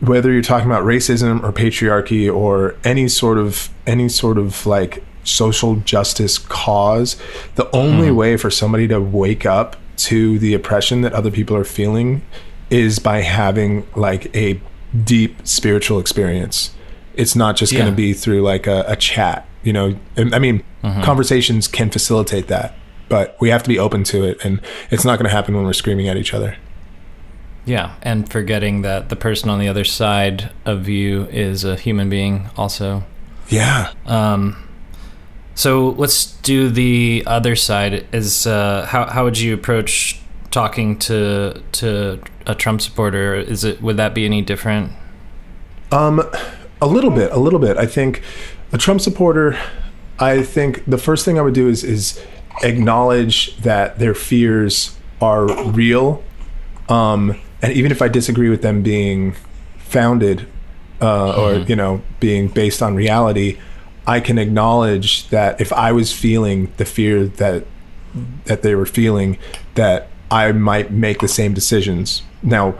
whether 0.00 0.32
you're 0.32 0.40
talking 0.40 0.66
about 0.66 0.82
racism 0.84 1.42
or 1.42 1.52
patriarchy 1.52 2.34
or 2.34 2.74
any 2.84 3.06
sort 3.06 3.36
of 3.36 3.68
any 3.86 4.08
sort 4.08 4.38
of 4.38 4.64
like 4.64 5.04
social 5.22 5.76
justice 5.76 6.38
cause 6.38 7.20
the 7.56 7.70
only 7.76 8.08
hmm. 8.08 8.16
way 8.16 8.36
for 8.38 8.50
somebody 8.50 8.88
to 8.88 8.98
wake 8.98 9.44
up 9.44 9.76
to 9.96 10.38
the 10.38 10.54
oppression 10.54 11.02
that 11.02 11.12
other 11.12 11.30
people 11.30 11.54
are 11.54 11.64
feeling 11.64 12.22
is 12.70 12.98
by 12.98 13.20
having 13.20 13.86
like 13.94 14.34
a 14.34 14.58
deep 15.04 15.46
spiritual 15.46 16.00
experience. 16.00 16.74
It's 17.14 17.36
not 17.36 17.56
just 17.56 17.74
going 17.74 17.86
to 17.86 17.92
be 17.92 18.14
through 18.14 18.40
like 18.40 18.66
a, 18.66 18.84
a 18.88 18.96
chat 18.96 19.46
you 19.62 19.72
know? 19.72 19.96
I 20.16 20.38
mean 20.38 20.62
mm-hmm. 20.82 21.02
conversations 21.02 21.68
can 21.68 21.90
facilitate 21.90 22.48
that 22.48 22.74
but 23.10 23.36
we 23.40 23.50
have 23.50 23.62
to 23.62 23.68
be 23.68 23.78
open 23.78 24.02
to 24.04 24.24
it 24.24 24.42
and 24.44 24.60
it's 24.90 25.04
not 25.04 25.18
going 25.18 25.28
to 25.28 25.36
happen 25.36 25.54
when 25.54 25.64
we're 25.66 25.74
screaming 25.74 26.08
at 26.08 26.16
each 26.16 26.32
other 26.32 26.56
Yeah, 27.66 27.94
and 28.02 28.26
forgetting 28.30 28.80
that 28.82 29.10
the 29.10 29.16
person 29.16 29.50
on 29.50 29.58
the 29.60 29.68
other 29.68 29.84
side 29.84 30.50
of 30.64 30.88
you 30.88 31.26
is 31.26 31.62
a 31.64 31.76
human 31.76 32.08
being 32.08 32.48
also. 32.56 33.04
yeah 33.48 33.92
Um, 34.06 34.56
so 35.54 35.90
let's 35.90 36.24
do 36.40 36.70
the 36.70 37.22
other 37.26 37.54
side. 37.54 38.06
Is 38.12 38.46
uh, 38.46 38.86
how 38.88 39.04
how 39.14 39.24
would 39.24 39.38
you 39.38 39.52
approach 39.52 40.18
talking 40.50 40.98
to 41.00 41.60
to 41.72 42.18
a 42.46 42.54
Trump 42.54 42.80
supporter? 42.80 43.34
Is 43.34 43.62
it 43.64 43.82
would 43.82 43.96
that 43.98 44.14
be 44.14 44.24
any 44.24 44.40
different? 44.42 44.92
Um, 45.92 46.20
a 46.80 46.86
little 46.86 47.10
bit, 47.10 47.30
a 47.32 47.38
little 47.38 47.58
bit. 47.58 47.76
I 47.76 47.86
think 47.86 48.22
a 48.72 48.78
Trump 48.78 49.00
supporter. 49.00 49.58
I 50.18 50.42
think 50.42 50.84
the 50.86 50.98
first 50.98 51.24
thing 51.24 51.38
I 51.38 51.42
would 51.42 51.54
do 51.54 51.68
is 51.68 51.84
is 51.84 52.24
acknowledge 52.62 53.56
that 53.58 53.98
their 53.98 54.14
fears 54.14 54.96
are 55.20 55.46
real, 55.70 56.22
um, 56.88 57.38
and 57.62 57.72
even 57.72 57.92
if 57.92 58.00
I 58.02 58.08
disagree 58.08 58.48
with 58.48 58.62
them 58.62 58.82
being 58.82 59.34
founded 59.78 60.46
uh, 61.00 61.34
or 61.40 61.54
you 61.60 61.76
know 61.76 62.02
being 62.20 62.48
based 62.48 62.82
on 62.82 62.94
reality, 62.94 63.58
I 64.06 64.20
can 64.20 64.38
acknowledge 64.38 65.28
that 65.28 65.60
if 65.60 65.72
I 65.72 65.92
was 65.92 66.12
feeling 66.12 66.72
the 66.76 66.84
fear 66.84 67.26
that 67.26 67.66
that 68.44 68.62
they 68.62 68.74
were 68.74 68.86
feeling, 68.86 69.38
that 69.74 70.08
I 70.30 70.52
might 70.52 70.90
make 70.90 71.20
the 71.20 71.28
same 71.28 71.54
decisions. 71.54 72.22
Now, 72.42 72.74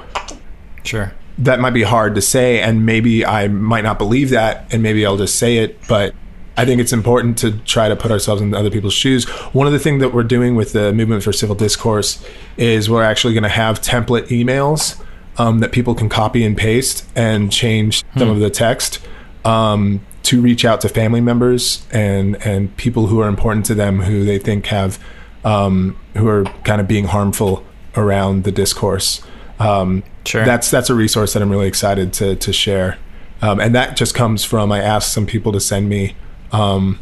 Sure. 0.83 1.12
that 1.38 1.61
might 1.61 1.75
be 1.75 1.83
hard 1.83 2.14
to 2.14 2.23
say 2.23 2.61
and 2.62 2.87
maybe 2.87 3.25
i 3.27 3.47
might 3.49 3.85
not 3.85 3.99
believe 3.99 4.31
that 4.31 4.66
and 4.73 4.83
maybe 4.83 5.05
i'll 5.05 5.19
just 5.19 5.37
say 5.37 5.59
it 5.59 5.79
but 5.88 6.14
i 6.61 6.64
think 6.66 6.81
it's 6.81 6.92
important 6.92 7.38
to 7.38 7.49
try 7.75 7.88
to 7.88 7.96
put 7.96 8.11
ourselves 8.11 8.42
in 8.42 8.55
other 8.55 8.70
people's 8.70 8.94
shoes. 9.03 9.25
One 9.61 9.66
of 9.66 9.73
the 9.73 9.79
things 9.79 10.01
that 10.03 10.12
we're 10.14 10.31
doing 10.37 10.53
with 10.61 10.73
the 10.73 10.92
movement 10.92 11.23
for 11.23 11.33
civil 11.33 11.57
discourse 11.57 12.11
is 12.57 12.88
we're 12.90 13.03
actually 13.12 13.35
going 13.35 13.49
to 13.53 13.57
have 13.64 13.81
template 13.81 14.27
emails 14.29 15.01
um, 15.38 15.61
that 15.61 15.73
people 15.73 15.94
can 15.94 16.09
copy 16.09 16.44
and 16.44 16.57
paste 16.57 17.09
and 17.16 17.51
change 17.51 18.05
some 18.18 18.29
of 18.29 18.40
the 18.40 18.51
text 18.51 19.01
um, 19.44 20.01
to 20.25 20.40
reach 20.42 20.64
out 20.64 20.81
to 20.83 20.88
family 20.88 21.20
members 21.20 21.87
and 21.92 22.37
and 22.46 22.77
people 22.77 23.07
who 23.07 23.20
are 23.20 23.29
important 23.29 23.64
to 23.66 23.75
them 23.75 24.01
who 24.01 24.25
they 24.25 24.38
think 24.38 24.66
have 24.66 24.99
um, 25.44 25.96
who 26.16 26.29
are 26.29 26.44
kind 26.64 26.81
of 26.81 26.87
being 26.87 27.07
harmful 27.07 27.64
around 27.96 28.44
the 28.44 28.53
discourse. 28.53 29.23
Um, 29.59 30.03
Sure. 30.27 30.44
that's 30.44 30.70
that's 30.70 30.90
a 30.90 30.94
resource 30.94 31.33
that 31.33 31.42
I'm 31.42 31.51
really 31.51 31.66
excited 31.66 32.12
to 32.14 32.37
to 32.37 32.53
share, 32.53 32.99
um, 33.40 33.59
and 33.59 33.75
that 33.75 33.96
just 33.96 34.14
comes 34.14 34.44
from 34.44 34.70
I 34.70 34.81
asked 34.81 35.12
some 35.12 35.27
people 35.27 35.51
to 35.53 35.61
send 35.61 35.88
me 35.88 36.14
um, 36.53 36.99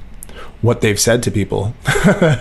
what 0.61 0.81
they've 0.81 0.99
said 1.01 1.23
to 1.25 1.31
people, 1.31 1.75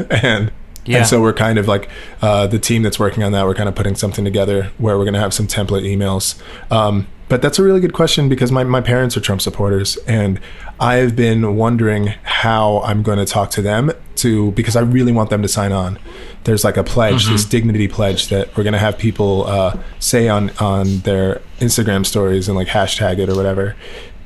and 0.09 0.51
Yeah. 0.85 0.99
and 0.99 1.07
so 1.07 1.21
we're 1.21 1.33
kind 1.33 1.57
of 1.59 1.67
like 1.67 1.89
uh, 2.21 2.47
the 2.47 2.59
team 2.59 2.81
that's 2.83 2.97
working 2.99 3.23
on 3.23 3.31
that. 3.33 3.45
We're 3.45 3.55
kind 3.55 3.69
of 3.69 3.75
putting 3.75 3.95
something 3.95 4.23
together 4.25 4.71
where 4.77 4.97
we're 4.97 5.03
going 5.05 5.13
to 5.15 5.19
have 5.19 5.33
some 5.33 5.47
template 5.47 5.83
emails. 5.83 6.41
Um, 6.71 7.07
but 7.29 7.41
that's 7.41 7.59
a 7.59 7.63
really 7.63 7.81
good 7.81 7.91
question 7.91 8.29
because 8.29 8.53
my, 8.53 8.63
my 8.63 8.79
parents 8.79 9.17
are 9.17 9.19
Trump 9.19 9.41
supporters, 9.41 9.97
and 10.07 10.39
I've 10.79 11.13
been 11.13 11.57
wondering 11.57 12.13
how 12.23 12.79
I'm 12.83 13.03
going 13.03 13.17
to 13.17 13.25
talk 13.25 13.49
to 13.51 13.61
them 13.61 13.91
to 14.15 14.51
because 14.51 14.77
I 14.77 14.79
really 14.81 15.11
want 15.11 15.29
them 15.29 15.41
to 15.41 15.47
sign 15.49 15.73
on. 15.73 15.99
There's 16.45 16.63
like 16.63 16.77
a 16.77 16.83
pledge, 16.85 17.27
this 17.27 17.43
dignity 17.43 17.89
pledge 17.89 18.29
that 18.29 18.55
we're 18.55 18.63
going 18.63 18.71
to 18.71 18.79
have 18.79 18.97
people 18.97 19.45
uh, 19.45 19.77
say 19.99 20.29
on 20.29 20.51
on 20.61 20.99
their 20.99 21.41
Instagram 21.59 22.05
stories 22.05 22.47
and 22.47 22.55
like 22.55 22.69
hashtag 22.69 23.19
it 23.19 23.27
or 23.27 23.35
whatever. 23.35 23.75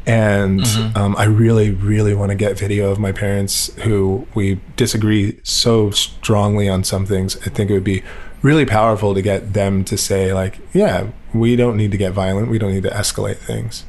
And 0.05 0.65
um, 0.95 1.15
I 1.15 1.25
really, 1.25 1.71
really 1.71 2.15
want 2.15 2.29
to 2.29 2.35
get 2.35 2.57
video 2.57 2.89
of 2.89 2.97
my 2.97 3.11
parents 3.11 3.71
who 3.81 4.27
we 4.33 4.59
disagree 4.75 5.39
so 5.43 5.91
strongly 5.91 6.67
on 6.67 6.83
some 6.83 7.05
things. 7.05 7.37
I 7.45 7.49
think 7.49 7.69
it 7.69 7.73
would 7.73 7.83
be 7.83 8.03
really 8.41 8.65
powerful 8.65 9.13
to 9.13 9.21
get 9.21 9.53
them 9.53 9.83
to 9.85 9.97
say, 9.97 10.33
like, 10.33 10.59
yeah, 10.73 11.11
we 11.33 11.55
don't 11.55 11.77
need 11.77 11.91
to 11.91 11.97
get 11.97 12.13
violent. 12.13 12.49
We 12.49 12.57
don't 12.57 12.73
need 12.73 12.83
to 12.83 12.89
escalate 12.89 13.37
things. 13.37 13.85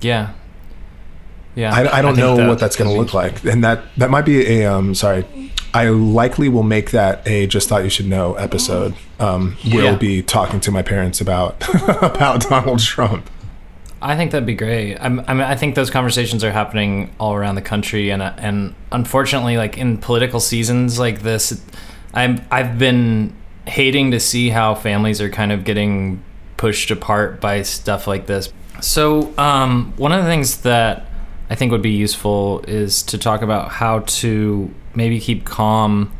Yeah. 0.00 0.34
Yeah. 1.54 1.72
I, 1.72 1.98
I 1.98 2.02
don't 2.02 2.14
think 2.14 2.26
know 2.26 2.36
that 2.36 2.48
what 2.48 2.58
that's 2.58 2.76
going 2.76 2.90
to 2.90 2.96
look 2.96 3.14
like. 3.14 3.44
And 3.44 3.62
that, 3.62 3.82
that 3.98 4.10
might 4.10 4.24
be 4.24 4.60
a, 4.60 4.66
um, 4.66 4.94
sorry, 4.94 5.52
I 5.74 5.88
likely 5.88 6.48
will 6.48 6.62
make 6.64 6.90
that 6.90 7.26
a 7.26 7.46
just 7.46 7.68
thought 7.68 7.84
you 7.84 7.90
should 7.90 8.06
know 8.08 8.34
episode. 8.34 8.94
Um, 9.18 9.56
we'll 9.72 9.96
be 9.96 10.22
talking 10.22 10.60
to 10.60 10.70
my 10.70 10.82
parents 10.82 11.20
about, 11.20 11.62
about 12.02 12.42
Donald 12.42 12.80
Trump. 12.80 13.30
I 14.02 14.16
think 14.16 14.32
that'd 14.32 14.46
be 14.46 14.54
great. 14.54 14.96
I'm, 14.98 15.20
I 15.20 15.34
mean, 15.34 15.42
I 15.42 15.54
think 15.54 15.74
those 15.74 15.90
conversations 15.90 16.42
are 16.44 16.50
happening 16.50 17.14
all 17.20 17.34
around 17.34 17.54
the 17.54 17.62
country, 17.62 18.10
and 18.10 18.22
and 18.22 18.74
unfortunately, 18.90 19.56
like 19.56 19.78
in 19.78 19.98
political 19.98 20.40
seasons 20.40 20.98
like 20.98 21.22
this, 21.22 21.62
I'm 22.12 22.44
I've 22.50 22.78
been 22.78 23.34
hating 23.66 24.10
to 24.10 24.20
see 24.20 24.48
how 24.48 24.74
families 24.74 25.20
are 25.20 25.30
kind 25.30 25.52
of 25.52 25.64
getting 25.64 26.22
pushed 26.56 26.90
apart 26.90 27.40
by 27.40 27.62
stuff 27.62 28.06
like 28.06 28.26
this. 28.26 28.52
So, 28.80 29.32
um, 29.38 29.94
one 29.96 30.12
of 30.12 30.24
the 30.24 30.28
things 30.28 30.62
that 30.62 31.06
I 31.48 31.54
think 31.54 31.70
would 31.70 31.82
be 31.82 31.90
useful 31.90 32.64
is 32.66 33.02
to 33.04 33.18
talk 33.18 33.42
about 33.42 33.70
how 33.70 34.00
to 34.00 34.74
maybe 34.94 35.20
keep 35.20 35.44
calm 35.44 36.12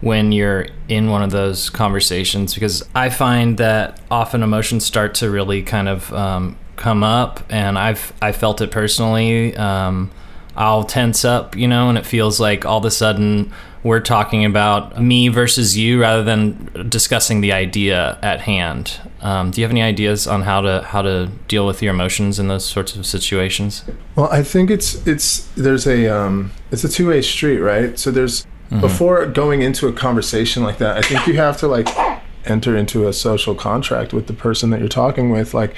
when 0.00 0.32
you're 0.32 0.66
in 0.88 1.10
one 1.10 1.22
of 1.22 1.30
those 1.30 1.70
conversations 1.70 2.54
because 2.54 2.82
I 2.94 3.10
find 3.10 3.58
that 3.58 4.00
often 4.10 4.42
emotions 4.42 4.84
start 4.84 5.14
to 5.16 5.30
really 5.30 5.62
kind 5.62 5.88
of 5.88 6.12
um, 6.12 6.56
come 6.80 7.04
up, 7.04 7.40
and 7.48 7.78
I've 7.78 8.12
I 8.20 8.32
felt 8.32 8.60
it 8.60 8.70
personally. 8.72 9.56
Um, 9.56 10.10
I'll 10.56 10.84
tense 10.84 11.24
up, 11.24 11.54
you 11.56 11.68
know, 11.68 11.88
and 11.88 11.96
it 11.96 12.04
feels 12.04 12.40
like 12.40 12.66
all 12.66 12.78
of 12.78 12.84
a 12.84 12.90
sudden 12.90 13.52
we're 13.82 14.00
talking 14.00 14.44
about 14.44 15.00
me 15.00 15.28
versus 15.28 15.78
you 15.78 16.00
rather 16.00 16.22
than 16.22 16.88
discussing 16.88 17.40
the 17.40 17.52
idea 17.52 18.18
at 18.20 18.40
hand. 18.40 19.00
Um, 19.22 19.52
do 19.52 19.60
you 19.60 19.64
have 19.64 19.70
any 19.70 19.80
ideas 19.80 20.26
on 20.26 20.42
how 20.42 20.60
to 20.62 20.82
how 20.82 21.02
to 21.02 21.30
deal 21.48 21.66
with 21.66 21.82
your 21.82 21.94
emotions 21.94 22.38
in 22.38 22.48
those 22.48 22.64
sorts 22.64 22.96
of 22.96 23.06
situations? 23.06 23.84
Well, 24.16 24.28
I 24.30 24.42
think 24.42 24.70
it's 24.70 25.06
it's 25.06 25.46
there's 25.56 25.86
a 25.86 26.08
um 26.08 26.50
it's 26.72 26.84
a 26.84 26.88
two 26.88 27.08
way 27.08 27.22
street, 27.22 27.60
right? 27.60 27.98
So 27.98 28.10
there's 28.10 28.46
before 28.80 29.26
going 29.26 29.62
into 29.62 29.88
a 29.88 29.92
conversation 29.92 30.62
like 30.62 30.78
that, 30.78 30.96
I 30.96 31.02
think 31.02 31.26
you 31.26 31.34
have 31.34 31.56
to 31.58 31.66
like 31.66 31.88
enter 32.46 32.76
into 32.76 33.06
a 33.06 33.12
social 33.12 33.54
contract 33.54 34.12
with 34.12 34.26
the 34.26 34.32
person 34.32 34.70
that 34.70 34.80
you're 34.80 34.88
talking 34.88 35.30
with, 35.30 35.54
like 35.54 35.74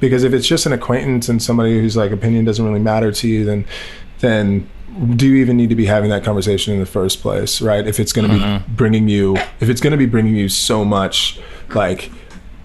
because 0.00 0.24
if 0.24 0.32
it's 0.32 0.46
just 0.46 0.66
an 0.66 0.72
acquaintance 0.72 1.28
and 1.28 1.42
somebody 1.42 1.78
whose 1.78 1.96
like 1.96 2.10
opinion 2.10 2.44
doesn't 2.44 2.64
really 2.64 2.80
matter 2.80 3.12
to 3.12 3.28
you, 3.28 3.44
then 3.44 3.64
then 4.20 4.68
do 5.16 5.26
you 5.26 5.36
even 5.36 5.56
need 5.56 5.70
to 5.70 5.74
be 5.74 5.86
having 5.86 6.10
that 6.10 6.22
conversation 6.22 6.74
in 6.74 6.80
the 6.80 6.86
first 6.86 7.22
place, 7.22 7.62
right? 7.62 7.86
If 7.86 7.98
it's 7.98 8.12
going 8.12 8.28
to 8.28 8.34
be 8.34 8.40
mm-hmm. 8.40 8.74
bringing 8.74 9.08
you, 9.08 9.36
if 9.60 9.68
it's 9.70 9.80
going 9.80 9.92
to 9.92 9.96
be 9.96 10.06
bringing 10.06 10.36
you 10.36 10.48
so 10.48 10.84
much 10.84 11.40
like 11.74 12.10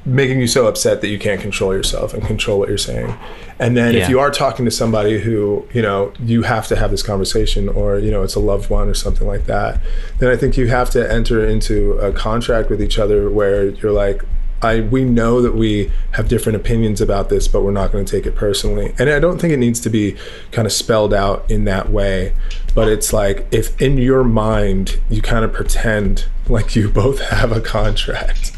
making 0.07 0.39
you 0.39 0.47
so 0.47 0.67
upset 0.67 1.01
that 1.01 1.09
you 1.09 1.19
can't 1.19 1.41
control 1.41 1.73
yourself 1.73 2.13
and 2.13 2.25
control 2.25 2.57
what 2.57 2.69
you're 2.69 2.77
saying. 2.77 3.13
And 3.59 3.75
then 3.75 3.93
Yeah. 3.93 4.03
if 4.03 4.09
you 4.09 4.19
are 4.19 4.31
talking 4.31 4.63
to 4.63 4.71
somebody 4.71 5.19
who, 5.19 5.65
you 5.73 5.81
know, 5.81 6.13
you 6.23 6.43
have 6.43 6.67
to 6.67 6.77
have 6.77 6.91
this 6.91 7.03
conversation 7.03 7.67
or, 7.67 7.99
you 7.99 8.09
know, 8.09 8.23
it's 8.23 8.35
a 8.35 8.39
loved 8.39 8.69
one 8.69 8.87
or 8.87 8.93
something 8.93 9.27
like 9.27 9.47
that, 9.47 9.79
then 10.19 10.29
I 10.29 10.37
think 10.37 10.55
you 10.55 10.67
have 10.67 10.89
to 10.91 11.11
enter 11.11 11.45
into 11.45 11.93
a 11.93 12.13
contract 12.13 12.69
with 12.69 12.81
each 12.81 12.97
other 12.97 13.29
where 13.29 13.65
you're 13.65 13.91
like, 13.91 14.23
I 14.61 14.79
we 14.81 15.03
know 15.03 15.41
that 15.41 15.53
we 15.53 15.91
have 16.13 16.27
different 16.29 16.55
opinions 16.55 16.99
about 16.99 17.29
this, 17.29 17.47
but 17.47 17.61
we're 17.61 17.71
not 17.71 17.91
going 17.91 18.05
to 18.05 18.11
take 18.11 18.25
it 18.25 18.35
personally. 18.35 18.93
And 18.97 19.07
I 19.09 19.19
don't 19.19 19.39
think 19.39 19.53
it 19.53 19.57
needs 19.57 19.79
to 19.81 19.89
be 19.89 20.15
kind 20.51 20.65
of 20.65 20.71
spelled 20.71 21.13
out 21.13 21.49
in 21.51 21.65
that 21.65 21.91
way, 21.91 22.33
but 22.73 22.87
it's 22.87 23.13
like 23.13 23.45
if 23.51 23.79
in 23.79 23.97
your 23.99 24.23
mind 24.23 24.99
you 25.09 25.21
kind 25.21 25.45
of 25.45 25.53
pretend 25.53 26.25
like 26.47 26.75
you 26.75 26.89
both 27.03 27.19
have 27.19 27.51
a 27.51 27.61
contract, 27.61 28.53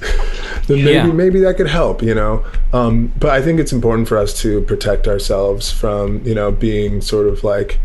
then 0.75 0.86
maybe 0.86 1.08
Yeah. 1.08 1.13
maybe 1.13 1.39
that 1.41 1.58
could 1.58 1.67
help, 1.67 2.01
you 2.01 2.13
know. 2.15 2.43
Um, 2.73 3.12
but 3.19 3.29
I 3.32 3.41
think 3.41 3.60
it's 3.60 3.71
important 3.73 4.08
for 4.08 4.17
us 4.17 4.34
to 4.41 4.62
protect 4.62 5.08
ourselves 5.08 5.71
from 5.71 6.21
you 6.25 6.36
know 6.36 6.51
being 6.51 7.01
sort 7.01 7.27
of 7.27 7.43
like 7.43 7.79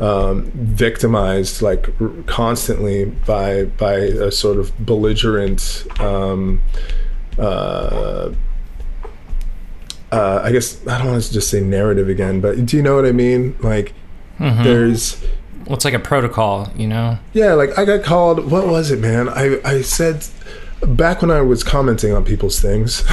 um, 0.00 0.50
victimized 0.54 1.62
like 1.62 1.88
r- 2.00 2.10
constantly 2.26 3.04
by 3.26 3.64
by 3.64 3.94
a 3.94 4.30
sort 4.30 4.58
of 4.58 4.72
belligerent. 4.84 5.84
Um, 6.00 6.60
uh, 7.38 8.30
uh, 10.10 10.40
I 10.44 10.52
guess 10.52 10.86
I 10.86 10.98
don't 10.98 11.06
want 11.08 11.22
to 11.22 11.32
just 11.32 11.48
say 11.48 11.60
narrative 11.60 12.08
again, 12.08 12.40
but 12.40 12.66
do 12.66 12.76
you 12.76 12.82
know 12.82 12.94
what 12.96 13.06
I 13.06 13.12
mean? 13.12 13.56
Like, 13.60 13.94
there's 14.38 15.16
Well, 15.66 15.76
it's 15.76 15.84
like 15.86 15.94
a 15.94 15.98
protocol, 15.98 16.70
you 16.76 16.86
know? 16.86 17.18
yeah, 17.32 17.54
like 17.54 17.78
I 17.78 17.84
got 17.84 18.02
called. 18.02 18.50
What 18.50 18.66
was 18.66 18.90
it, 18.90 18.98
man? 19.00 19.28
I 19.28 19.58
I 19.64 19.80
said 19.82 20.26
back 20.86 21.22
when 21.22 21.30
I 21.30 21.40
was 21.40 21.62
commenting 21.64 22.12
on 22.12 22.24
people's 22.24 22.60
things, 22.60 23.04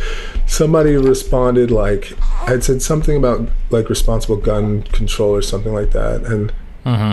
somebody 0.46 0.96
responded 0.96 1.70
like 1.70 2.12
I'd 2.48 2.62
said 2.64 2.82
something 2.82 3.16
about 3.16 3.48
like 3.70 3.88
responsible 3.88 4.36
gun 4.36 4.82
control 4.82 5.34
or 5.34 5.42
something 5.42 5.72
like 5.72 5.90
that, 5.92 6.22
and 6.24 6.52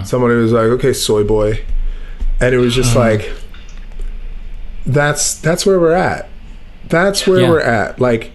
somebody 0.06 0.36
was 0.36 0.52
like, 0.52 0.66
"Okay, 0.66 0.94
soy 0.94 1.24
boy," 1.24 1.64
and 2.40 2.54
it 2.54 2.60
was 2.60 2.76
just 2.76 2.96
like 2.96 3.32
that's 4.86 5.36
that's 5.40 5.66
where 5.66 5.80
we're 5.80 5.92
at. 5.94 6.30
That's 6.90 7.26
where 7.26 7.42
Yeah. 7.42 7.50
we're 7.50 7.60
at. 7.62 8.00
Like 8.00 8.32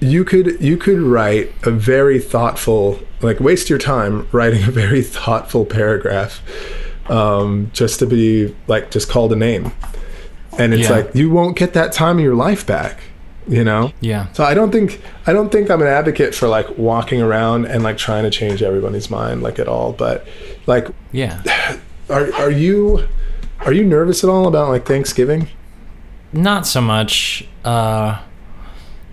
you 0.00 0.24
could 0.24 0.60
you 0.60 0.76
could 0.76 0.98
write 0.98 1.52
a 1.64 1.70
very 1.70 2.18
thoughtful 2.18 2.98
like 3.20 3.38
waste 3.38 3.68
your 3.68 3.78
time 3.78 4.26
writing 4.32 4.62
a 4.64 4.70
very 4.70 5.02
thoughtful 5.02 5.66
paragraph 5.66 6.40
um, 7.10 7.70
just 7.74 7.98
to 7.98 8.06
be 8.06 8.54
like 8.66 8.90
just 8.90 9.08
called 9.10 9.32
a 9.32 9.36
name 9.36 9.72
and 10.58 10.74
it's 10.74 10.88
Yeah. 10.88 10.96
like 10.96 11.14
you 11.14 11.30
won't 11.30 11.56
get 11.56 11.72
that 11.74 11.92
time 11.92 12.18
of 12.18 12.24
your 12.24 12.34
life 12.34 12.66
back 12.66 13.00
you 13.48 13.64
know 13.64 13.92
Yeah. 14.00 14.30
so 14.32 14.44
i 14.44 14.52
don't 14.54 14.70
think 14.70 15.00
i 15.26 15.32
don't 15.32 15.50
think 15.50 15.70
i'm 15.70 15.80
an 15.80 15.88
advocate 15.88 16.34
for 16.34 16.46
like 16.48 16.76
walking 16.76 17.22
around 17.22 17.64
and 17.66 17.82
like 17.82 17.96
trying 17.96 18.24
to 18.24 18.30
change 18.30 18.62
everybody's 18.62 19.08
mind 19.10 19.42
like 19.42 19.58
at 19.58 19.66
all 19.68 19.92
but 19.92 20.26
like 20.66 20.88
Yeah. 21.12 21.42
are, 22.10 22.32
are 22.34 22.50
you 22.50 23.06
are 23.60 23.72
you 23.72 23.84
nervous 23.84 24.22
at 24.24 24.30
all 24.30 24.46
about 24.46 24.68
like 24.68 24.86
thanksgiving 24.86 25.48
Not 26.32 26.66
so 26.66 26.80
much. 26.80 27.44
Uh, 27.64 28.20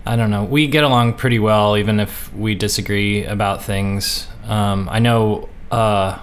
I 0.06 0.16
don't 0.16 0.30
know. 0.30 0.44
We 0.44 0.68
get 0.68 0.84
along 0.84 1.14
pretty 1.14 1.38
well, 1.38 1.76
even 1.76 1.98
if 2.00 2.32
we 2.32 2.54
disagree 2.54 3.24
about 3.24 3.62
things. 3.62 4.26
Um, 4.46 4.88
I 4.90 5.00
know 5.00 5.48
uh, 5.70 6.18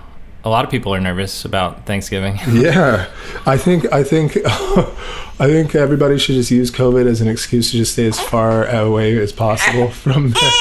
a 0.46 0.50
lot 0.50 0.64
of 0.64 0.72
people 0.72 0.94
are 0.94 1.00
nervous 1.02 1.44
about 1.44 1.86
Thanksgiving. 1.86 2.40
Yeah, 2.54 3.08
I 3.46 3.58
think 3.58 3.92
I 3.92 4.04
think 4.04 4.38
I 4.46 5.48
think 5.48 5.76
everybody 5.76 6.18
should 6.18 6.36
just 6.36 6.52
use 6.52 6.72
COVID 6.72 7.06
as 7.08 7.20
an 7.20 7.28
excuse 7.28 7.72
to 7.72 7.78
just 7.78 7.94
stay 7.94 8.06
as 8.08 8.20
far 8.20 8.68
away 8.68 9.18
as 9.18 9.34
possible 9.34 9.90
from 10.04 10.32
their, 10.32 10.52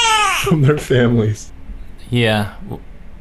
from 0.43 0.61
their 0.63 0.77
families. 0.77 1.51
yeah. 2.09 2.55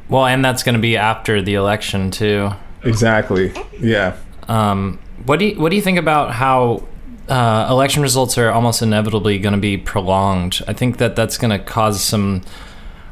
Well, 0.08 0.26
and 0.26 0.44
that's 0.44 0.62
going 0.62 0.74
to 0.74 0.80
be 0.82 0.96
after 0.98 1.40
the 1.40 1.54
election 1.54 2.10
too. 2.10 2.50
Exactly. 2.82 3.52
Yeah. 3.80 4.16
Um, 4.48 4.98
what 5.24 5.38
do 5.38 5.46
you 5.46 5.60
What 5.60 5.70
do 5.70 5.76
you 5.76 5.82
think 5.82 5.98
about 5.98 6.32
how 6.32 6.82
uh, 7.28 7.66
election 7.70 8.02
results 8.02 8.36
are 8.36 8.50
almost 8.50 8.82
inevitably 8.82 9.38
going 9.38 9.54
to 9.54 9.60
be 9.60 9.78
prolonged? 9.78 10.60
I 10.68 10.72
think 10.74 10.98
that 10.98 11.16
that's 11.16 11.38
going 11.38 11.52
to 11.52 11.58
cause 11.58 12.02
some 12.02 12.42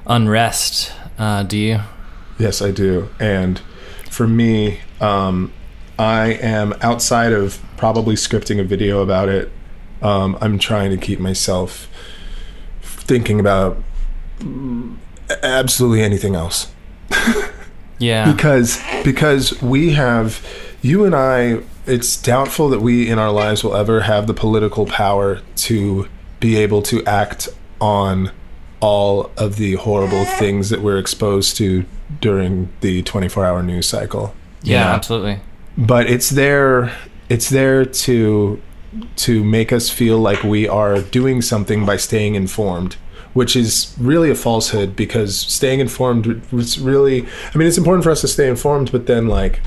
unrest. 0.06 0.92
Uh, 1.18 1.42
do 1.44 1.56
you? 1.56 1.80
Yes, 2.38 2.62
I 2.62 2.70
do. 2.70 3.08
And 3.20 3.60
for 4.10 4.26
me, 4.26 4.80
um, 5.00 5.52
I 5.98 6.32
am 6.32 6.74
outside 6.80 7.32
of 7.32 7.60
probably 7.76 8.14
scripting 8.14 8.60
a 8.60 8.64
video 8.64 9.02
about 9.02 9.28
it. 9.28 9.50
Um, 10.00 10.36
I'm 10.40 10.58
trying 10.58 10.90
to 10.90 10.96
keep 10.96 11.20
myself 11.20 11.88
thinking 12.82 13.38
about 13.38 13.78
absolutely 15.42 16.02
anything 16.02 16.34
else. 16.34 16.72
Yeah. 17.98 18.32
because 18.32 18.82
because 19.04 19.62
we 19.62 19.92
have 19.92 20.44
you 20.82 21.04
and 21.04 21.14
I 21.14 21.60
it's 21.86 22.20
doubtful 22.20 22.68
that 22.70 22.80
we 22.80 23.08
in 23.08 23.20
our 23.20 23.30
lives 23.30 23.62
will 23.62 23.76
ever 23.76 24.00
have 24.00 24.26
the 24.26 24.34
political 24.34 24.86
power 24.86 25.40
to 25.56 26.08
be 26.40 26.56
able 26.56 26.82
to 26.82 27.04
act 27.04 27.48
on 27.80 28.32
all 28.82 29.30
of 29.36 29.56
the 29.56 29.76
horrible 29.76 30.24
things 30.24 30.68
that 30.68 30.82
we're 30.82 30.98
exposed 30.98 31.56
to 31.56 31.86
during 32.20 32.68
the 32.80 33.02
24-hour 33.04 33.62
news 33.62 33.88
cycle. 33.88 34.34
Yeah. 34.62 34.84
know? 34.84 34.90
Absolutely. 34.90 35.40
but 35.78 36.10
it's 36.10 36.30
there 36.30 36.92
it's 37.28 37.48
there 37.48 37.84
to 37.84 38.60
to 39.16 39.42
make 39.42 39.72
us 39.72 39.88
feel 39.88 40.18
like 40.18 40.42
we 40.42 40.68
are 40.68 41.00
doing 41.00 41.40
something 41.40 41.86
by 41.86 41.96
staying 41.96 42.34
informed 42.34 42.96
which 43.32 43.56
is 43.56 43.94
really 43.98 44.30
a 44.30 44.34
falsehood 44.34 44.94
because 44.94 45.38
staying 45.38 45.80
informed 45.80 46.26
was 46.52 46.78
really 46.78 47.26
i 47.54 47.58
mean 47.58 47.66
it's 47.66 47.78
important 47.78 48.04
for 48.04 48.10
us 48.10 48.20
to 48.20 48.28
stay 48.28 48.48
informed 48.48 48.92
but 48.92 49.06
then 49.06 49.26
like 49.28 49.60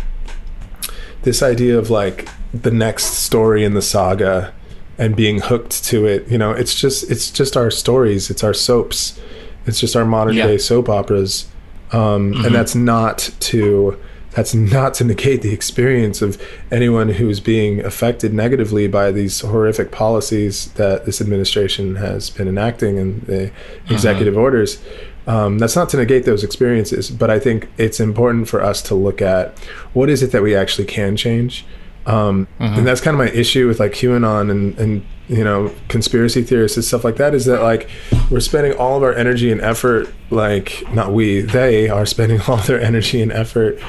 this 1.24 1.42
idea 1.42 1.78
of 1.78 1.90
like 1.90 2.30
the 2.54 2.72
next 2.72 3.06
story 3.06 3.64
in 3.64 3.74
the 3.74 3.82
saga 3.82 4.54
and 4.98 5.16
being 5.16 5.40
hooked 5.40 5.84
to 5.84 6.06
it 6.06 6.28
you 6.28 6.38
know 6.38 6.52
it's 6.52 6.80
just 6.80 7.10
it's 7.12 7.30
just 7.32 7.58
our 7.58 7.70
stories 7.72 8.30
it's 8.30 8.44
our 8.44 8.54
soaps 8.54 9.20
it's 9.66 9.80
just 9.80 9.96
our 9.96 10.06
modern 10.06 10.36
Yeah. 10.36 10.48
day 10.48 10.58
soap 10.58 10.90
operas 10.90 11.48
um, 11.92 12.34
and 12.46 12.54
that's 12.54 12.76
not 12.76 13.32
to 13.42 13.98
that's 14.32 14.54
not 14.54 14.94
to 14.96 15.06
negate 15.06 15.42
the 15.44 15.54
experience 15.54 16.22
of 16.22 16.42
anyone 16.70 17.08
who's 17.10 17.40
being 17.40 17.80
affected 17.80 18.34
negatively 18.34 18.86
by 18.86 19.10
these 19.12 19.40
horrific 19.40 19.92
policies 19.92 20.74
that 20.74 21.06
this 21.06 21.22
administration 21.22 21.96
has 21.96 22.30
been 22.30 22.50
enacting 22.50 23.00
and 23.00 23.22
the 23.22 23.50
executive 23.90 24.36
orders. 24.38 24.82
Um, 25.26 25.58
that's 25.58 25.76
not 25.78 25.88
to 25.90 25.98
negate 25.98 26.26
those 26.26 26.44
experiences, 26.44 27.10
but 27.10 27.30
I 27.30 27.40
think 27.40 27.70
it's 27.78 28.02
important 28.02 28.50
for 28.50 28.62
us 28.62 28.82
to 28.84 28.96
look 28.96 29.22
at 29.22 29.58
what 29.94 30.10
is 30.10 30.22
it 30.22 30.32
that 30.34 30.44
we 30.44 30.54
actually 30.54 30.86
can 30.86 31.16
change. 31.16 31.66
Um, 32.08 32.48
And 32.60 32.86
that's 32.88 33.02
kind 33.02 33.16
of 33.16 33.20
my 33.20 33.32
issue 33.32 33.68
with 33.68 33.80
like 33.80 33.94
QAnon 33.94 34.52
and, 34.52 34.78
and 34.78 35.06
you 35.28 35.44
know 35.44 35.72
conspiracy 35.88 36.44
theorists 36.44 36.78
and 36.78 36.86
stuff 36.86 37.04
like 37.04 37.16
that 37.16 37.34
is 37.34 37.46
that 37.46 37.64
like 37.64 37.90
we're 38.30 38.40
spending 38.40 38.74
all 38.74 38.98
of 38.98 39.04
our 39.04 39.14
energy 39.14 39.52
and 39.52 39.60
effort 39.60 40.14
like 40.30 40.84
not 40.94 41.12
we 41.12 41.42
they 41.42 41.90
are 41.90 42.06
spending 42.06 42.40
all 42.48 42.58
their 42.58 42.80
energy 42.80 43.22
and 43.22 43.32
effort 43.32 43.80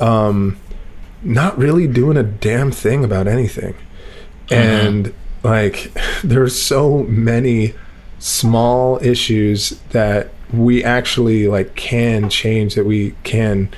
um, 0.00 0.58
not 1.22 1.56
really 1.56 1.86
doing 1.86 2.16
a 2.16 2.22
damn 2.22 2.70
thing 2.72 3.04
about 3.04 3.26
anything. 3.28 3.74
And 4.50 5.14
like 5.42 5.92
there's 6.24 6.60
so 6.60 7.04
many 7.04 7.74
small 8.18 9.02
issues 9.02 9.70
that 9.90 10.30
we 10.52 10.84
actually 10.84 11.48
like 11.48 11.74
can 11.74 12.28
change 12.28 12.74
that 12.74 12.84
we 12.84 13.14
can 13.22 13.70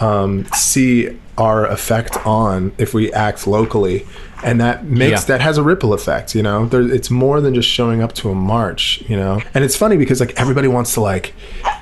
um, 0.00 0.46
see 0.54 1.18
our 1.38 1.66
effect 1.66 2.26
on 2.26 2.72
if 2.78 2.92
we 2.94 3.12
act 3.12 3.46
locally. 3.46 4.06
And 4.44 4.60
that 4.60 4.84
makes 4.84 5.22
Yeah. 5.22 5.36
that 5.36 5.40
has 5.40 5.56
a 5.56 5.62
ripple 5.62 5.92
effect 5.92 6.34
you 6.34 6.42
know? 6.42 6.66
There, 6.66 6.82
it's 6.82 7.10
more 7.10 7.40
than 7.40 7.54
just 7.54 7.68
showing 7.68 8.02
up 8.02 8.12
to 8.16 8.30
a 8.30 8.34
march 8.34 9.02
you 9.08 9.16
know? 9.16 9.40
And 9.54 9.64
it's 9.64 9.76
funny 9.76 9.96
because 9.96 10.20
like 10.20 10.38
everybody 10.38 10.68
wants 10.68 10.94
to 10.94 11.00
like 11.00 11.34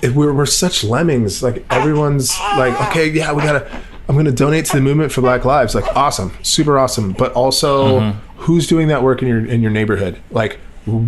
if 0.02 0.14
we're, 0.14 0.32
we're 0.32 0.46
such 0.46 0.84
lemmings 0.84 1.42
like 1.42 1.64
everyone's 1.70 2.38
like 2.56 2.78
okay 2.88 3.08
yeah 3.10 3.32
we 3.32 3.42
gotta 3.42 3.66
i'm 4.08 4.16
gonna 4.16 4.30
donate 4.30 4.66
to 4.66 4.76
the 4.76 4.82
movement 4.82 5.10
for 5.12 5.20
black 5.22 5.44
lives. 5.44 5.74
Like 5.74 5.96
awesome 5.96 6.32
super 6.42 6.78
awesome. 6.78 7.12
But 7.12 7.32
also 7.32 8.00
mm-hmm. 8.00 8.18
who's 8.42 8.66
doing 8.66 8.88
that 8.88 9.02
work 9.02 9.22
in 9.22 9.28
your 9.28 9.44
in 9.44 9.62
your 9.62 9.70
neighborhood? 9.70 10.18
Like 10.30 10.60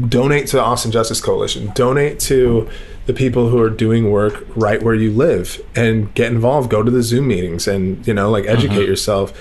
donate 0.08 0.46
to 0.48 0.56
the 0.56 0.62
austin 0.62 0.90
justice 0.90 1.20
coalition. 1.20 1.70
Donate 1.74 2.18
to 2.20 2.68
the 3.06 3.12
people 3.12 3.48
who 3.48 3.60
are 3.60 3.70
doing 3.70 4.10
work 4.10 4.44
right 4.54 4.82
where 4.82 4.94
you 4.94 5.10
live 5.10 5.60
and 5.74 6.12
get 6.14 6.32
involved. 6.32 6.70
Go 6.70 6.82
to 6.82 6.90
the 6.90 7.02
zoom 7.02 7.28
meetings 7.28 7.66
and 7.66 8.06
you 8.06 8.14
know 8.14 8.30
like 8.30 8.46
educate 8.46 8.86
yourself 8.86 9.32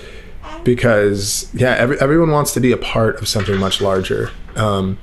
because 0.64 1.50
yeah 1.54 1.74
every, 1.74 1.98
everyone 2.00 2.30
wants 2.30 2.52
to 2.54 2.60
be 2.60 2.72
a 2.72 2.76
part 2.76 3.20
of 3.20 3.28
something 3.28 3.58
much 3.58 3.80
larger. 3.80 4.30
Um, 4.56 4.98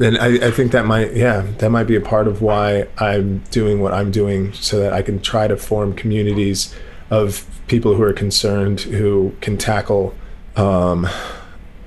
and 0.00 0.16
I, 0.16 0.48
I 0.48 0.50
think 0.50 0.72
that 0.72 0.86
might 0.86 1.14
yeah 1.14 1.46
that 1.58 1.70
might 1.70 1.84
be 1.84 1.94
a 1.94 2.00
part 2.00 2.26
of 2.26 2.40
why 2.42 2.88
i'm 2.98 3.38
doing 3.50 3.80
what 3.80 3.92
i'm 3.92 4.10
doing 4.10 4.52
so 4.54 4.78
that 4.78 4.92
i 4.92 5.02
can 5.02 5.20
try 5.20 5.46
to 5.46 5.56
form 5.56 5.92
communities 5.92 6.74
of 7.10 7.46
people 7.66 7.94
who 7.94 8.02
are 8.02 8.12
concerned 8.12 8.80
who 8.80 9.34
can 9.40 9.58
tackle 9.58 10.14
um, 10.56 11.06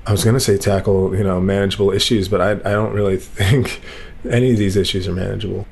I 0.06 0.12
was 0.12 0.24
going 0.24 0.34
to 0.34 0.40
say 0.40 0.58
tackle, 0.58 1.16
you 1.16 1.24
know, 1.24 1.40
manageable 1.40 1.92
issues, 1.92 2.28
but 2.28 2.42
I, 2.42 2.52
I 2.52 2.74
don't 2.74 2.94
really 2.94 3.18
think 3.18 3.82
any 4.30 4.52
of 4.52 4.58
these 4.58 4.76
issues 4.76 5.08
are 5.08 5.14
manageable. 5.14 5.66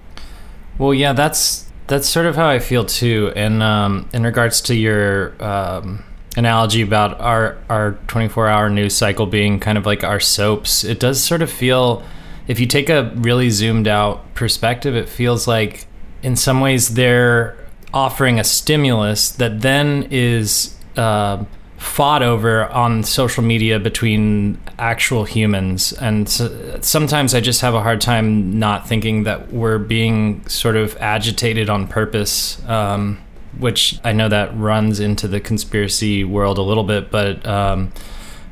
Well, 0.78 0.94
yeah, 0.94 1.14
that's 1.14 1.70
that's 1.88 2.08
sort 2.08 2.26
of 2.26 2.36
how 2.36 2.48
I 2.48 2.60
feel 2.60 2.86
too. 2.86 3.34
And 3.36 3.62
um, 3.62 4.10
in 4.14 4.24
regards 4.24 4.62
to 4.62 4.76
your 4.76 5.34
um, 5.44 6.04
analogy 6.38 6.82
about 6.82 7.20
our 7.20 7.58
our 7.70 7.94
24 8.08 8.48
hour 8.48 8.70
news 8.70 8.96
cycle 8.96 9.26
being 9.26 9.60
kind 9.60 9.78
of 9.78 9.86
like 9.86 10.04
our 10.04 10.20
soaps, 10.20 10.84
it 10.86 11.00
does 11.00 11.22
sort 11.22 11.42
of 11.42 11.52
feel, 11.52 12.04
if 12.48 12.60
you 12.60 12.68
take 12.68 12.90
a 12.90 13.12
really 13.16 13.50
zoomed 13.50 13.88
out 13.88 14.34
perspective, 14.34 14.96
it 14.96 15.10
feels 15.10 15.48
like 15.48 15.88
in 16.24 16.38
some 16.38 16.62
ways 16.62 16.94
they're 16.94 17.58
offering 17.94 18.40
a 18.40 18.44
stimulus 18.44 19.30
that 19.30 19.62
then 19.62 20.08
is. 20.10 20.78
Uh, 20.96 21.44
fought 21.82 22.22
over 22.22 22.68
on 22.68 23.04
social 23.04 23.44
media 23.44 23.80
between 23.80 24.56
actual 24.78 25.24
humans. 25.24 25.94
And 25.94 26.30
so, 26.30 26.80
sometimes 26.82 27.34
i 27.34 27.40
just 27.40 27.62
have 27.62 27.74
a 27.74 27.82
hard 27.82 28.02
time 28.02 28.60
not 28.60 28.88
thinking 28.88 29.24
that 29.24 29.52
we're 29.52 29.80
being 29.80 30.48
sort 30.48 30.76
of 30.76 30.96
agitated 31.00 31.70
on 31.70 31.88
purpose 31.88 32.64
um, 32.68 33.20
which 33.60 34.00
i 34.04 34.12
know 34.12 34.30
that 34.30 34.56
runs 34.58 35.00
into 35.00 35.28
the 35.28 35.40
conspiracy 35.40 36.24
world 36.24 36.58
a 36.58 36.62
little 36.62 36.84
bit 36.84 37.12
but 37.12 37.46
um, 37.46 37.92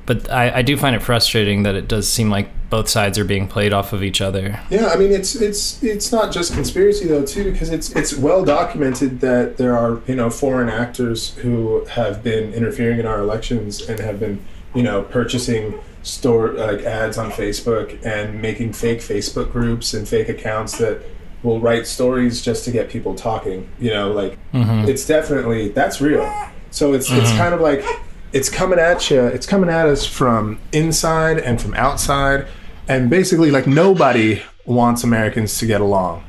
but 0.09 0.27
I, 0.31 0.49
I 0.57 0.61
do 0.63 0.75
find 0.75 0.95
it 0.95 1.03
frustrating 1.03 1.61
that 1.63 1.75
it 1.75 1.87
does 1.87 2.09
seem 2.09 2.31
like 2.31 2.49
both 2.71 2.89
sides 2.89 3.19
are 3.19 3.23
being 3.23 3.47
played 3.47 3.73
off 3.73 3.93
of 3.93 4.01
each 4.01 4.21
other. 4.21 4.59
Yeah, 4.71 4.87
I 4.87 4.95
mean 4.95 5.11
it's 5.11 5.35
it's 5.35 5.83
it's 5.83 6.11
not 6.11 6.33
just 6.33 6.51
conspiracy 6.51 7.05
though 7.05 7.23
too 7.23 7.51
because 7.51 7.69
it's 7.69 7.91
it's 7.91 8.17
well 8.17 8.43
documented 8.43 9.19
that 9.19 9.57
there 9.57 9.77
are 9.77 10.01
you 10.07 10.15
know 10.15 10.31
foreign 10.31 10.67
actors 10.67 11.35
who 11.35 11.85
have 11.85 12.23
been 12.23 12.55
interfering 12.55 12.99
in 12.99 13.05
our 13.05 13.19
elections 13.19 13.87
and 13.87 13.99
have 13.99 14.19
been 14.19 14.43
you 14.73 14.81
know 14.81 15.03
purchasing 15.03 15.79
store 16.01 16.53
like 16.53 16.79
ads 16.79 17.19
on 17.19 17.29
Facebook 17.29 18.03
and 18.03 18.41
making 18.41 18.73
fake 18.73 19.01
Facebook 19.01 19.51
groups 19.51 19.93
and 19.93 20.07
fake 20.07 20.27
accounts 20.27 20.79
that 20.79 21.03
will 21.43 21.59
write 21.59 21.85
stories 21.85 22.41
just 22.41 22.65
to 22.65 22.71
get 22.71 22.89
people 22.89 23.13
talking. 23.13 23.69
You 23.77 23.91
know, 23.91 24.11
like 24.11 24.39
mm-hmm. 24.53 24.89
it's 24.89 25.05
definitely 25.05 25.69
that's 25.69 26.01
real. 26.01 26.27
So 26.71 26.93
it's 26.93 27.11
mm-hmm. 27.11 27.21
it's 27.21 27.31
kind 27.33 27.53
of 27.53 27.61
like 27.61 27.85
it's 28.33 28.49
coming 28.49 28.79
at 28.79 29.09
you. 29.09 29.25
It's 29.25 29.45
coming 29.45 29.69
at 29.69 29.87
us 29.87 30.05
from 30.05 30.59
inside 30.71 31.39
and 31.39 31.61
from 31.61 31.73
outside, 31.73 32.47
and 32.87 33.09
basically, 33.09 33.51
like 33.51 33.67
nobody 33.67 34.41
wants 34.65 35.03
Americans 35.03 35.57
to 35.59 35.65
get 35.65 35.81
along. 35.81 36.23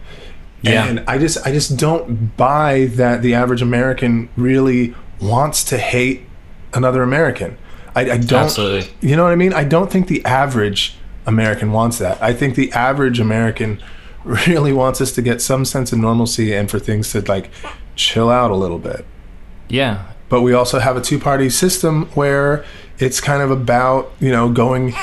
Yeah. 0.62 0.86
And 0.86 1.04
I 1.06 1.18
just, 1.18 1.46
I 1.46 1.52
just 1.52 1.78
don't 1.78 2.36
buy 2.36 2.86
that 2.92 3.22
the 3.22 3.34
average 3.34 3.62
American 3.62 4.28
really 4.36 4.94
wants 5.20 5.64
to 5.64 5.78
hate 5.78 6.22
another 6.74 7.02
American. 7.02 7.56
I, 7.94 8.02
I 8.02 8.18
don't. 8.18 8.44
Absolutely. 8.44 8.90
You 9.00 9.16
know 9.16 9.24
what 9.24 9.32
I 9.32 9.36
mean? 9.36 9.52
I 9.52 9.64
don't 9.64 9.90
think 9.90 10.08
the 10.08 10.24
average 10.24 10.96
American 11.26 11.72
wants 11.72 11.98
that. 11.98 12.22
I 12.22 12.32
think 12.32 12.54
the 12.54 12.72
average 12.72 13.20
American 13.20 13.82
really 14.24 14.72
wants 14.72 15.00
us 15.00 15.12
to 15.12 15.22
get 15.22 15.40
some 15.40 15.64
sense 15.64 15.92
of 15.92 15.98
normalcy 15.98 16.54
and 16.54 16.70
for 16.70 16.78
things 16.78 17.10
to 17.12 17.22
like 17.22 17.50
chill 17.96 18.30
out 18.30 18.50
a 18.50 18.56
little 18.56 18.78
bit. 18.78 19.04
Yeah, 19.68 20.12
but 20.30 20.40
we 20.40 20.54
also 20.54 20.78
have 20.78 20.96
a 20.96 21.02
two 21.02 21.18
party 21.18 21.50
system 21.50 22.06
where 22.14 22.64
it's 22.98 23.20
kind 23.20 23.42
of 23.42 23.50
about, 23.50 24.12
you 24.20 24.30
know, 24.30 24.50
going, 24.50 24.94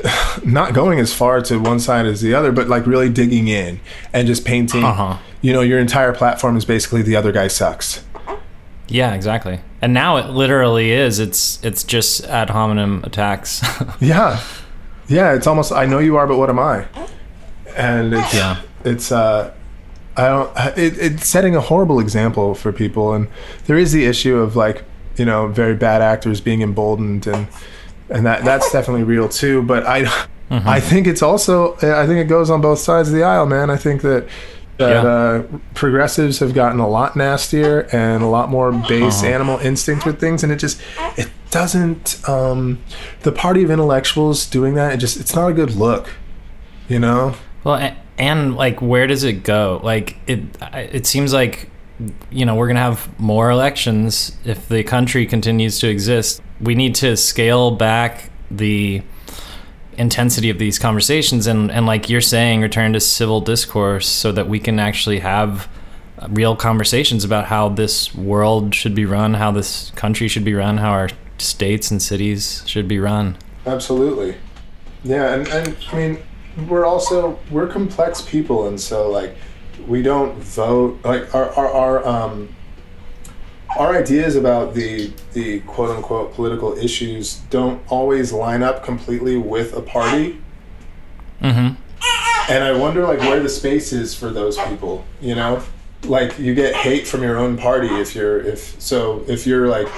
not 0.44 0.72
going 0.72 1.00
as 1.00 1.12
far 1.12 1.42
to 1.42 1.58
one 1.58 1.80
side 1.80 2.06
as 2.06 2.22
the 2.22 2.32
other, 2.32 2.52
but 2.52 2.68
like 2.68 2.86
really 2.86 3.10
digging 3.10 3.48
in 3.48 3.80
and 4.12 4.26
just 4.26 4.44
painting. 4.44 4.84
Uh-huh. 4.84 5.18
You 5.42 5.52
know, 5.52 5.60
your 5.60 5.80
entire 5.80 6.14
platform 6.14 6.56
is 6.56 6.64
basically 6.64 7.02
the 7.02 7.16
other 7.16 7.32
guy 7.32 7.48
sucks. 7.48 8.04
Yeah, 8.88 9.14
exactly. 9.14 9.60
And 9.82 9.92
now 9.92 10.16
it 10.18 10.30
literally 10.30 10.92
is. 10.92 11.18
It's 11.18 11.62
it's 11.64 11.82
just 11.82 12.24
ad 12.24 12.50
hominem 12.50 13.02
attacks. 13.02 13.62
yeah, 14.00 14.40
yeah. 15.08 15.34
It's 15.34 15.48
almost 15.48 15.72
I 15.72 15.86
know 15.86 15.98
you 15.98 16.16
are, 16.16 16.26
but 16.26 16.38
what 16.38 16.48
am 16.48 16.60
I? 16.60 16.86
And 17.76 18.14
it's 18.14 18.34
yeah. 18.34 18.60
it's 18.84 19.10
uh 19.10 19.52
I 20.16 20.28
don't. 20.28 20.78
It, 20.78 20.98
it's 20.98 21.28
setting 21.28 21.54
a 21.54 21.60
horrible 21.60 22.00
example 22.00 22.54
for 22.54 22.72
people, 22.72 23.12
and 23.12 23.28
there 23.66 23.76
is 23.76 23.92
the 23.92 24.06
issue 24.06 24.36
of 24.38 24.56
like 24.56 24.84
you 25.16 25.24
know 25.24 25.48
very 25.48 25.74
bad 25.74 26.02
actors 26.02 26.40
being 26.40 26.62
emboldened, 26.62 27.26
and 27.26 27.48
and 28.08 28.24
that 28.24 28.44
that's 28.44 28.70
definitely 28.72 29.04
real 29.04 29.28
too. 29.28 29.62
But 29.62 29.86
I, 29.86 30.04
mm-hmm. 30.04 30.68
I 30.68 30.80
think 30.80 31.06
it's 31.06 31.22
also 31.22 31.74
I 31.74 32.06
think 32.06 32.18
it 32.18 32.28
goes 32.28 32.50
on 32.50 32.60
both 32.60 32.78
sides 32.78 33.08
of 33.08 33.14
the 33.14 33.22
aisle, 33.22 33.46
man. 33.46 33.68
I 33.68 33.76
think 33.76 34.02
that 34.02 34.26
that 34.78 35.04
yeah. 35.04 35.10
uh, 35.10 35.42
progressives 35.74 36.38
have 36.38 36.52
gotten 36.52 36.80
a 36.80 36.88
lot 36.88 37.16
nastier 37.16 37.88
and 37.92 38.22
a 38.22 38.26
lot 38.26 38.50
more 38.50 38.72
base 38.72 39.22
uh-huh. 39.22 39.32
animal 39.32 39.58
instinct 39.58 40.04
with 40.06 40.20
things, 40.20 40.42
and 40.42 40.52
it 40.52 40.56
just 40.56 40.80
it 41.16 41.30
doesn't. 41.50 42.26
Um, 42.28 42.82
the 43.22 43.32
party 43.32 43.62
of 43.62 43.70
intellectuals 43.70 44.46
doing 44.46 44.74
that, 44.74 44.94
it 44.94 44.96
just 44.98 45.18
it's 45.18 45.34
not 45.34 45.48
a 45.48 45.52
good 45.52 45.72
look, 45.72 46.14
you 46.88 46.98
know. 46.98 47.34
Well 47.64 47.96
and 48.18 48.56
like 48.56 48.80
where 48.80 49.06
does 49.06 49.24
it 49.24 49.42
go? 49.42 49.80
Like 49.82 50.16
it 50.26 50.40
it 50.74 51.06
seems 51.06 51.32
like 51.32 51.70
you 52.30 52.44
know 52.44 52.54
we're 52.54 52.66
going 52.66 52.76
to 52.76 52.82
have 52.82 53.18
more 53.18 53.50
elections. 53.50 54.36
If 54.44 54.68
the 54.68 54.82
country 54.84 55.26
continues 55.26 55.78
to 55.80 55.88
exist 55.88 56.42
we 56.60 56.74
need 56.74 56.94
to 56.96 57.16
scale 57.16 57.70
back 57.70 58.30
the 58.50 59.02
intensity 59.98 60.50
of 60.50 60.58
these 60.58 60.78
conversations. 60.78 61.46
And 61.46 61.70
and 61.70 61.86
like 61.86 62.08
you're 62.08 62.20
saying 62.20 62.62
return 62.62 62.92
to 62.92 63.00
civil 63.00 63.40
discourse 63.40 64.06
so 64.08 64.32
that 64.32 64.48
we 64.48 64.58
can 64.58 64.78
actually 64.78 65.20
have 65.20 65.68
real 66.30 66.56
conversations 66.56 67.24
about 67.24 67.46
how 67.46 67.68
this 67.68 68.14
world 68.14 68.74
should 68.74 68.94
be 68.94 69.04
run 69.04 69.34
how 69.34 69.52
this 69.52 69.90
country 69.96 70.28
should 70.28 70.44
be 70.44 70.54
run 70.54 70.78
how 70.78 70.90
our 70.90 71.10
states 71.36 71.90
and 71.90 72.02
cities 72.02 72.62
should 72.66 72.88
be 72.88 72.98
run. 72.98 73.36
Absolutely. 73.66 74.34
Yeah 75.04 75.34
and, 75.34 75.48
and 75.48 75.76
i 75.92 75.96
mean 75.96 76.18
we're 76.68 76.86
also 76.86 77.38
we're 77.50 77.66
complex 77.66 78.22
people, 78.22 78.68
and 78.68 78.80
so 78.80 79.10
like 79.10 79.36
we 79.86 80.02
don't 80.02 80.34
vote 80.38 80.98
like 81.04 81.34
our 81.34 81.50
our, 81.52 81.68
our 81.72 82.06
um 82.06 82.54
our 83.78 83.96
ideas 83.96 84.36
about 84.36 84.74
the 84.74 85.12
the 85.32 85.60
quote 85.60 85.90
unquote 85.90 86.34
political 86.34 86.76
issues 86.76 87.36
don't 87.50 87.80
always 87.88 88.32
line 88.32 88.62
up 88.62 88.84
completely 88.84 89.36
with 89.36 89.74
a 89.74 89.82
party. 89.82 90.40
Mm-hmm. 91.42 91.80
And 92.48 92.64
I 92.64 92.72
wonder 92.72 93.04
like 93.04 93.20
where 93.20 93.40
the 93.40 93.48
space 93.48 93.92
is 93.92 94.14
for 94.14 94.30
those 94.30 94.56
people, 94.56 95.04
you 95.20 95.34
know? 95.34 95.62
Like 96.04 96.38
you 96.38 96.54
get 96.54 96.74
hate 96.74 97.06
from 97.06 97.22
your 97.22 97.36
own 97.36 97.56
party 97.56 97.88
if 97.88 98.14
you're 98.14 98.40
if 98.40 98.80
so 98.80 99.24
if 99.26 99.46
you're 99.46 99.68
like 99.68 99.88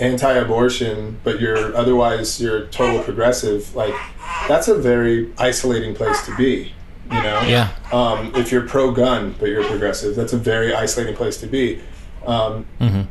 anti-abortion 0.00 1.18
but 1.24 1.40
you're 1.40 1.74
otherwise 1.76 2.40
you're 2.40 2.66
total 2.66 3.02
progressive 3.02 3.74
like 3.74 3.94
that's 4.46 4.68
a 4.68 4.74
very 4.74 5.32
isolating 5.38 5.94
place 5.94 6.24
to 6.24 6.34
be 6.36 6.72
you 7.10 7.22
know? 7.22 7.40
Yeah. 7.40 7.74
Um, 7.90 8.34
if 8.34 8.52
you're 8.52 8.66
pro-gun 8.68 9.34
but 9.38 9.48
you're 9.48 9.64
progressive 9.64 10.14
that's 10.14 10.32
a 10.32 10.38
very 10.38 10.74
isolating 10.74 11.16
place 11.16 11.38
to 11.38 11.46
be. 11.46 11.80
Um, 12.26 12.66
mm-hmm. 12.80 13.02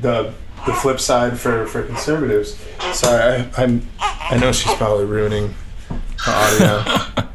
the 0.00 0.34
the 0.66 0.72
flip 0.74 0.98
side 0.98 1.38
for 1.38 1.66
for 1.66 1.82
conservatives 1.82 2.58
sorry 2.92 3.22
I, 3.22 3.62
i'm 3.62 3.86
i 4.00 4.38
know 4.38 4.50
she's 4.50 4.74
probably 4.74 5.04
ruining 5.04 5.54
the 5.88 6.30
audio. 6.30 7.28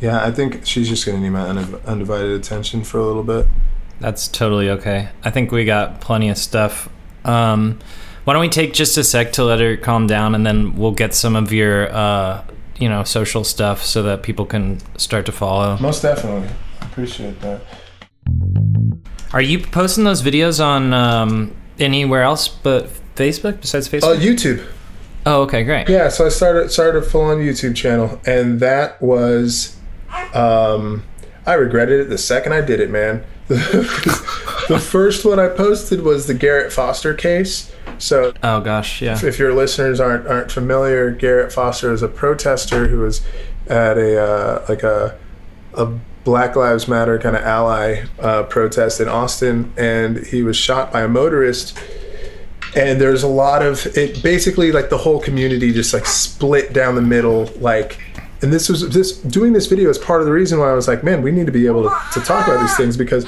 Yeah 0.00 0.24
i 0.24 0.30
think 0.30 0.64
she's 0.64 0.88
just 0.88 1.04
gonna 1.04 1.20
need 1.20 1.30
my 1.30 1.46
undivided 1.46 2.30
attention 2.30 2.84
for 2.84 2.98
a 2.98 3.04
little 3.04 3.22
bit. 3.22 3.46
That's 4.00 4.28
totally 4.28 4.70
okay. 4.70 5.10
I 5.22 5.30
think 5.30 5.52
we 5.52 5.66
got 5.66 6.00
plenty 6.00 6.30
of 6.30 6.38
stuff 6.38 6.88
um, 7.24 7.78
why 8.24 8.34
don't 8.34 8.42
we 8.42 8.48
take 8.48 8.72
just 8.72 8.96
a 8.98 9.04
sec 9.04 9.32
to 9.32 9.44
let 9.44 9.60
her 9.60 9.76
calm 9.76 10.06
down, 10.06 10.34
and 10.34 10.46
then 10.46 10.76
we'll 10.76 10.92
get 10.92 11.14
some 11.14 11.36
of 11.36 11.52
your, 11.52 11.92
uh, 11.92 12.44
you 12.78 12.88
know, 12.88 13.02
social 13.04 13.44
stuff 13.44 13.84
so 13.84 14.02
that 14.04 14.22
people 14.22 14.46
can 14.46 14.78
start 14.98 15.26
to 15.26 15.32
follow. 15.32 15.76
Most 15.78 16.02
definitely, 16.02 16.48
appreciate 16.80 17.40
that. 17.40 17.62
Are 19.32 19.40
you 19.40 19.60
posting 19.60 20.04
those 20.04 20.22
videos 20.22 20.64
on 20.64 20.92
um, 20.92 21.56
anywhere 21.78 22.22
else 22.22 22.48
but 22.48 22.88
Facebook 23.16 23.60
besides 23.60 23.88
Facebook? 23.88 24.16
Uh, 24.16 24.20
YouTube. 24.20 24.66
Oh, 25.26 25.42
okay, 25.42 25.64
great. 25.64 25.88
Yeah, 25.88 26.08
so 26.08 26.26
I 26.26 26.30
started 26.30 26.70
started 26.70 27.02
a 27.02 27.02
full 27.02 27.22
on 27.22 27.38
YouTube 27.38 27.76
channel, 27.76 28.20
and 28.26 28.60
that 28.60 29.00
was, 29.02 29.76
um, 30.34 31.04
I 31.46 31.54
regretted 31.54 32.00
it 32.00 32.08
the 32.08 32.18
second 32.18 32.52
I 32.52 32.60
did 32.60 32.80
it, 32.80 32.90
man. 32.90 33.24
the 34.70 34.78
first 34.78 35.24
one 35.24 35.40
I 35.40 35.48
posted 35.48 36.02
was 36.02 36.28
the 36.28 36.34
Garrett 36.34 36.72
Foster 36.72 37.12
case. 37.12 37.72
So, 37.98 38.32
oh 38.42 38.60
gosh, 38.60 39.02
yeah. 39.02 39.14
If, 39.14 39.24
if 39.24 39.38
your 39.38 39.52
listeners 39.52 39.98
aren't 39.98 40.28
aren't 40.28 40.52
familiar, 40.52 41.10
Garrett 41.10 41.52
Foster 41.52 41.92
is 41.92 42.02
a 42.02 42.08
protester 42.08 42.86
who 42.86 43.00
was 43.00 43.20
at 43.66 43.98
a 43.98 44.22
uh, 44.22 44.64
like 44.68 44.84
a 44.84 45.18
a 45.74 45.86
Black 46.22 46.54
Lives 46.54 46.86
Matter 46.86 47.18
kind 47.18 47.34
of 47.34 47.42
ally 47.42 48.04
uh, 48.20 48.44
protest 48.44 49.00
in 49.00 49.08
Austin, 49.08 49.72
and 49.76 50.24
he 50.26 50.44
was 50.44 50.56
shot 50.56 50.92
by 50.92 51.02
a 51.02 51.08
motorist. 51.08 51.76
And 52.76 53.00
there's 53.00 53.24
a 53.24 53.28
lot 53.28 53.62
of 53.62 53.84
it. 53.98 54.22
Basically, 54.22 54.70
like 54.70 54.88
the 54.88 54.98
whole 54.98 55.20
community 55.20 55.72
just 55.72 55.92
like 55.92 56.06
split 56.06 56.72
down 56.72 56.94
the 56.94 57.02
middle, 57.02 57.50
like 57.56 57.98
and 58.42 58.52
this 58.52 58.68
was 58.68 58.88
this 58.90 59.18
doing 59.18 59.52
this 59.52 59.66
video 59.66 59.90
is 59.90 59.98
part 59.98 60.20
of 60.20 60.26
the 60.26 60.32
reason 60.32 60.58
why 60.58 60.70
I 60.70 60.74
was 60.74 60.88
like, 60.88 61.04
man, 61.04 61.22
we 61.22 61.30
need 61.30 61.46
to 61.46 61.52
be 61.52 61.66
able 61.66 61.82
to, 61.84 61.94
to 62.14 62.20
talk 62.20 62.46
about 62.48 62.60
these 62.62 62.76
things 62.76 62.96
because 62.96 63.26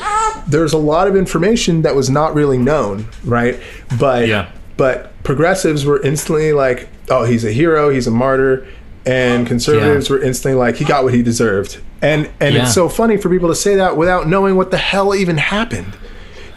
there's 0.49 0.73
a 0.73 0.79
lot 0.79 1.07
of 1.07 1.17
information 1.17 1.83
that 1.83 1.95
was 1.95 2.09
not 2.09 2.35
really 2.35 2.59
known, 2.59 3.07
right? 3.25 3.61
But 3.99 4.27
yeah. 4.29 4.51
but 4.77 5.13
progressives 5.23 5.85
were 5.85 6.01
instantly 6.03 6.53
like, 6.53 6.89
oh, 7.11 7.25
he's 7.25 7.45
a 7.45 7.53
hero, 7.53 7.91
he's 7.91 8.07
a 8.07 8.11
martyr, 8.11 8.67
and 9.05 9.47
conservatives 9.47 10.09
Yeah. 10.09 10.17
were 10.17 10.23
instantly 10.23 10.59
like, 10.59 10.77
he 10.77 10.85
got 10.85 11.05
what 11.05 11.13
he 11.15 11.23
deserved. 11.23 11.79
And 12.01 12.31
and 12.41 12.55
Yeah. 12.55 12.63
it's 12.63 12.75
so 12.75 12.89
funny 12.89 13.17
for 13.19 13.29
people 13.29 13.49
to 13.49 13.55
say 13.55 13.77
that 13.77 13.97
without 13.97 14.29
knowing 14.29 14.57
what 14.57 14.71
the 14.71 14.79
hell 14.79 15.15
even 15.15 15.37
happened. 15.37 15.95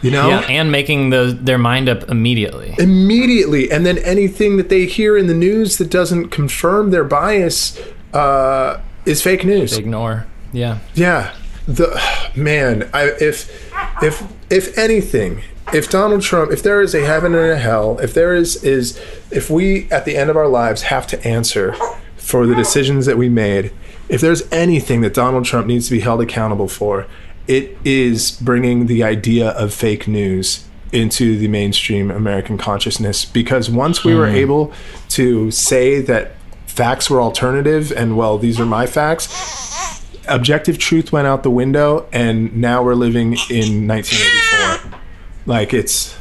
You 0.02 0.10
know? 0.10 0.28
Yeah, 0.28 0.40
and 0.48 0.70
making 0.70 1.10
those 1.10 1.36
their 1.42 1.58
mind 1.58 1.88
up 1.88 2.08
immediately. 2.08 2.74
immediately 2.78 3.70
and 3.70 3.84
then 3.84 3.98
anything 3.98 4.56
that 4.56 4.68
they 4.68 4.86
hear 4.86 5.16
in 5.16 5.26
the 5.26 5.34
news 5.34 5.78
that 5.78 5.90
doesn't 5.90 6.28
confirm 6.28 6.90
their 6.90 7.02
bias 7.04 7.78
uh, 8.16 8.80
is 9.04 9.22
fake 9.22 9.44
news 9.44 9.76
Ignore. 9.76 10.26
Yeah. 10.52 10.78
yeah 10.94 11.34
the 11.66 12.00
man 12.36 12.88
I, 12.94 13.10
if 13.20 13.72
if 14.02 14.22
if 14.50 14.78
anything 14.78 15.42
if 15.72 15.90
donald 15.90 16.22
trump 16.22 16.52
if 16.52 16.62
there 16.62 16.80
is 16.80 16.94
a 16.94 17.04
heaven 17.04 17.34
and 17.34 17.50
a 17.50 17.58
hell 17.58 17.98
if 17.98 18.14
there 18.14 18.34
is 18.34 18.62
is 18.62 18.96
if 19.30 19.50
we 19.50 19.90
at 19.90 20.04
the 20.04 20.16
end 20.16 20.30
of 20.30 20.36
our 20.36 20.46
lives 20.46 20.82
have 20.82 21.06
to 21.08 21.26
answer 21.26 21.74
for 22.16 22.46
the 22.46 22.54
decisions 22.54 23.04
that 23.06 23.18
we 23.18 23.28
made 23.28 23.72
if 24.08 24.20
there's 24.20 24.50
anything 24.52 25.00
that 25.00 25.12
donald 25.12 25.44
trump 25.44 25.66
needs 25.66 25.86
to 25.88 25.92
be 25.94 26.00
held 26.00 26.20
accountable 26.20 26.68
for 26.68 27.06
it 27.48 27.76
is 27.84 28.32
bringing 28.40 28.86
the 28.86 29.02
idea 29.02 29.48
of 29.50 29.74
fake 29.74 30.06
news 30.06 30.64
into 30.92 31.36
the 31.36 31.48
mainstream 31.48 32.12
american 32.12 32.56
consciousness 32.56 33.24
because 33.24 33.68
once 33.68 34.04
we 34.04 34.14
were 34.14 34.26
able 34.28 34.72
to 35.08 35.50
say 35.50 36.00
that 36.00 36.35
facts 36.76 37.10
were 37.10 37.20
alternative 37.20 37.90
and 37.90 38.16
well 38.16 38.38
these 38.38 38.60
are 38.60 38.66
my 38.66 38.86
facts. 38.86 40.02
Objective 40.28 40.78
truth 40.78 41.12
went 41.12 41.26
out 41.26 41.42
the 41.42 41.50
window 41.50 42.08
and 42.12 42.56
now 42.56 42.82
we're 42.82 42.94
living 42.94 43.36
in 43.50 43.86
1984 43.88 45.00
like 45.46 45.72
it's 45.72 46.16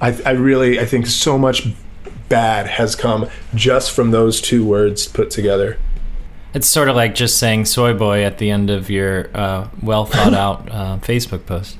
I, 0.00 0.18
I 0.26 0.30
really 0.32 0.78
i 0.78 0.84
think 0.84 1.06
so 1.06 1.38
much 1.38 1.66
bad 2.32 2.66
has 2.66 2.96
come 2.96 3.28
just 3.54 3.90
from 3.90 4.10
those 4.10 4.40
two 4.40 4.64
words 4.64 5.06
put 5.06 5.30
together. 5.30 5.76
It's 6.54 6.66
sort 6.66 6.88
of 6.88 6.96
like 6.96 7.14
just 7.14 7.38
saying 7.38 7.66
soy 7.66 7.92
boy 7.92 8.24
at 8.24 8.38
the 8.38 8.50
end 8.50 8.70
of 8.70 8.88
your 8.88 9.28
uh, 9.36 9.68
well 9.82 10.06
thought 10.06 10.32
out 10.32 10.66
uh, 10.70 10.98
Facebook 11.02 11.44
post. 11.44 11.76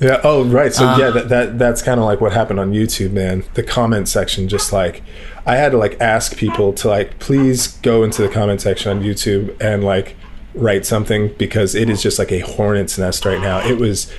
Yeah 0.00 0.20
oh 0.24 0.44
right. 0.44 0.72
So 0.72 0.96
yeah 0.96 1.10
that, 1.10 1.28
that 1.28 1.58
that's 1.58 1.82
kind 1.82 1.98
of 2.00 2.06
like 2.06 2.20
what 2.20 2.32
happened 2.32 2.60
on 2.60 2.72
youtube 2.72 3.12
man. 3.12 3.44
The 3.54 3.62
comment 3.62 4.08
section 4.08 4.48
just 4.48 4.72
like 4.72 5.02
i 5.46 5.56
had 5.56 5.72
to 5.72 5.78
like 5.78 6.00
ask 6.00 6.36
people 6.36 6.72
to 6.74 6.88
like 6.88 7.18
please 7.18 7.68
go 7.78 8.02
into 8.04 8.22
the 8.22 8.28
comment 8.28 8.60
section 8.60 8.96
on 8.96 9.02
youtube 9.02 9.56
and 9.60 9.82
like 9.84 10.14
write 10.54 10.84
something 10.86 11.32
because 11.38 11.74
it 11.74 11.88
is 11.90 12.02
just 12.02 12.18
like 12.18 12.32
a 12.32 12.40
hornet's 12.40 12.98
nest 12.98 13.24
right 13.24 13.40
now. 13.40 13.60
It 13.66 13.78
was 13.78 14.12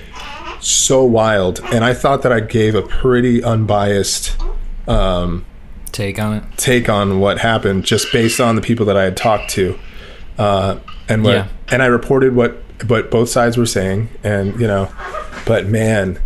so 0.60 1.04
wild. 1.04 1.60
And 1.72 1.84
i 1.84 1.94
thought 1.94 2.22
that 2.22 2.32
i 2.32 2.40
gave 2.40 2.74
a 2.74 2.82
pretty 2.82 3.42
unbiased 3.42 4.36
um, 4.88 5.44
Take 5.92 6.18
on 6.18 6.36
it. 6.36 6.44
take 6.56 6.88
on 6.88 7.20
what 7.20 7.38
happened 7.38 7.84
just 7.84 8.12
based 8.12 8.40
on 8.40 8.54
the 8.56 8.62
people 8.62 8.86
that 8.86 8.96
I 8.96 9.04
had 9.04 9.16
talked 9.16 9.50
to, 9.50 9.78
uh, 10.38 10.78
and 11.08 11.22
what 11.24 11.32
Yeah. 11.34 11.48
and 11.68 11.82
I 11.82 11.86
reported 11.86 12.34
what 12.34 12.62
what 12.86 13.10
both 13.10 13.28
sides 13.28 13.56
were 13.56 13.66
saying, 13.66 14.08
and 14.22 14.58
you 14.60 14.66
know, 14.66 14.90
but 15.46 15.66
man, 15.66 16.20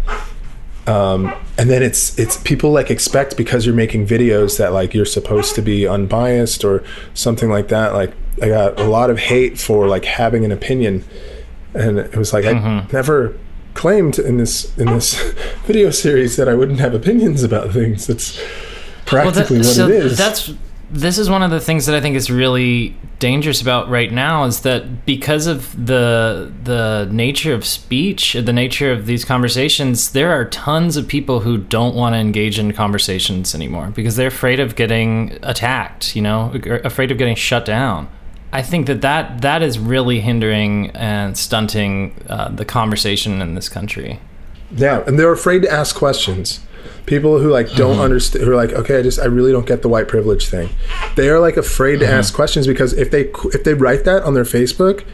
um, 0.87 1.33
and 1.59 1.71
then 1.71 1.83
it's 1.83 2.19
it's 2.19 2.37
people 2.39 2.71
like 2.71 2.91
expect 2.91 3.37
because 3.37 3.65
you're 3.67 3.75
making 3.75 4.07
videos 4.07 4.59
that 4.59 4.73
like 4.73 4.95
you're 4.95 5.05
supposed 5.07 5.55
to 5.55 5.63
be 5.63 5.87
unbiased 5.87 6.65
or 6.65 6.83
something 7.15 7.49
like 7.51 7.69
that. 7.69 7.95
Like 7.95 8.13
I 8.43 8.49
got 8.49 8.79
a 8.79 8.85
lot 8.85 9.11
of 9.11 9.19
hate 9.19 9.59
for 9.59 9.87
like 9.89 10.05
having 10.05 10.45
an 10.45 10.53
opinion, 10.53 11.05
and 11.75 11.99
it 11.99 12.17
was 12.17 12.33
like 12.33 12.45
I 12.45 12.87
never 12.93 13.37
claimed 13.75 14.19
in 14.19 14.37
this 14.37 14.77
in 14.79 14.87
this 14.87 15.21
video 15.67 15.91
series 15.91 16.37
that 16.37 16.49
I 16.49 16.55
wouldn't 16.55 16.81
have 16.81 16.95
opinions 16.95 17.43
about 17.43 17.73
things. 17.73 18.07
That's 18.07 18.41
practically 19.07 19.59
that- 19.59 19.67
what 19.67 19.75
so 19.75 19.89
it 19.89 19.95
is. 19.95 20.19
That's 20.19 20.53
this 20.95 21.18
is 21.18 21.28
one 21.28 21.42
of 21.42 21.51
the 21.51 21.61
things 21.61 21.86
that 21.86 21.95
I 21.95 22.01
think 22.01 22.14
is 22.14 22.30
really 22.30 22.97
dangerous 23.18 23.61
about 23.61 23.88
right 23.88 24.12
now 24.12 24.45
is 24.45 24.61
that 24.61 25.05
because 25.05 25.49
of 25.49 25.86
the 25.86 26.53
the 26.62 27.09
nature 27.11 27.53
of 27.53 27.64
speech, 27.64 28.34
the 28.34 28.53
nature 28.53 28.92
of 28.92 29.07
these 29.07 29.24
conversations, 29.24 30.12
there 30.12 30.30
are 30.30 30.45
tons 30.45 30.97
of 30.97 31.09
people 31.09 31.40
who 31.40 31.59
don't 31.59 31.97
want 31.97 32.14
to 32.14 32.18
engage 32.18 32.61
in 32.61 32.72
conversations 32.72 33.55
anymore 33.57 33.90
because 33.95 34.14
they're 34.14 34.28
afraid 34.28 34.61
of 34.61 34.76
getting 34.76 35.36
attacked, 35.42 36.14
you 36.14 36.22
know, 36.22 36.53
afraid 36.84 37.11
of 37.11 37.18
getting 37.18 37.34
shut 37.34 37.64
down. 37.64 38.09
I 38.53 38.62
think 38.62 38.86
that 38.86 39.01
that, 39.01 39.42
that 39.42 39.62
is 39.62 39.80
really 39.80 40.20
hindering 40.20 40.90
and 40.90 41.36
stunting 41.36 42.14
uh, 42.28 42.51
the 42.51 42.64
conversation 42.64 43.42
in 43.42 43.57
this 43.57 43.68
country. 43.68 44.20
Yeah, 44.70 45.03
and 45.09 45.18
they're 45.18 45.32
afraid 45.32 45.62
to 45.62 45.70
ask 45.72 45.97
questions. 45.97 46.61
People 47.07 47.39
who 47.39 47.51
like 47.51 47.72
don't 47.74 47.95
uh-huh. 47.95 48.05
understand, 48.05 48.45
who 48.45 48.53
are 48.53 48.57
like, 48.57 48.72
okay, 48.72 48.99
I 48.99 49.03
just, 49.03 49.18
I 49.18 49.26
really 49.26 49.53
don't 49.53 49.66
get 49.66 49.82
the 49.82 49.89
white 49.89 50.09
privilege 50.09 50.49
thing. 50.49 50.70
They 51.16 51.28
are 51.28 51.41
like 51.41 51.57
afraid 51.57 52.01
to 52.01 52.07
uh-huh. 52.07 52.16
ask 52.16 52.35
questions 52.35 52.66
because 52.66 52.93
if 52.93 53.11
they 53.11 53.30
if 53.53 53.64
they 53.64 53.74
write 53.74 54.05
that 54.05 54.22
on 54.22 54.35
their 54.35 54.45
Facebook, 54.45 55.05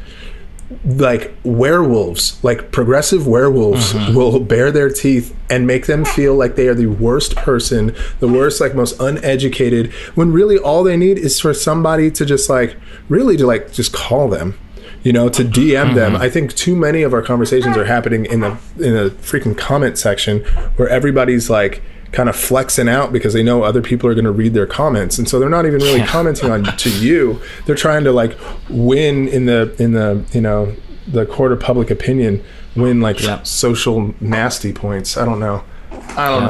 like 0.84 1.34
werewolves, 1.42 2.42
like 2.44 2.70
progressive 2.70 3.26
werewolves, 3.26 3.94
uh-huh. 3.94 4.12
will 4.14 4.40
bare 4.40 4.70
their 4.70 4.88
teeth 4.88 5.36
and 5.48 5.66
make 5.66 5.86
them 5.86 6.04
feel 6.04 6.36
like 6.36 6.54
they 6.54 6.68
are 6.68 6.74
the 6.74 6.86
worst 6.86 7.34
person, 7.34 7.94
the 8.20 8.28
worst, 8.28 8.60
like 8.60 8.74
most 8.74 8.98
uneducated. 9.00 9.92
When 10.14 10.32
really 10.32 10.58
all 10.58 10.84
they 10.84 10.96
need 10.96 11.18
is 11.18 11.40
for 11.40 11.52
somebody 11.52 12.10
to 12.12 12.24
just 12.24 12.48
like, 12.48 12.76
really 13.08 13.36
to 13.36 13.46
like 13.46 13.72
just 13.72 13.92
call 13.92 14.28
them 14.28 14.58
you 15.02 15.12
know, 15.12 15.28
to 15.30 15.42
DM 15.44 15.94
them. 15.94 16.14
I 16.16 16.28
think 16.28 16.54
too 16.54 16.76
many 16.76 17.02
of 17.02 17.14
our 17.14 17.22
conversations 17.22 17.76
are 17.76 17.84
happening 17.86 18.26
in 18.26 18.40
the 18.40 18.50
in 18.76 18.94
the 18.94 19.10
freaking 19.22 19.56
comment 19.56 19.96
section 19.98 20.40
where 20.76 20.88
everybody's 20.88 21.48
like 21.50 21.82
kind 22.12 22.28
of 22.28 22.34
flexing 22.34 22.88
out 22.88 23.12
because 23.12 23.32
they 23.34 23.42
know 23.42 23.62
other 23.62 23.80
people 23.80 24.10
are 24.10 24.14
going 24.14 24.24
to 24.24 24.32
read 24.32 24.52
their 24.52 24.66
comments, 24.66 25.16
and 25.18 25.28
so 25.28 25.38
they're 25.38 25.48
not 25.48 25.64
even 25.66 25.80
really 25.80 26.02
commenting 26.02 26.50
on 26.50 26.64
to 26.76 26.90
you. 26.90 27.40
They're 27.66 27.76
trying 27.76 28.04
to 28.04 28.12
like 28.12 28.36
win 28.68 29.28
in 29.28 29.46
the 29.46 29.74
in 29.78 29.92
the 29.92 30.24
you 30.32 30.40
know 30.40 30.74
the 31.06 31.24
court 31.26 31.52
of 31.52 31.60
public 31.60 31.90
opinion, 31.90 32.42
win 32.76 33.00
like 33.00 33.22
Yeah. 33.22 33.42
social 33.42 34.14
nasty 34.20 34.72
points. 34.72 35.16
I 35.16 35.24
don't 35.24 35.40
know. 35.40 35.62
I 36.16 36.28
don't 36.28 36.42
Yeah. 36.42 36.48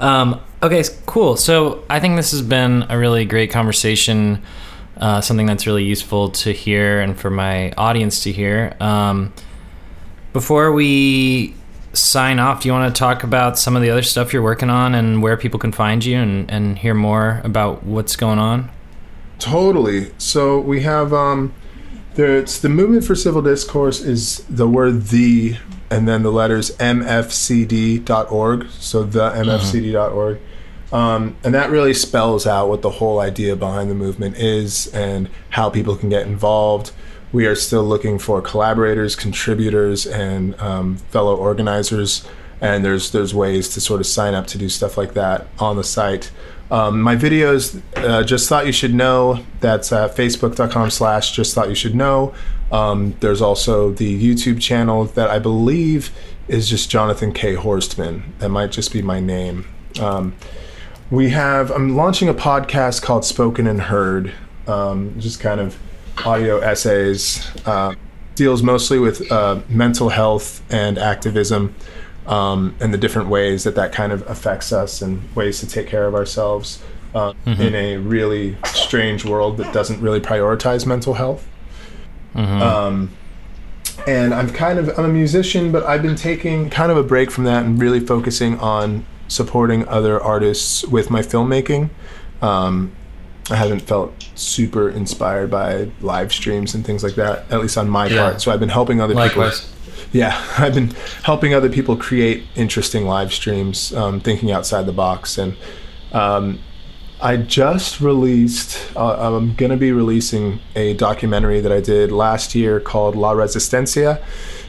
know. 0.00 0.06
Um, 0.06 0.40
okay, 0.62 0.84
cool. 1.06 1.36
So 1.36 1.82
I 1.90 1.98
think 1.98 2.16
this 2.16 2.30
has 2.32 2.42
been 2.42 2.84
a 2.88 2.98
really 2.98 3.24
great 3.24 3.50
conversation. 3.50 4.42
Uh, 4.98 5.20
something 5.20 5.46
that's 5.46 5.66
really 5.66 5.84
useful 5.84 6.30
to 6.30 6.52
hear 6.52 7.00
and 7.00 7.18
for 7.18 7.30
my 7.30 7.72
audience 7.72 8.22
to 8.24 8.32
hear. 8.32 8.76
Um, 8.80 9.32
before 10.32 10.72
we 10.72 11.54
sign 11.92 12.38
off, 12.38 12.62
do 12.62 12.68
you 12.68 12.72
want 12.72 12.94
to 12.94 12.98
talk 12.98 13.22
about 13.22 13.58
some 13.58 13.76
of 13.76 13.82
the 13.82 13.90
other 13.90 14.02
stuff 14.02 14.32
you're 14.32 14.42
working 14.42 14.70
on 14.70 14.94
and 14.94 15.22
where 15.22 15.36
people 15.36 15.58
can 15.58 15.72
find 15.72 16.04
you 16.04 16.16
and, 16.16 16.50
and 16.50 16.78
hear 16.78 16.94
more 16.94 17.40
about 17.44 17.84
what's 17.84 18.16
going 18.16 18.38
on? 18.38 18.70
Totally. 19.38 20.10
So 20.18 20.58
we 20.58 20.82
have 20.82 21.12
um 21.12 21.54
the 22.14 22.68
movement 22.68 23.04
for 23.04 23.14
civil 23.14 23.42
discourse 23.42 24.00
is 24.00 24.38
the 24.50 24.68
word 24.68 25.06
the 25.06 25.56
and 25.90 26.08
then 26.08 26.22
the 26.22 26.32
letters 26.32 26.76
mfcd.org. 26.76 28.66
So 28.70 29.04
the 29.04 29.30
mfcd.org. 29.30 30.40
Um, 30.92 31.36
and 31.44 31.54
that 31.54 31.70
really 31.70 31.94
spells 31.94 32.46
out 32.46 32.68
what 32.68 32.82
the 32.82 32.90
whole 32.90 33.20
idea 33.20 33.56
behind 33.56 33.90
the 33.90 33.94
movement 33.94 34.36
is 34.36 34.86
and 34.88 35.28
how 35.50 35.68
people 35.68 35.96
can 35.96 36.08
get 36.08 36.26
involved. 36.26 36.92
We 37.30 37.46
are 37.46 37.54
still 37.54 37.84
looking 37.84 38.18
for 38.18 38.40
collaborators, 38.40 39.14
contributors, 39.14 40.06
and 40.06 40.58
um, 40.60 40.96
fellow 40.96 41.36
organizers. 41.36 42.26
And 42.60 42.84
there's 42.84 43.12
there's 43.12 43.34
ways 43.34 43.68
to 43.70 43.80
sort 43.80 44.00
of 44.00 44.06
sign 44.06 44.34
up 44.34 44.46
to 44.48 44.58
do 44.58 44.68
stuff 44.68 44.96
like 44.96 45.14
that 45.14 45.46
on 45.58 45.76
the 45.76 45.84
site. 45.84 46.30
Um, 46.70 47.00
my 47.00 47.16
videos, 47.16 47.80
uh, 47.96 48.22
just 48.24 48.48
thought 48.48 48.66
you 48.66 48.72
should 48.72 48.94
know. 48.94 49.44
That's 49.60 49.92
uh, 49.92 50.08
facebook.com 50.08 50.90
slash 50.90 51.32
just 51.32 51.54
thought 51.54 51.68
you 51.68 51.74
should 51.74 51.94
know. 51.94 52.34
Um, 52.70 53.14
there's 53.20 53.40
also 53.40 53.92
the 53.92 54.20
YouTube 54.22 54.60
channel 54.60 55.04
that 55.04 55.30
I 55.30 55.38
believe 55.38 56.10
is 56.48 56.68
just 56.68 56.90
Jonathan 56.90 57.32
K. 57.32 57.54
Horstman. 57.54 58.22
That 58.38 58.48
might 58.50 58.70
just 58.70 58.92
be 58.92 59.02
my 59.02 59.20
name. 59.20 59.66
Um, 60.00 60.34
we 61.10 61.30
have, 61.30 61.70
I'm 61.70 61.96
launching 61.96 62.28
a 62.28 62.34
podcast 62.34 63.02
called 63.02 63.24
Spoken 63.24 63.66
and 63.66 63.80
Heard, 63.80 64.32
um, 64.66 65.14
just 65.18 65.40
kind 65.40 65.60
of 65.60 65.78
audio 66.24 66.58
essays. 66.58 67.46
Uh, 67.66 67.94
deals 68.34 68.62
mostly 68.62 68.98
with 68.98 69.30
uh, 69.32 69.60
mental 69.68 70.10
health 70.10 70.62
and 70.70 70.96
activism 70.96 71.74
um, 72.26 72.74
and 72.78 72.94
the 72.94 72.98
different 72.98 73.28
ways 73.28 73.64
that 73.64 73.74
that 73.74 73.92
kind 73.92 74.12
of 74.12 74.28
affects 74.30 74.72
us 74.72 75.02
and 75.02 75.34
ways 75.34 75.58
to 75.60 75.66
take 75.66 75.88
care 75.88 76.06
of 76.06 76.14
ourselves 76.14 76.80
uh, 77.14 77.32
in 77.46 77.74
a 77.74 77.96
really 77.96 78.56
strange 78.66 79.24
world 79.24 79.56
that 79.56 79.72
doesn't 79.72 80.00
really 80.00 80.20
prioritize 80.20 80.86
mental 80.86 81.14
health. 81.14 81.48
Um, 82.62 83.10
and 84.06 84.32
I'm 84.32 84.50
kind 84.50 84.78
of 84.78 84.96
I'm 84.98 85.06
a 85.06 85.08
musician, 85.08 85.72
but 85.72 85.82
I've 85.84 86.02
been 86.02 86.16
taking 86.16 86.70
kind 86.70 86.92
of 86.92 86.98
a 86.98 87.02
break 87.02 87.30
from 87.30 87.44
that 87.44 87.64
and 87.64 87.80
really 87.80 87.98
focusing 87.98 88.58
on 88.60 89.04
supporting 89.28 89.86
other 89.88 90.20
artists 90.20 90.84
with 90.84 91.10
my 91.10 91.20
filmmaking. 91.22 91.90
Um, 92.42 92.92
I 93.50 93.56
haven't 93.56 93.80
felt 93.80 94.12
super 94.34 94.90
inspired 94.90 95.50
by 95.50 95.90
live 96.00 96.32
streams 96.32 96.74
and 96.74 96.84
things 96.84 97.02
like 97.02 97.14
that, 97.14 97.50
at 97.50 97.60
least 97.60 97.78
on 97.78 97.88
my 97.88 98.06
Yeah. 98.06 98.18
part. 98.30 98.40
So 98.42 98.52
I've 98.52 98.60
been 98.60 98.68
helping 98.68 99.00
other 99.00 99.14
Likewise. 99.14 99.60
people. 99.60 99.74
Yeah, 100.12 100.42
I've 100.58 100.74
been 100.74 100.94
helping 101.22 101.54
other 101.54 101.68
people 101.68 101.96
create 101.96 102.44
interesting 102.56 103.06
live 103.06 103.32
streams, 103.32 103.92
um, 103.94 104.20
thinking 104.20 104.50
outside 104.50 104.86
the 104.86 104.92
box, 104.92 105.38
and 105.38 105.56
um, 106.12 106.58
I 107.20 107.36
just 107.36 108.00
released, 108.00 108.78
uh, 108.96 109.34
I'm 109.34 109.54
going 109.54 109.70
to 109.72 109.76
be 109.76 109.92
releasing 109.92 110.60
a 110.76 110.94
documentary 110.94 111.60
that 111.60 111.72
I 111.72 111.80
did 111.80 112.12
last 112.12 112.54
year 112.54 112.80
called 112.80 113.16
La 113.16 113.32
Resistencia. 113.34 114.22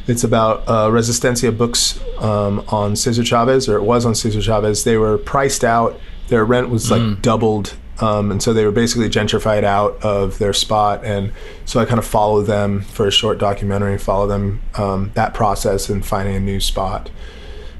It's 0.09 0.23
about 0.23 0.67
uh, 0.67 0.89
Resistencia 0.89 1.55
books 1.55 1.99
um, 2.17 2.63
on 2.69 2.95
Cesar 2.95 3.23
Chavez, 3.23 3.69
or 3.69 3.77
it 3.77 3.83
was 3.83 4.05
on 4.05 4.15
Cesar 4.15 4.41
Chavez. 4.41 4.83
They 4.83 4.97
were 4.97 5.17
priced 5.17 5.63
out, 5.63 5.99
their 6.27 6.43
rent 6.45 6.69
was 6.69 6.89
like 6.91 7.21
doubled. 7.21 7.75
Um, 8.01 8.31
and 8.31 8.41
so 8.41 8.53
they 8.53 8.63
were 8.63 8.71
basically 8.71 9.09
gentrified 9.09 9.65
out 9.65 10.01
of 10.03 10.39
their 10.39 10.53
spot. 10.53 11.03
And 11.03 11.33
so 11.65 11.81
I 11.81 11.85
kind 11.85 11.99
of 11.99 12.05
follow 12.05 12.41
them 12.41 12.81
for 12.81 13.07
a 13.07 13.11
short 13.11 13.39
documentary, 13.39 13.97
follow 13.97 14.25
them 14.25 14.61
um, 14.75 15.11
that 15.15 15.33
process 15.33 15.89
and 15.89 16.05
finding 16.05 16.35
a 16.35 16.39
new 16.39 16.61
spot. 16.61 17.09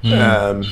Um, 0.04 0.66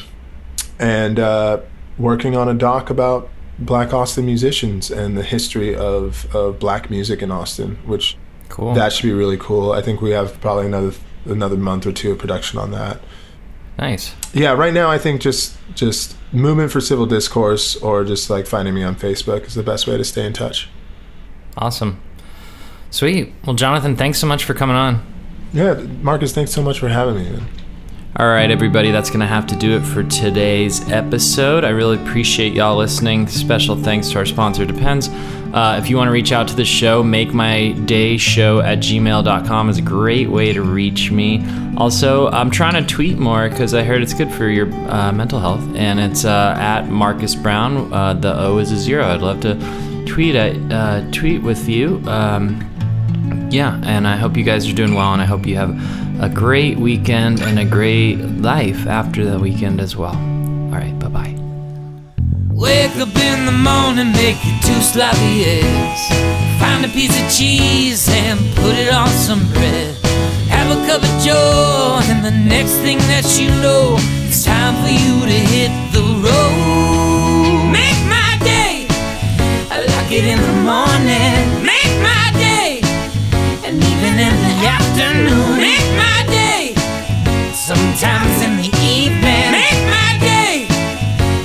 and 0.79 1.19
uh, 1.19 1.61
working 1.97 2.35
on 2.35 2.49
a 2.49 2.53
doc 2.53 2.89
about 2.89 3.29
Black 3.57 3.93
Austin 3.93 4.25
musicians 4.25 4.91
and 4.91 5.17
the 5.17 5.23
history 5.23 5.73
of, 5.75 6.33
of 6.35 6.59
black 6.59 6.89
music 6.89 7.21
in 7.21 7.31
Austin, 7.31 7.77
which 7.85 8.17
Cool. 8.49 8.73
that 8.73 8.93
should 8.93 9.03
be 9.03 9.13
really 9.13 9.37
cool. 9.37 9.71
I 9.71 9.81
think 9.81 10.01
we 10.01 10.11
have 10.11 10.39
probably 10.41 10.65
another 10.65 10.93
another 11.29 11.57
month 11.57 11.85
or 11.85 11.91
two 11.91 12.11
of 12.11 12.17
production 12.19 12.59
on 12.59 12.71
that. 12.71 12.99
nice. 13.77 14.15
Yeah, 14.33 14.53
right 14.53 14.73
now 14.73 14.89
I 14.89 14.97
think 14.97 15.21
just 15.21 15.57
just 15.75 16.15
movement 16.31 16.71
for 16.71 16.81
civil 16.81 17.05
discourse 17.05 17.75
or 17.77 18.03
just 18.03 18.29
like 18.29 18.45
finding 18.47 18.73
me 18.73 18.83
on 18.83 18.95
Facebook 18.95 19.45
is 19.45 19.55
the 19.55 19.63
best 19.63 19.87
way 19.87 19.97
to 19.97 20.03
stay 20.03 20.25
in 20.25 20.33
touch. 20.33 20.69
Awesome. 21.57 22.01
Sweet. 22.89 23.33
Well, 23.45 23.55
Jonathan, 23.55 23.95
thanks 23.95 24.19
so 24.19 24.27
much 24.27 24.43
for 24.45 24.53
coming 24.53 24.75
on. 24.75 25.05
Yeah, 25.53 25.73
Marcus, 26.01 26.33
thanks 26.33 26.51
so 26.51 26.61
much 26.61 26.79
for 26.79 26.89
having 26.89 27.15
me. 27.15 27.29
Man. 27.29 27.47
All 28.15 28.27
right, 28.27 28.49
everybody, 28.49 28.89
that's 28.89 29.09
going 29.09 29.19
to 29.19 29.27
have 29.27 29.45
to 29.47 29.55
do 29.55 29.77
it 29.77 29.81
for 29.81 30.01
today's 30.03 30.89
episode. 30.89 31.63
I 31.63 31.69
really 31.69 32.01
appreciate 32.01 32.53
y'all 32.53 32.75
listening. 32.75 33.27
Special 33.27 33.75
thanks 33.75 34.09
to 34.09 34.17
our 34.17 34.25
sponsor, 34.25 34.65
Depends. 34.65 35.09
Uh, 35.53 35.77
if 35.79 35.87
you 35.87 35.97
want 35.97 36.07
to 36.07 36.11
reach 36.11 36.31
out 36.31 36.47
to 36.47 36.55
the 36.55 36.65
show, 36.65 37.03
make 37.03 37.31
my 37.33 37.73
day 37.85 38.17
show 38.17 38.59
at 38.61 38.79
gmail.com 38.79 39.69
is 39.69 39.77
a 39.77 39.81
great 39.83 40.29
way 40.29 40.51
to 40.51 40.63
reach 40.63 41.11
me. 41.11 41.45
Also, 41.77 42.29
I'm 42.29 42.49
trying 42.49 42.83
to 42.83 42.91
tweet 42.91 43.19
more 43.19 43.49
because 43.49 43.75
I 43.75 43.83
heard 43.83 44.01
it's 44.01 44.15
good 44.15 44.31
for 44.31 44.47
your 44.47 44.65
uh, 44.89 45.11
mental 45.11 45.39
health, 45.39 45.63
and 45.75 45.99
it's 45.99 46.25
uh, 46.25 46.55
at 46.57 46.87
Marcus 46.87 47.35
Brown. 47.35 47.93
Uh, 47.93 48.13
the 48.15 48.33
O 48.35 48.57
is 48.57 48.71
a 48.71 48.77
zero. 48.77 49.05
I'd 49.05 49.21
love 49.21 49.41
to 49.41 50.05
tweet 50.07 50.33
at, 50.33 50.55
uh, 50.71 51.11
tweet 51.11 51.43
with 51.43 51.69
you. 51.69 52.01
Um, 52.07 52.63
yeah, 53.51 53.79
and 53.83 54.07
I 54.07 54.15
hope 54.15 54.35
you 54.37 54.43
guys 54.43 54.67
are 54.67 54.73
doing 54.73 54.95
well, 54.95 55.13
and 55.13 55.21
I 55.21 55.25
hope 55.25 55.45
you 55.45 55.55
have 55.57 55.69
a 56.19 56.29
great 56.29 56.77
weekend 56.77 57.41
and 57.41 57.59
a 57.59 57.65
great 57.65 58.17
life 58.41 58.87
after 58.87 59.23
the 59.23 59.39
weekend 59.39 59.79
as 59.79 59.95
well. 59.95 60.15
All 60.15 60.71
right, 60.71 60.97
bye 60.99 61.09
bye. 61.09 61.35
Wake 62.49 62.95
up 62.97 63.15
in 63.15 63.45
the 63.45 63.51
morning, 63.51 64.11
make 64.13 64.37
two 64.65 64.81
sloppy 64.81 65.45
eggs. 65.45 66.01
Find 66.59 66.83
a 66.83 66.89
piece 66.89 67.13
of 67.21 67.29
cheese 67.31 68.09
and 68.09 68.39
put 68.55 68.73
it 68.75 68.91
on 68.91 69.09
some 69.09 69.45
bread. 69.53 69.95
Have 70.49 70.71
a 70.71 70.87
cup 70.87 71.03
of 71.03 71.17
and 72.09 72.25
the 72.25 72.31
next 72.31 72.73
thing 72.81 72.97
that 73.09 73.37
you 73.39 73.49
know, 73.61 73.95
it's 74.25 74.43
time 74.43 74.73
for 74.81 74.89
you 74.89 75.21
to 75.21 75.39
hit 75.53 75.71
the 75.93 76.01
road. 76.01 77.69
Make 77.71 77.99
my 78.09 78.37
day, 78.41 78.87
I 79.69 79.85
like 79.85 80.11
it 80.11 80.25
in 80.25 80.39
the 80.41 80.55
morning. 80.65 81.63
Make 81.63 81.76
afternoon. 84.65 85.57
Make 85.57 85.87
my 85.97 86.25
day, 86.27 86.73
sometimes 87.53 88.41
in 88.41 88.57
the 88.57 88.69
evening. 88.81 89.51
Make 89.51 89.81
my 89.89 90.17
day. 90.19 90.67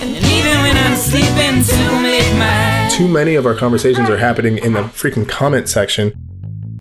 And 0.02 0.16
even 0.16 0.54
when 0.62 0.76
I'm 0.76 0.96
sleeping 0.96 1.62
to 1.62 2.02
make 2.02 2.32
my 2.38 2.88
Too 2.90 3.08
many 3.08 3.34
of 3.34 3.46
our 3.46 3.54
conversations 3.54 4.08
are 4.08 4.18
happening 4.18 4.58
in 4.58 4.72
the 4.72 4.82
freaking 4.82 5.28
comment 5.28 5.68
section. 5.68 6.31